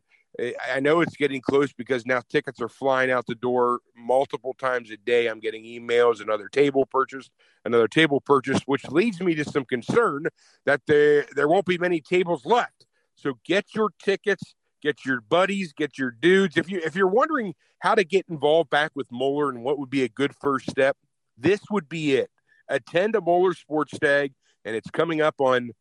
I 0.70 0.80
know 0.80 1.00
it's 1.00 1.16
getting 1.16 1.40
close 1.40 1.72
because 1.72 2.04
now 2.06 2.20
tickets 2.28 2.60
are 2.60 2.68
flying 2.68 3.10
out 3.10 3.26
the 3.26 3.34
door 3.34 3.80
multiple 3.96 4.54
times 4.54 4.90
a 4.90 4.96
day. 4.98 5.28
I'm 5.28 5.40
getting 5.40 5.64
emails, 5.64 6.20
another 6.20 6.48
table 6.48 6.84
purchased, 6.84 7.30
another 7.64 7.88
table 7.88 8.20
purchased, 8.20 8.64
which 8.66 8.84
leads 8.88 9.20
me 9.20 9.34
to 9.34 9.44
some 9.44 9.64
concern 9.64 10.26
that 10.66 10.82
there 10.86 11.24
there 11.34 11.48
won't 11.48 11.64
be 11.64 11.78
many 11.78 12.00
tables 12.00 12.44
left. 12.44 12.86
So 13.14 13.38
get 13.46 13.74
your 13.74 13.88
tickets 13.98 14.54
get 14.86 15.04
your 15.04 15.20
buddies, 15.20 15.72
get 15.72 15.98
your 15.98 16.12
dudes. 16.12 16.56
If 16.56 16.70
you 16.70 16.80
if 16.84 16.94
you're 16.94 17.08
wondering 17.08 17.54
how 17.80 17.96
to 17.96 18.04
get 18.04 18.24
involved 18.28 18.70
back 18.70 18.92
with 18.94 19.10
Moeller 19.10 19.50
and 19.50 19.64
what 19.64 19.78
would 19.78 19.90
be 19.90 20.04
a 20.04 20.08
good 20.08 20.32
first 20.40 20.70
step, 20.70 20.96
this 21.36 21.60
would 21.70 21.88
be 21.88 22.14
it. 22.14 22.30
Attend 22.68 23.16
a 23.16 23.20
Moeller 23.20 23.54
Sports 23.54 23.96
Stag, 23.96 24.32
and 24.64 24.76
it's 24.76 24.90
coming 24.90 25.20
up 25.20 25.40
on 25.40 25.72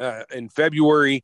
uh, 0.00 0.22
in 0.34 0.48
February. 0.48 1.22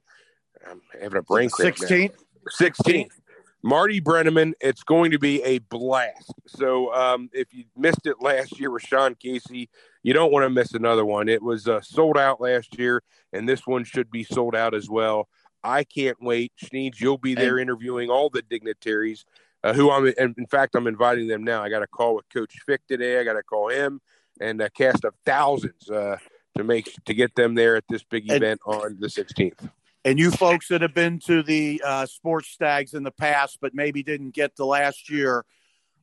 I'm 0.70 0.82
having 1.00 1.18
a 1.18 1.22
brain 1.22 1.48
cramp. 1.48 1.78
Sixteenth. 1.78 2.22
Sixteenth. 2.50 3.18
Marty 3.62 4.00
Brennaman. 4.00 4.52
It's 4.60 4.82
going 4.82 5.10
to 5.10 5.18
be 5.18 5.42
a 5.42 5.58
blast. 5.58 6.32
So 6.46 6.94
um, 6.94 7.30
if 7.32 7.52
you 7.52 7.64
missed 7.76 8.06
it 8.06 8.16
last 8.20 8.60
year 8.60 8.70
with 8.70 8.82
Sean 8.82 9.14
Casey, 9.14 9.70
you 10.02 10.12
don't 10.12 10.32
want 10.32 10.44
to 10.44 10.50
miss 10.50 10.72
another 10.74 11.04
one. 11.04 11.28
It 11.28 11.42
was 11.42 11.66
uh, 11.66 11.80
sold 11.80 12.18
out 12.18 12.40
last 12.40 12.78
year, 12.78 13.02
and 13.32 13.48
this 13.48 13.66
one 13.66 13.84
should 13.84 14.10
be 14.10 14.22
sold 14.22 14.54
out 14.54 14.74
as 14.74 14.88
well. 14.88 15.28
I 15.66 15.84
can't 15.84 16.16
wait. 16.22 16.52
Schneeds, 16.62 17.00
you'll 17.00 17.18
be 17.18 17.34
there 17.34 17.58
interviewing 17.58 18.08
all 18.08 18.30
the 18.30 18.42
dignitaries. 18.42 19.24
Uh, 19.64 19.72
who 19.72 19.90
I'm, 19.90 20.06
in 20.06 20.46
fact, 20.46 20.76
I'm 20.76 20.86
inviting 20.86 21.26
them 21.26 21.42
now. 21.42 21.62
I 21.62 21.68
got 21.68 21.82
a 21.82 21.88
call 21.88 22.14
with 22.14 22.28
Coach 22.32 22.54
Fick 22.64 22.86
today. 22.86 23.18
I 23.18 23.24
got 23.24 23.32
to 23.32 23.42
call 23.42 23.68
him 23.68 24.00
and 24.40 24.60
a 24.60 24.70
cast 24.70 25.04
of 25.04 25.14
thousands 25.24 25.90
uh, 25.90 26.18
to 26.56 26.64
make 26.64 26.94
to 27.06 27.14
get 27.14 27.34
them 27.34 27.54
there 27.54 27.74
at 27.76 27.84
this 27.88 28.04
big 28.04 28.30
event 28.30 28.60
and, 28.66 28.74
on 28.74 28.96
the 29.00 29.08
16th. 29.08 29.68
And 30.04 30.20
you 30.20 30.30
folks 30.30 30.68
that 30.68 30.82
have 30.82 30.94
been 30.94 31.18
to 31.20 31.42
the 31.42 31.82
uh, 31.84 32.06
sports 32.06 32.48
stags 32.48 32.94
in 32.94 33.02
the 33.02 33.10
past, 33.10 33.58
but 33.60 33.74
maybe 33.74 34.04
didn't 34.04 34.34
get 34.34 34.54
to 34.56 34.64
last 34.64 35.10
year, 35.10 35.44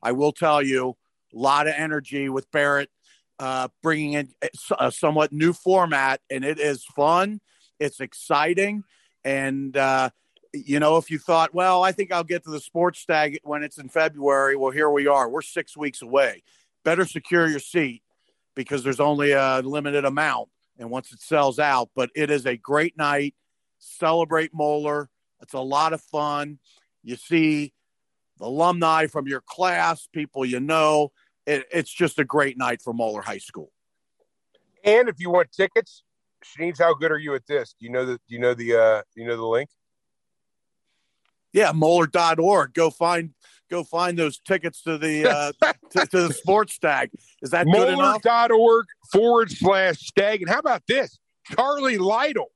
I 0.01 0.11
will 0.11 0.33
tell 0.33 0.61
you, 0.61 0.97
a 1.33 1.37
lot 1.37 1.67
of 1.67 1.73
energy 1.77 2.27
with 2.27 2.51
Barrett 2.51 2.89
uh, 3.39 3.69
bringing 3.81 4.13
in 4.13 4.29
a 4.77 4.91
somewhat 4.91 5.31
new 5.31 5.53
format, 5.53 6.19
and 6.29 6.43
it 6.43 6.59
is 6.59 6.83
fun. 6.83 7.39
It's 7.79 8.01
exciting 8.01 8.83
and, 9.23 9.75
uh, 9.75 10.09
you 10.53 10.79
know, 10.79 10.97
if 10.97 11.09
you 11.09 11.17
thought, 11.17 11.53
well, 11.53 11.83
I 11.83 11.91
think 11.91 12.11
I'll 12.11 12.23
get 12.23 12.43
to 12.43 12.51
the 12.51 12.59
sports 12.59 12.99
stag 12.99 13.39
when 13.43 13.63
it's 13.63 13.77
in 13.77 13.89
February, 13.89 14.55
well, 14.55 14.71
here 14.71 14.89
we 14.89 15.07
are. 15.07 15.27
We're 15.27 15.41
six 15.41 15.75
weeks 15.75 16.01
away. 16.01 16.43
Better 16.83 17.05
secure 17.05 17.47
your 17.47 17.59
seat 17.59 18.03
because 18.55 18.83
there's 18.83 18.99
only 18.99 19.31
a 19.31 19.61
limited 19.63 20.05
amount. 20.05 20.49
And 20.77 20.89
once 20.89 21.11
it 21.11 21.21
sells 21.21 21.59
out, 21.59 21.89
but 21.95 22.09
it 22.15 22.29
is 22.29 22.45
a 22.45 22.57
great 22.57 22.97
night. 22.97 23.35
Celebrate 23.79 24.53
Moeller. 24.53 25.09
It's 25.41 25.53
a 25.53 25.59
lot 25.59 25.93
of 25.93 26.01
fun. 26.01 26.59
You 27.03 27.15
see 27.15 27.73
the 28.39 28.45
alumni 28.45 29.07
from 29.07 29.27
your 29.27 29.41
class, 29.41 30.07
people 30.11 30.45
you 30.45 30.59
know. 30.59 31.11
It, 31.45 31.65
it's 31.71 31.91
just 31.91 32.19
a 32.19 32.23
great 32.23 32.57
night 32.57 32.81
for 32.81 32.93
Moeller 32.93 33.21
High 33.21 33.39
School. 33.39 33.71
And 34.83 35.09
if 35.09 35.19
you 35.19 35.29
want 35.29 35.51
tickets, 35.51 36.03
Shanice, 36.45 36.79
how 36.79 36.93
good 36.93 37.11
are 37.11 37.17
you 37.17 37.35
at 37.35 37.45
this? 37.47 37.75
Do 37.79 37.85
you 37.85 37.91
know 37.91 38.05
the 38.05 38.13
do 38.13 38.35
you 38.35 38.39
know 38.39 38.53
the 38.53 38.75
uh 38.75 39.01
you 39.15 39.25
know 39.25 39.35
the 39.35 39.45
link? 39.45 39.69
Yeah, 41.51 41.71
Moeller.org. 41.71 42.73
Go 42.73 42.89
find 42.89 43.31
go 43.69 43.83
find 43.83 44.17
those 44.17 44.39
tickets 44.39 44.81
to 44.83 44.97
the 44.97 45.29
uh 45.29 45.51
to, 45.91 46.05
to, 46.07 46.27
the 46.27 46.33
sports 46.33 46.73
stag. 46.73 47.11
Is 47.41 47.51
that 47.51 47.67
Moeller.org 47.67 48.85
forward 49.11 49.51
slash 49.51 49.99
stag? 49.99 50.41
And 50.41 50.49
how 50.49 50.59
about 50.59 50.83
this? 50.87 51.19
Charlie 51.55 51.97
Lytle, 51.97 52.51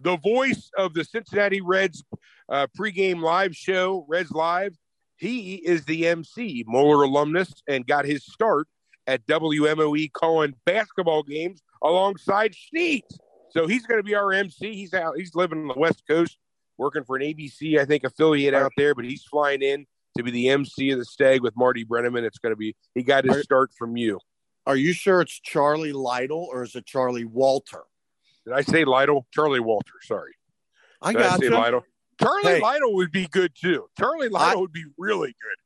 the 0.00 0.16
voice 0.18 0.70
of 0.76 0.94
the 0.94 1.04
Cincinnati 1.04 1.60
Reds 1.60 2.04
uh, 2.48 2.66
pregame 2.78 3.20
live 3.20 3.56
show, 3.56 4.04
Reds 4.08 4.30
Live. 4.30 4.76
he 5.16 5.54
is 5.56 5.84
the 5.84 6.06
MC, 6.06 6.64
Moeller 6.66 7.04
alumnus, 7.04 7.62
and 7.66 7.86
got 7.86 8.04
his 8.04 8.24
start 8.24 8.68
at 9.06 9.26
WMOE 9.26 10.12
calling 10.12 10.54
basketball 10.64 11.22
games 11.22 11.62
alongside 11.82 12.54
Snead. 12.54 13.04
So 13.56 13.66
he's 13.66 13.86
going 13.86 13.98
to 13.98 14.04
be 14.04 14.14
our 14.14 14.32
MC. 14.32 14.74
He's 14.74 14.92
out. 14.92 15.16
He's 15.16 15.34
living 15.34 15.60
on 15.62 15.68
the 15.68 15.78
West 15.78 16.02
Coast, 16.08 16.36
working 16.76 17.04
for 17.04 17.16
an 17.16 17.22
ABC, 17.22 17.78
I 17.78 17.84
think, 17.84 18.04
affiliate 18.04 18.54
out 18.54 18.72
there. 18.76 18.94
But 18.94 19.06
he's 19.06 19.24
flying 19.24 19.62
in 19.62 19.86
to 20.16 20.22
be 20.22 20.30
the 20.30 20.50
MC 20.50 20.90
of 20.90 20.98
the 20.98 21.04
Stag 21.04 21.42
with 21.42 21.56
Marty 21.56 21.84
Brennaman. 21.84 22.24
It's 22.24 22.38
going 22.38 22.52
to 22.52 22.56
be. 22.56 22.76
He 22.94 23.02
got 23.02 23.24
his 23.24 23.42
start 23.42 23.70
from 23.78 23.96
you. 23.96 24.20
Are 24.66 24.76
you 24.76 24.92
sure 24.92 25.20
it's 25.20 25.40
Charlie 25.40 25.92
Lytle 25.92 26.48
or 26.50 26.64
is 26.64 26.74
it 26.74 26.86
Charlie 26.86 27.24
Walter? 27.24 27.84
Did 28.44 28.54
I 28.54 28.62
say 28.62 28.84
Lytle? 28.84 29.26
Charlie 29.32 29.60
Walter. 29.60 29.92
Sorry. 30.02 30.32
I 31.00 31.12
Did 31.12 31.18
got 31.18 31.44
I. 31.44 31.48
Lytle. 31.48 31.84
Charlie 32.20 32.42
hey, 32.44 32.60
Lytle 32.60 32.94
would 32.94 33.12
be 33.12 33.26
good 33.28 33.52
too. 33.54 33.86
Charlie 33.98 34.28
Lytle 34.28 34.58
I, 34.58 34.60
would 34.60 34.72
be 34.72 34.84
really 34.98 35.28
good. 35.28 35.56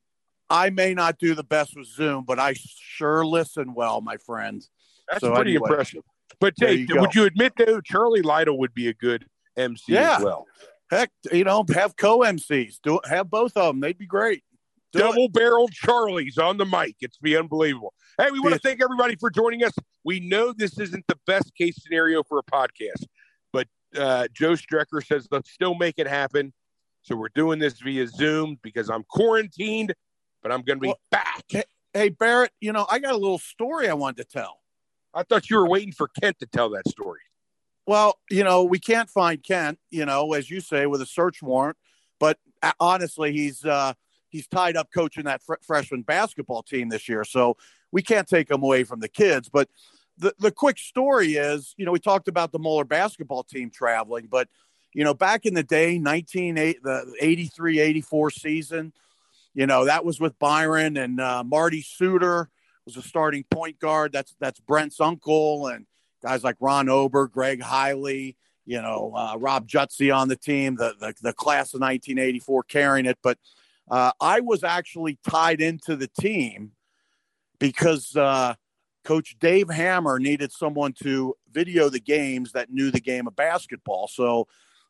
I 0.50 0.70
may 0.70 0.94
not 0.94 1.18
do 1.18 1.34
the 1.34 1.44
best 1.44 1.76
with 1.76 1.86
Zoom, 1.86 2.24
but 2.24 2.38
I 2.38 2.54
sure 2.54 3.24
listen 3.24 3.72
well, 3.74 4.00
my 4.00 4.16
friend. 4.16 4.62
That's 5.08 5.20
so 5.20 5.34
pretty 5.34 5.52
anyway, 5.52 5.70
impressive. 5.70 6.02
But 6.38 6.54
hey, 6.58 6.86
you 6.88 7.00
would 7.00 7.14
you 7.14 7.24
admit 7.24 7.54
though, 7.56 7.80
Charlie 7.80 8.22
Lytle 8.22 8.58
would 8.58 8.74
be 8.74 8.88
a 8.88 8.94
good 8.94 9.26
MC 9.56 9.92
yeah. 9.92 10.16
as 10.16 10.22
well? 10.22 10.46
Heck, 10.90 11.10
you 11.32 11.44
know, 11.44 11.64
have 11.74 11.96
co 11.96 12.20
MCs. 12.20 12.76
Do 12.82 13.00
have 13.08 13.30
both 13.30 13.56
of 13.56 13.74
them. 13.74 13.80
They'd 13.80 13.98
be 13.98 14.06
great. 14.06 14.42
Double 14.92 15.28
barreled 15.28 15.72
Charlie's 15.72 16.36
on 16.36 16.56
the 16.56 16.66
mic. 16.66 16.96
It's 17.00 17.16
be 17.18 17.36
unbelievable. 17.36 17.94
Hey, 18.18 18.30
we 18.32 18.40
want 18.40 18.54
to 18.54 18.60
thank 18.60 18.82
everybody 18.82 19.14
for 19.16 19.30
joining 19.30 19.62
us. 19.62 19.72
We 20.04 20.18
know 20.20 20.52
this 20.52 20.78
isn't 20.78 21.06
the 21.06 21.18
best 21.26 21.54
case 21.54 21.76
scenario 21.80 22.24
for 22.24 22.38
a 22.38 22.42
podcast, 22.42 23.06
but 23.52 23.68
uh, 23.96 24.26
Joe 24.34 24.52
Strecker 24.52 25.04
says 25.06 25.28
let's 25.30 25.50
still 25.50 25.74
make 25.74 25.98
it 25.98 26.08
happen. 26.08 26.52
So 27.02 27.16
we're 27.16 27.28
doing 27.34 27.58
this 27.58 27.78
via 27.78 28.08
Zoom 28.08 28.58
because 28.62 28.90
I'm 28.90 29.04
quarantined, 29.08 29.94
but 30.42 30.52
I'm 30.52 30.62
going 30.62 30.78
to 30.78 30.82
be 30.82 30.88
well, 30.88 31.00
back. 31.10 31.44
Hey, 31.48 31.64
hey, 31.94 32.08
Barrett, 32.10 32.50
you 32.60 32.72
know, 32.72 32.86
I 32.90 32.98
got 32.98 33.12
a 33.12 33.16
little 33.16 33.38
story 33.38 33.88
I 33.88 33.94
wanted 33.94 34.28
to 34.28 34.38
tell. 34.38 34.59
I 35.14 35.22
thought 35.22 35.50
you 35.50 35.56
were 35.56 35.68
waiting 35.68 35.92
for 35.92 36.08
Kent 36.20 36.38
to 36.40 36.46
tell 36.46 36.70
that 36.70 36.88
story. 36.88 37.20
Well, 37.86 38.18
you 38.30 38.44
know, 38.44 38.64
we 38.64 38.78
can't 38.78 39.10
find 39.10 39.42
Kent, 39.42 39.78
you 39.90 40.06
know, 40.06 40.32
as 40.32 40.50
you 40.50 40.60
say, 40.60 40.86
with 40.86 41.02
a 41.02 41.06
search 41.06 41.42
warrant. 41.42 41.76
But 42.18 42.38
uh, 42.62 42.72
honestly, 42.78 43.32
he's 43.32 43.64
uh, 43.64 43.94
he's 44.28 44.46
tied 44.46 44.76
up 44.76 44.88
coaching 44.94 45.24
that 45.24 45.42
fr- 45.42 45.54
freshman 45.62 46.02
basketball 46.02 46.62
team 46.62 46.88
this 46.88 47.08
year. 47.08 47.24
So 47.24 47.56
we 47.90 48.02
can't 48.02 48.28
take 48.28 48.50
him 48.50 48.62
away 48.62 48.84
from 48.84 49.00
the 49.00 49.08
kids. 49.08 49.48
But 49.48 49.68
the, 50.18 50.34
the 50.38 50.52
quick 50.52 50.78
story 50.78 51.34
is, 51.34 51.74
you 51.76 51.84
know, 51.84 51.92
we 51.92 51.98
talked 51.98 52.28
about 52.28 52.52
the 52.52 52.58
Moeller 52.58 52.84
basketball 52.84 53.42
team 53.42 53.70
traveling, 53.70 54.28
but, 54.30 54.48
you 54.92 55.02
know, 55.02 55.14
back 55.14 55.46
in 55.46 55.54
the 55.54 55.62
day, 55.62 55.98
19, 55.98 56.54
the 56.54 57.14
83, 57.20 57.80
84 57.80 58.30
season, 58.30 58.92
you 59.54 59.66
know, 59.66 59.86
that 59.86 60.04
was 60.04 60.20
with 60.20 60.38
Byron 60.38 60.96
and 60.96 61.20
uh, 61.20 61.42
Marty 61.42 61.82
Suter 61.82 62.50
was 62.96 63.04
a 63.04 63.08
starting 63.08 63.44
point 63.50 63.78
guard. 63.78 64.12
That's, 64.12 64.34
that's 64.40 64.60
Brent's 64.60 65.00
uncle 65.00 65.68
and 65.68 65.86
guys 66.22 66.44
like 66.44 66.56
Ron 66.60 66.88
Ober, 66.88 67.28
Greg 67.28 67.60
Hiley, 67.60 68.36
you 68.66 68.80
know, 68.80 69.12
uh, 69.16 69.36
Rob 69.38 69.68
Jutzy 69.68 70.14
on 70.14 70.28
the 70.28 70.36
team, 70.36 70.76
the, 70.76 70.94
the, 70.98 71.14
the 71.22 71.32
class 71.32 71.74
of 71.74 71.80
1984 71.80 72.62
carrying 72.64 73.06
it. 73.06 73.18
But, 73.22 73.38
uh, 73.90 74.12
I 74.20 74.40
was 74.40 74.62
actually 74.62 75.18
tied 75.28 75.60
into 75.60 75.96
the 75.96 76.06
team 76.06 76.72
because 77.58 78.14
uh, 78.14 78.54
Coach 79.04 79.36
Dave 79.40 79.68
Hammer 79.68 80.20
needed 80.20 80.52
someone 80.52 80.92
to 81.02 81.34
video 81.50 81.88
the 81.88 82.00
games 82.00 82.52
that 82.52 82.70
knew 82.70 82.90
the 82.90 83.00
game 83.00 83.26
of 83.26 83.34
basketball. 83.34 84.06
So 84.06 84.46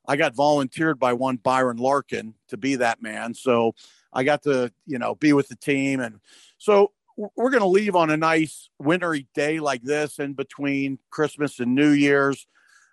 I 0.06 0.16
got 0.16 0.34
volunteered 0.34 0.98
by 0.98 1.14
one 1.14 1.36
Byron 1.36 1.78
Larkin 1.78 2.34
to 2.48 2.58
be 2.58 2.76
that 2.76 3.00
man. 3.00 3.32
So 3.32 3.74
I 4.12 4.24
got 4.24 4.42
to, 4.42 4.70
you 4.86 4.98
know, 4.98 5.14
be 5.14 5.32
with 5.32 5.48
the 5.48 5.56
team. 5.56 6.00
And 6.00 6.20
so 6.58 6.92
we're 7.16 7.50
going 7.50 7.62
to 7.62 7.66
leave 7.66 7.96
on 7.96 8.10
a 8.10 8.16
nice 8.16 8.70
wintry 8.78 9.28
day 9.34 9.60
like 9.60 9.82
this 9.82 10.18
in 10.18 10.34
between 10.34 10.98
Christmas 11.10 11.60
and 11.60 11.74
New 11.74 11.90
Year's. 11.90 12.46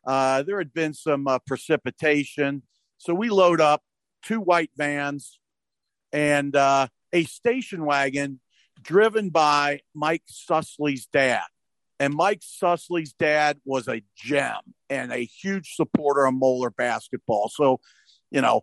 Uh, 0.05 0.43
there 0.43 0.57
had 0.57 0.73
been 0.73 0.93
some 0.93 1.27
uh, 1.27 1.39
precipitation. 1.39 2.63
So 2.97 3.13
we 3.13 3.29
load 3.29 3.61
up 3.61 3.83
two 4.23 4.39
white 4.39 4.71
vans 4.75 5.39
and 6.11 6.55
uh, 6.55 6.87
a 7.13 7.23
station 7.25 7.85
wagon 7.85 8.39
driven 8.81 9.29
by 9.29 9.81
Mike 9.93 10.23
Susley's 10.27 11.07
dad. 11.07 11.43
And 11.99 12.13
Mike 12.13 12.41
Susley's 12.41 13.13
dad 13.13 13.59
was 13.65 13.87
a 13.87 14.03
gem 14.15 14.61
and 14.89 15.11
a 15.11 15.25
huge 15.25 15.75
supporter 15.75 16.25
of 16.25 16.35
Moeller 16.35 16.69
basketball. 16.69 17.49
So, 17.49 17.79
you 18.29 18.41
know, 18.41 18.61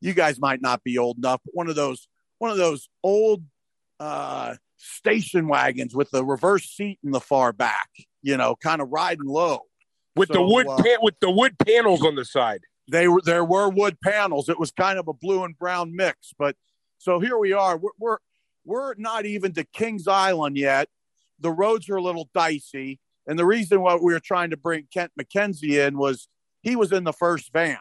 you 0.00 0.12
guys 0.12 0.38
might 0.38 0.60
not 0.60 0.84
be 0.84 0.98
old 0.98 1.18
enough, 1.18 1.40
but 1.44 1.54
one 1.54 1.68
of 1.68 1.76
those 1.76 2.08
one 2.38 2.50
of 2.50 2.56
those 2.56 2.88
old 3.02 3.42
uh, 3.98 4.54
station 4.78 5.48
wagons 5.48 5.94
with 5.94 6.10
the 6.10 6.24
reverse 6.24 6.64
seat 6.64 6.98
in 7.04 7.10
the 7.10 7.20
far 7.20 7.52
back, 7.52 7.90
you 8.22 8.36
know, 8.36 8.56
kind 8.56 8.80
of 8.80 8.88
riding 8.90 9.26
low. 9.26 9.60
With 10.16 10.28
so, 10.28 10.34
the 10.34 10.42
wood 10.42 10.66
uh, 10.66 10.82
pan- 10.82 10.98
with 11.02 11.20
the 11.20 11.30
wood 11.30 11.56
panels 11.58 12.02
on 12.02 12.14
the 12.14 12.24
side. 12.24 12.62
They 12.90 13.06
were 13.06 13.20
there 13.22 13.44
were 13.44 13.68
wood 13.68 14.00
panels. 14.00 14.48
It 14.48 14.58
was 14.58 14.70
kind 14.70 14.98
of 14.98 15.08
a 15.08 15.12
blue 15.12 15.44
and 15.44 15.56
brown 15.58 15.94
mix, 15.94 16.32
but 16.38 16.56
so 16.98 17.20
here 17.20 17.38
we 17.38 17.52
are. 17.52 17.76
We're, 17.76 17.90
we're, 17.98 18.18
we're 18.64 18.94
not 18.96 19.24
even 19.24 19.52
to 19.54 19.64
Kings 19.64 20.08
Island 20.08 20.58
yet. 20.58 20.88
The 21.40 21.50
roads 21.50 21.88
are 21.88 21.96
a 21.96 22.02
little 22.02 22.28
dicey. 22.34 22.98
And 23.26 23.38
the 23.38 23.46
reason 23.46 23.80
why 23.80 23.94
we 23.94 24.12
were 24.12 24.20
trying 24.20 24.50
to 24.50 24.56
bring 24.56 24.88
Kent 24.92 25.12
McKenzie 25.18 25.86
in 25.86 25.96
was 25.96 26.28
he 26.62 26.76
was 26.76 26.92
in 26.92 27.04
the 27.04 27.12
first 27.12 27.52
van. 27.52 27.78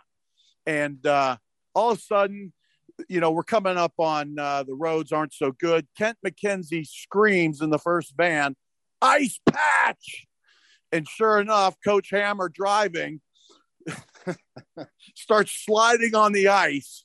And 0.66 1.06
uh, 1.06 1.38
all 1.74 1.92
of 1.92 1.98
a 1.98 2.02
sudden, 2.02 2.54
you 3.10 3.20
know, 3.20 3.32
we're 3.32 3.44
coming 3.44 3.78
up 3.78 3.94
on 3.98 4.38
uh, 4.40 4.64
the 4.64 4.74
roads 4.74 5.12
aren't 5.12 5.34
so 5.34 5.52
good. 5.52 5.88
Kent 5.98 6.18
McKenzie 6.26 6.86
screams 6.86 7.62
in 7.62 7.70
the 7.70 7.80
first 7.80 8.14
van, 8.16 8.56
ice 9.02 9.40
patch. 9.46 10.26
And 10.92 11.08
sure 11.08 11.40
enough, 11.40 11.76
Coach 11.84 12.10
Hammer 12.12 12.50
driving 12.50 13.22
starts 15.16 15.52
sliding 15.66 16.16
on 16.16 16.32
the 16.32 16.48
ice 16.48 17.04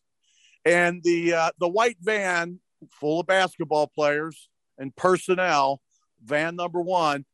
and 0.65 1.03
the 1.03 1.35
uh, 1.35 1.51
the 1.59 1.69
white 1.69 1.97
van 2.01 2.61
full 3.01 3.21
of 3.21 3.27
basketball 3.27 3.87
players 3.87 4.49
and 4.79 4.95
personnel, 4.97 5.81
van 6.25 6.57
number 6.57 6.81
one, 6.81 7.25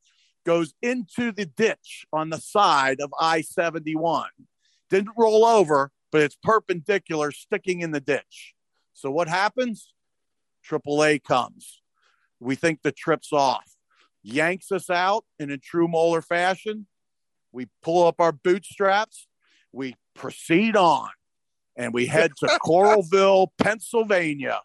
goes 0.44 0.74
into 0.82 1.32
the 1.32 1.46
ditch 1.46 2.06
on 2.12 2.30
the 2.30 2.38
side 2.38 3.00
of 3.00 3.12
I 3.18 3.42
71. 3.42 4.28
Didn't 4.90 5.12
roll 5.16 5.44
over, 5.44 5.90
but 6.11 6.22
it's 6.22 6.36
perpendicular, 6.42 7.30
sticking 7.30 7.80
in 7.80 7.90
the 7.90 8.00
ditch. 8.00 8.54
So 8.92 9.11
what 9.11 9.28
happens? 9.28 9.92
AAA 10.68 11.22
comes. 11.22 11.80
We 12.40 12.54
think 12.54 12.82
the 12.82 12.92
trip's 12.92 13.32
off, 13.32 13.76
yanks 14.22 14.70
us 14.70 14.90
out, 14.90 15.24
and 15.38 15.50
in 15.50 15.61
true 15.61 15.88
Moeller 15.88 16.22
fashion, 16.22 16.86
we 17.52 17.66
pull 17.82 18.06
up 18.06 18.20
our 18.20 18.32
bootstraps, 18.32 19.26
we 19.72 19.96
proceed 20.14 20.76
on 20.76 21.09
and 21.76 21.94
we 21.94 22.06
head 22.06 22.32
to 22.38 22.46
Coralville, 22.64 23.48
Pennsylvania 23.59 24.61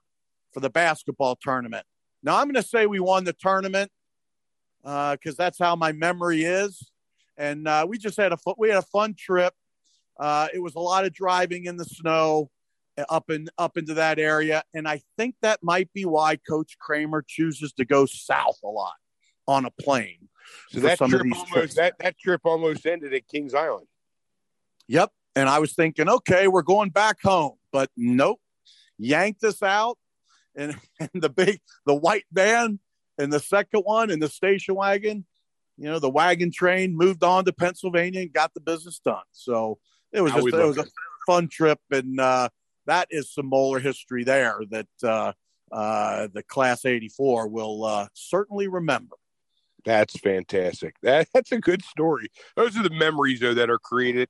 for 0.51 0.59
the 0.59 0.69
basketball 0.69 1.37
tournament. 1.41 1.85
Now, 2.23 2.37
I'm 2.37 2.45
going 2.45 2.61
to 2.61 2.67
say 2.67 2.85
we 2.85 2.99
won 2.99 3.23
the 3.23 3.33
tournament 3.33 3.91
because 4.81 5.17
uh, 5.27 5.35
that's 5.37 5.59
how 5.59 5.75
my 5.75 5.91
memory 5.91 6.43
is. 6.43 6.91
And 7.37 7.67
uh, 7.67 7.85
we 7.87 7.97
just 7.97 8.17
had 8.17 8.31
a 8.31 8.37
we 8.57 8.69
had 8.69 8.77
a 8.77 8.83
fun 8.83 9.15
trip. 9.17 9.53
Uh, 10.19 10.47
it 10.53 10.59
was 10.59 10.75
a 10.75 10.79
lot 10.79 11.05
of 11.05 11.13
driving 11.13 11.65
in 11.65 11.77
the 11.77 11.85
snow 11.85 12.49
uh, 12.97 13.03
up 13.09 13.29
and 13.29 13.49
up 13.57 13.77
into 13.77 13.95
that 13.95 14.19
area, 14.19 14.63
and 14.73 14.87
I 14.87 15.01
think 15.17 15.35
that 15.41 15.59
might 15.63 15.91
be 15.93 16.05
why 16.05 16.37
Coach 16.37 16.77
Kramer 16.79 17.23
chooses 17.27 17.73
to 17.73 17.85
go 17.85 18.05
south 18.05 18.59
a 18.63 18.67
lot 18.67 18.93
on 19.47 19.65
a 19.65 19.71
plane. 19.71 20.29
So 20.69 20.81
that 20.81 20.97
trip 20.97 21.21
almost 21.35 21.75
that, 21.75 21.95
that 21.99 22.19
trip 22.19 22.41
almost 22.43 22.85
ended 22.85 23.13
at 23.13 23.27
Kings 23.27 23.53
Island. 23.53 23.87
Yep, 24.87 25.11
and 25.35 25.49
I 25.49 25.59
was 25.59 25.73
thinking, 25.73 26.09
okay, 26.09 26.47
we're 26.47 26.61
going 26.61 26.89
back 26.89 27.21
home, 27.23 27.55
but 27.71 27.89
nope, 27.97 28.39
yanked 28.97 29.43
us 29.43 29.63
out, 29.63 29.97
and, 30.55 30.75
and 30.99 31.09
the 31.13 31.29
big 31.29 31.61
the 31.85 31.95
white 31.95 32.25
van 32.31 32.79
and 33.17 33.31
the 33.31 33.39
second 33.39 33.81
one 33.81 34.09
and 34.09 34.21
the 34.21 34.29
station 34.29 34.75
wagon, 34.75 35.25
you 35.77 35.85
know, 35.85 35.99
the 35.99 36.09
wagon 36.09 36.51
train 36.51 36.95
moved 36.95 37.23
on 37.23 37.45
to 37.45 37.53
Pennsylvania 37.53 38.21
and 38.21 38.33
got 38.33 38.53
the 38.53 38.59
business 38.59 38.99
done. 38.99 39.23
So 39.31 39.79
it 40.13 40.21
was 40.21 40.33
just, 40.33 40.47
it 40.47 40.53
was 40.53 40.77
a 40.77 40.85
fun 41.25 41.47
trip, 41.47 41.79
and 41.91 42.19
uh, 42.19 42.49
that 42.85 43.07
is 43.11 43.33
some 43.33 43.47
Moeller 43.47 43.79
history 43.79 44.23
there 44.23 44.59
that 44.69 44.87
uh, 45.03 45.33
uh, 45.71 46.27
the 46.33 46.43
Class 46.43 46.85
'84 46.85 47.47
will 47.47 47.83
uh, 47.83 48.07
certainly 48.13 48.67
remember. 48.67 49.15
That's 49.85 50.17
fantastic. 50.17 50.95
That, 51.03 51.27
that's 51.33 51.51
a 51.51 51.59
good 51.59 51.83
story. 51.83 52.29
Those 52.55 52.77
are 52.77 52.83
the 52.83 52.89
memories 52.89 53.39
though 53.39 53.53
that 53.53 53.69
are 53.69 53.79
created 53.79 54.29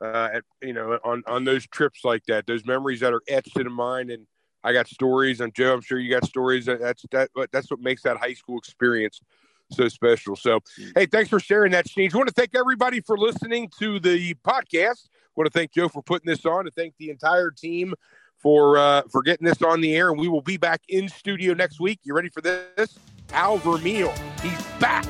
uh, 0.00 0.28
at, 0.34 0.44
you 0.62 0.72
know, 0.72 0.98
on, 1.04 1.22
on 1.26 1.44
those 1.44 1.66
trips 1.66 2.04
like 2.04 2.24
that, 2.26 2.46
those 2.46 2.64
memories 2.64 3.00
that 3.00 3.12
are 3.12 3.22
etched 3.28 3.56
in 3.56 3.64
the 3.64 3.70
mind. 3.70 4.10
And 4.10 4.26
I 4.62 4.72
got 4.72 4.88
stories 4.88 5.40
and 5.40 5.54
Joe, 5.54 5.74
I'm 5.74 5.82
sure 5.82 5.98
you 5.98 6.10
got 6.10 6.26
stories 6.26 6.66
that 6.66 6.80
that's, 6.80 7.04
that, 7.12 7.30
that's 7.52 7.70
what 7.70 7.80
makes 7.80 8.02
that 8.02 8.16
high 8.16 8.34
school 8.34 8.58
experience 8.58 9.20
so 9.70 9.88
special. 9.88 10.36
So, 10.36 10.60
hey, 10.94 11.06
thanks 11.06 11.30
for 11.30 11.40
sharing 11.40 11.72
that, 11.72 11.88
Steve. 11.88 12.14
I 12.14 12.18
want 12.18 12.28
to 12.28 12.34
thank 12.34 12.54
everybody 12.54 13.00
for 13.00 13.16
listening 13.16 13.70
to 13.78 13.98
the 13.98 14.34
podcast. 14.34 15.08
I 15.36 15.40
want 15.40 15.52
to 15.52 15.58
thank 15.58 15.72
Joe 15.72 15.88
for 15.88 16.02
putting 16.02 16.30
this 16.30 16.46
on 16.46 16.66
and 16.66 16.74
thank 16.74 16.94
the 16.98 17.10
entire 17.10 17.50
team 17.50 17.94
for 18.38 18.78
uh, 18.78 19.02
for 19.10 19.22
getting 19.22 19.46
this 19.46 19.62
on 19.62 19.80
the 19.80 19.96
air, 19.96 20.10
and 20.10 20.20
we 20.20 20.28
will 20.28 20.42
be 20.42 20.56
back 20.56 20.82
in 20.88 21.08
studio 21.08 21.54
next 21.54 21.80
week. 21.80 21.98
You 22.04 22.14
ready 22.14 22.28
for 22.28 22.40
this? 22.40 22.98
Al 23.32 23.58
Vermeil, 23.58 24.12
he's 24.42 24.62
back. 24.78 25.04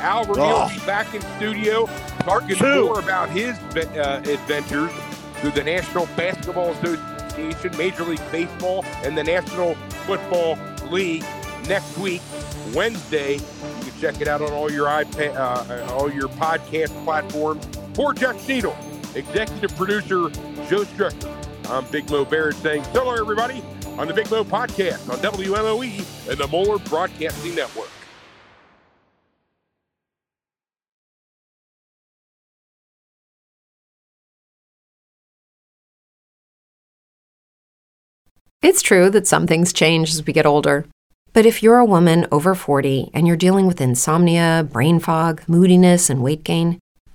Al 0.00 0.24
Vermeil 0.24 0.64
oh. 0.64 0.68
be 0.68 0.84
back 0.84 1.14
in 1.14 1.20
studio 1.36 1.86
talking 2.20 2.56
Two. 2.56 2.86
more 2.86 2.98
about 2.98 3.28
his 3.28 3.56
uh, 3.76 4.22
adventures 4.26 4.90
through 5.34 5.52
the 5.52 5.62
National 5.62 6.06
Basketball 6.16 6.72
Association, 6.72 7.76
Major 7.76 8.02
League 8.02 8.20
Baseball, 8.32 8.84
and 9.04 9.16
the 9.16 9.22
National 9.22 9.74
Football 10.06 10.58
League 10.90 11.24
next 11.68 11.96
week, 11.98 12.22
Wednesday. 12.74 13.34
You 13.34 13.92
can 13.92 14.00
check 14.00 14.20
it 14.20 14.26
out 14.26 14.42
on 14.42 14.50
all 14.50 14.72
your 14.72 14.86
iPad, 14.86 15.36
uh, 15.36 15.92
all 15.92 16.10
your 16.10 16.28
podcast 16.30 17.04
platforms. 17.04 17.64
For 17.94 18.14
Jeff 18.14 18.36
Schneidel, 18.46 18.76
executive 19.18 19.76
producer 19.76 20.30
Joe 20.68 20.84
Strecker. 20.84 21.70
I'm 21.70 21.84
Big 21.90 22.10
Mo 22.10 22.24
Barrett 22.24 22.56
saying 22.56 22.84
so 22.94 23.04
long, 23.04 23.18
everybody, 23.18 23.62
on 23.98 24.08
the 24.08 24.14
Big 24.14 24.30
Mo 24.30 24.44
Podcast 24.44 25.10
on 25.10 25.18
WMOE 25.18 26.30
and 26.30 26.38
the 26.38 26.46
Moeller 26.46 26.78
Broadcasting 26.78 27.54
Network. 27.54 27.90
It's 38.60 38.82
true 38.82 39.08
that 39.10 39.26
some 39.26 39.46
things 39.46 39.72
change 39.72 40.10
as 40.10 40.26
we 40.26 40.32
get 40.32 40.44
older. 40.44 40.86
But 41.32 41.46
if 41.46 41.62
you're 41.62 41.78
a 41.78 41.84
woman 41.84 42.26
over 42.32 42.54
40 42.54 43.10
and 43.14 43.26
you're 43.26 43.36
dealing 43.36 43.66
with 43.66 43.80
insomnia, 43.80 44.66
brain 44.70 44.98
fog, 44.98 45.42
moodiness, 45.46 46.10
and 46.10 46.22
weight 46.22 46.42
gain, 46.42 46.78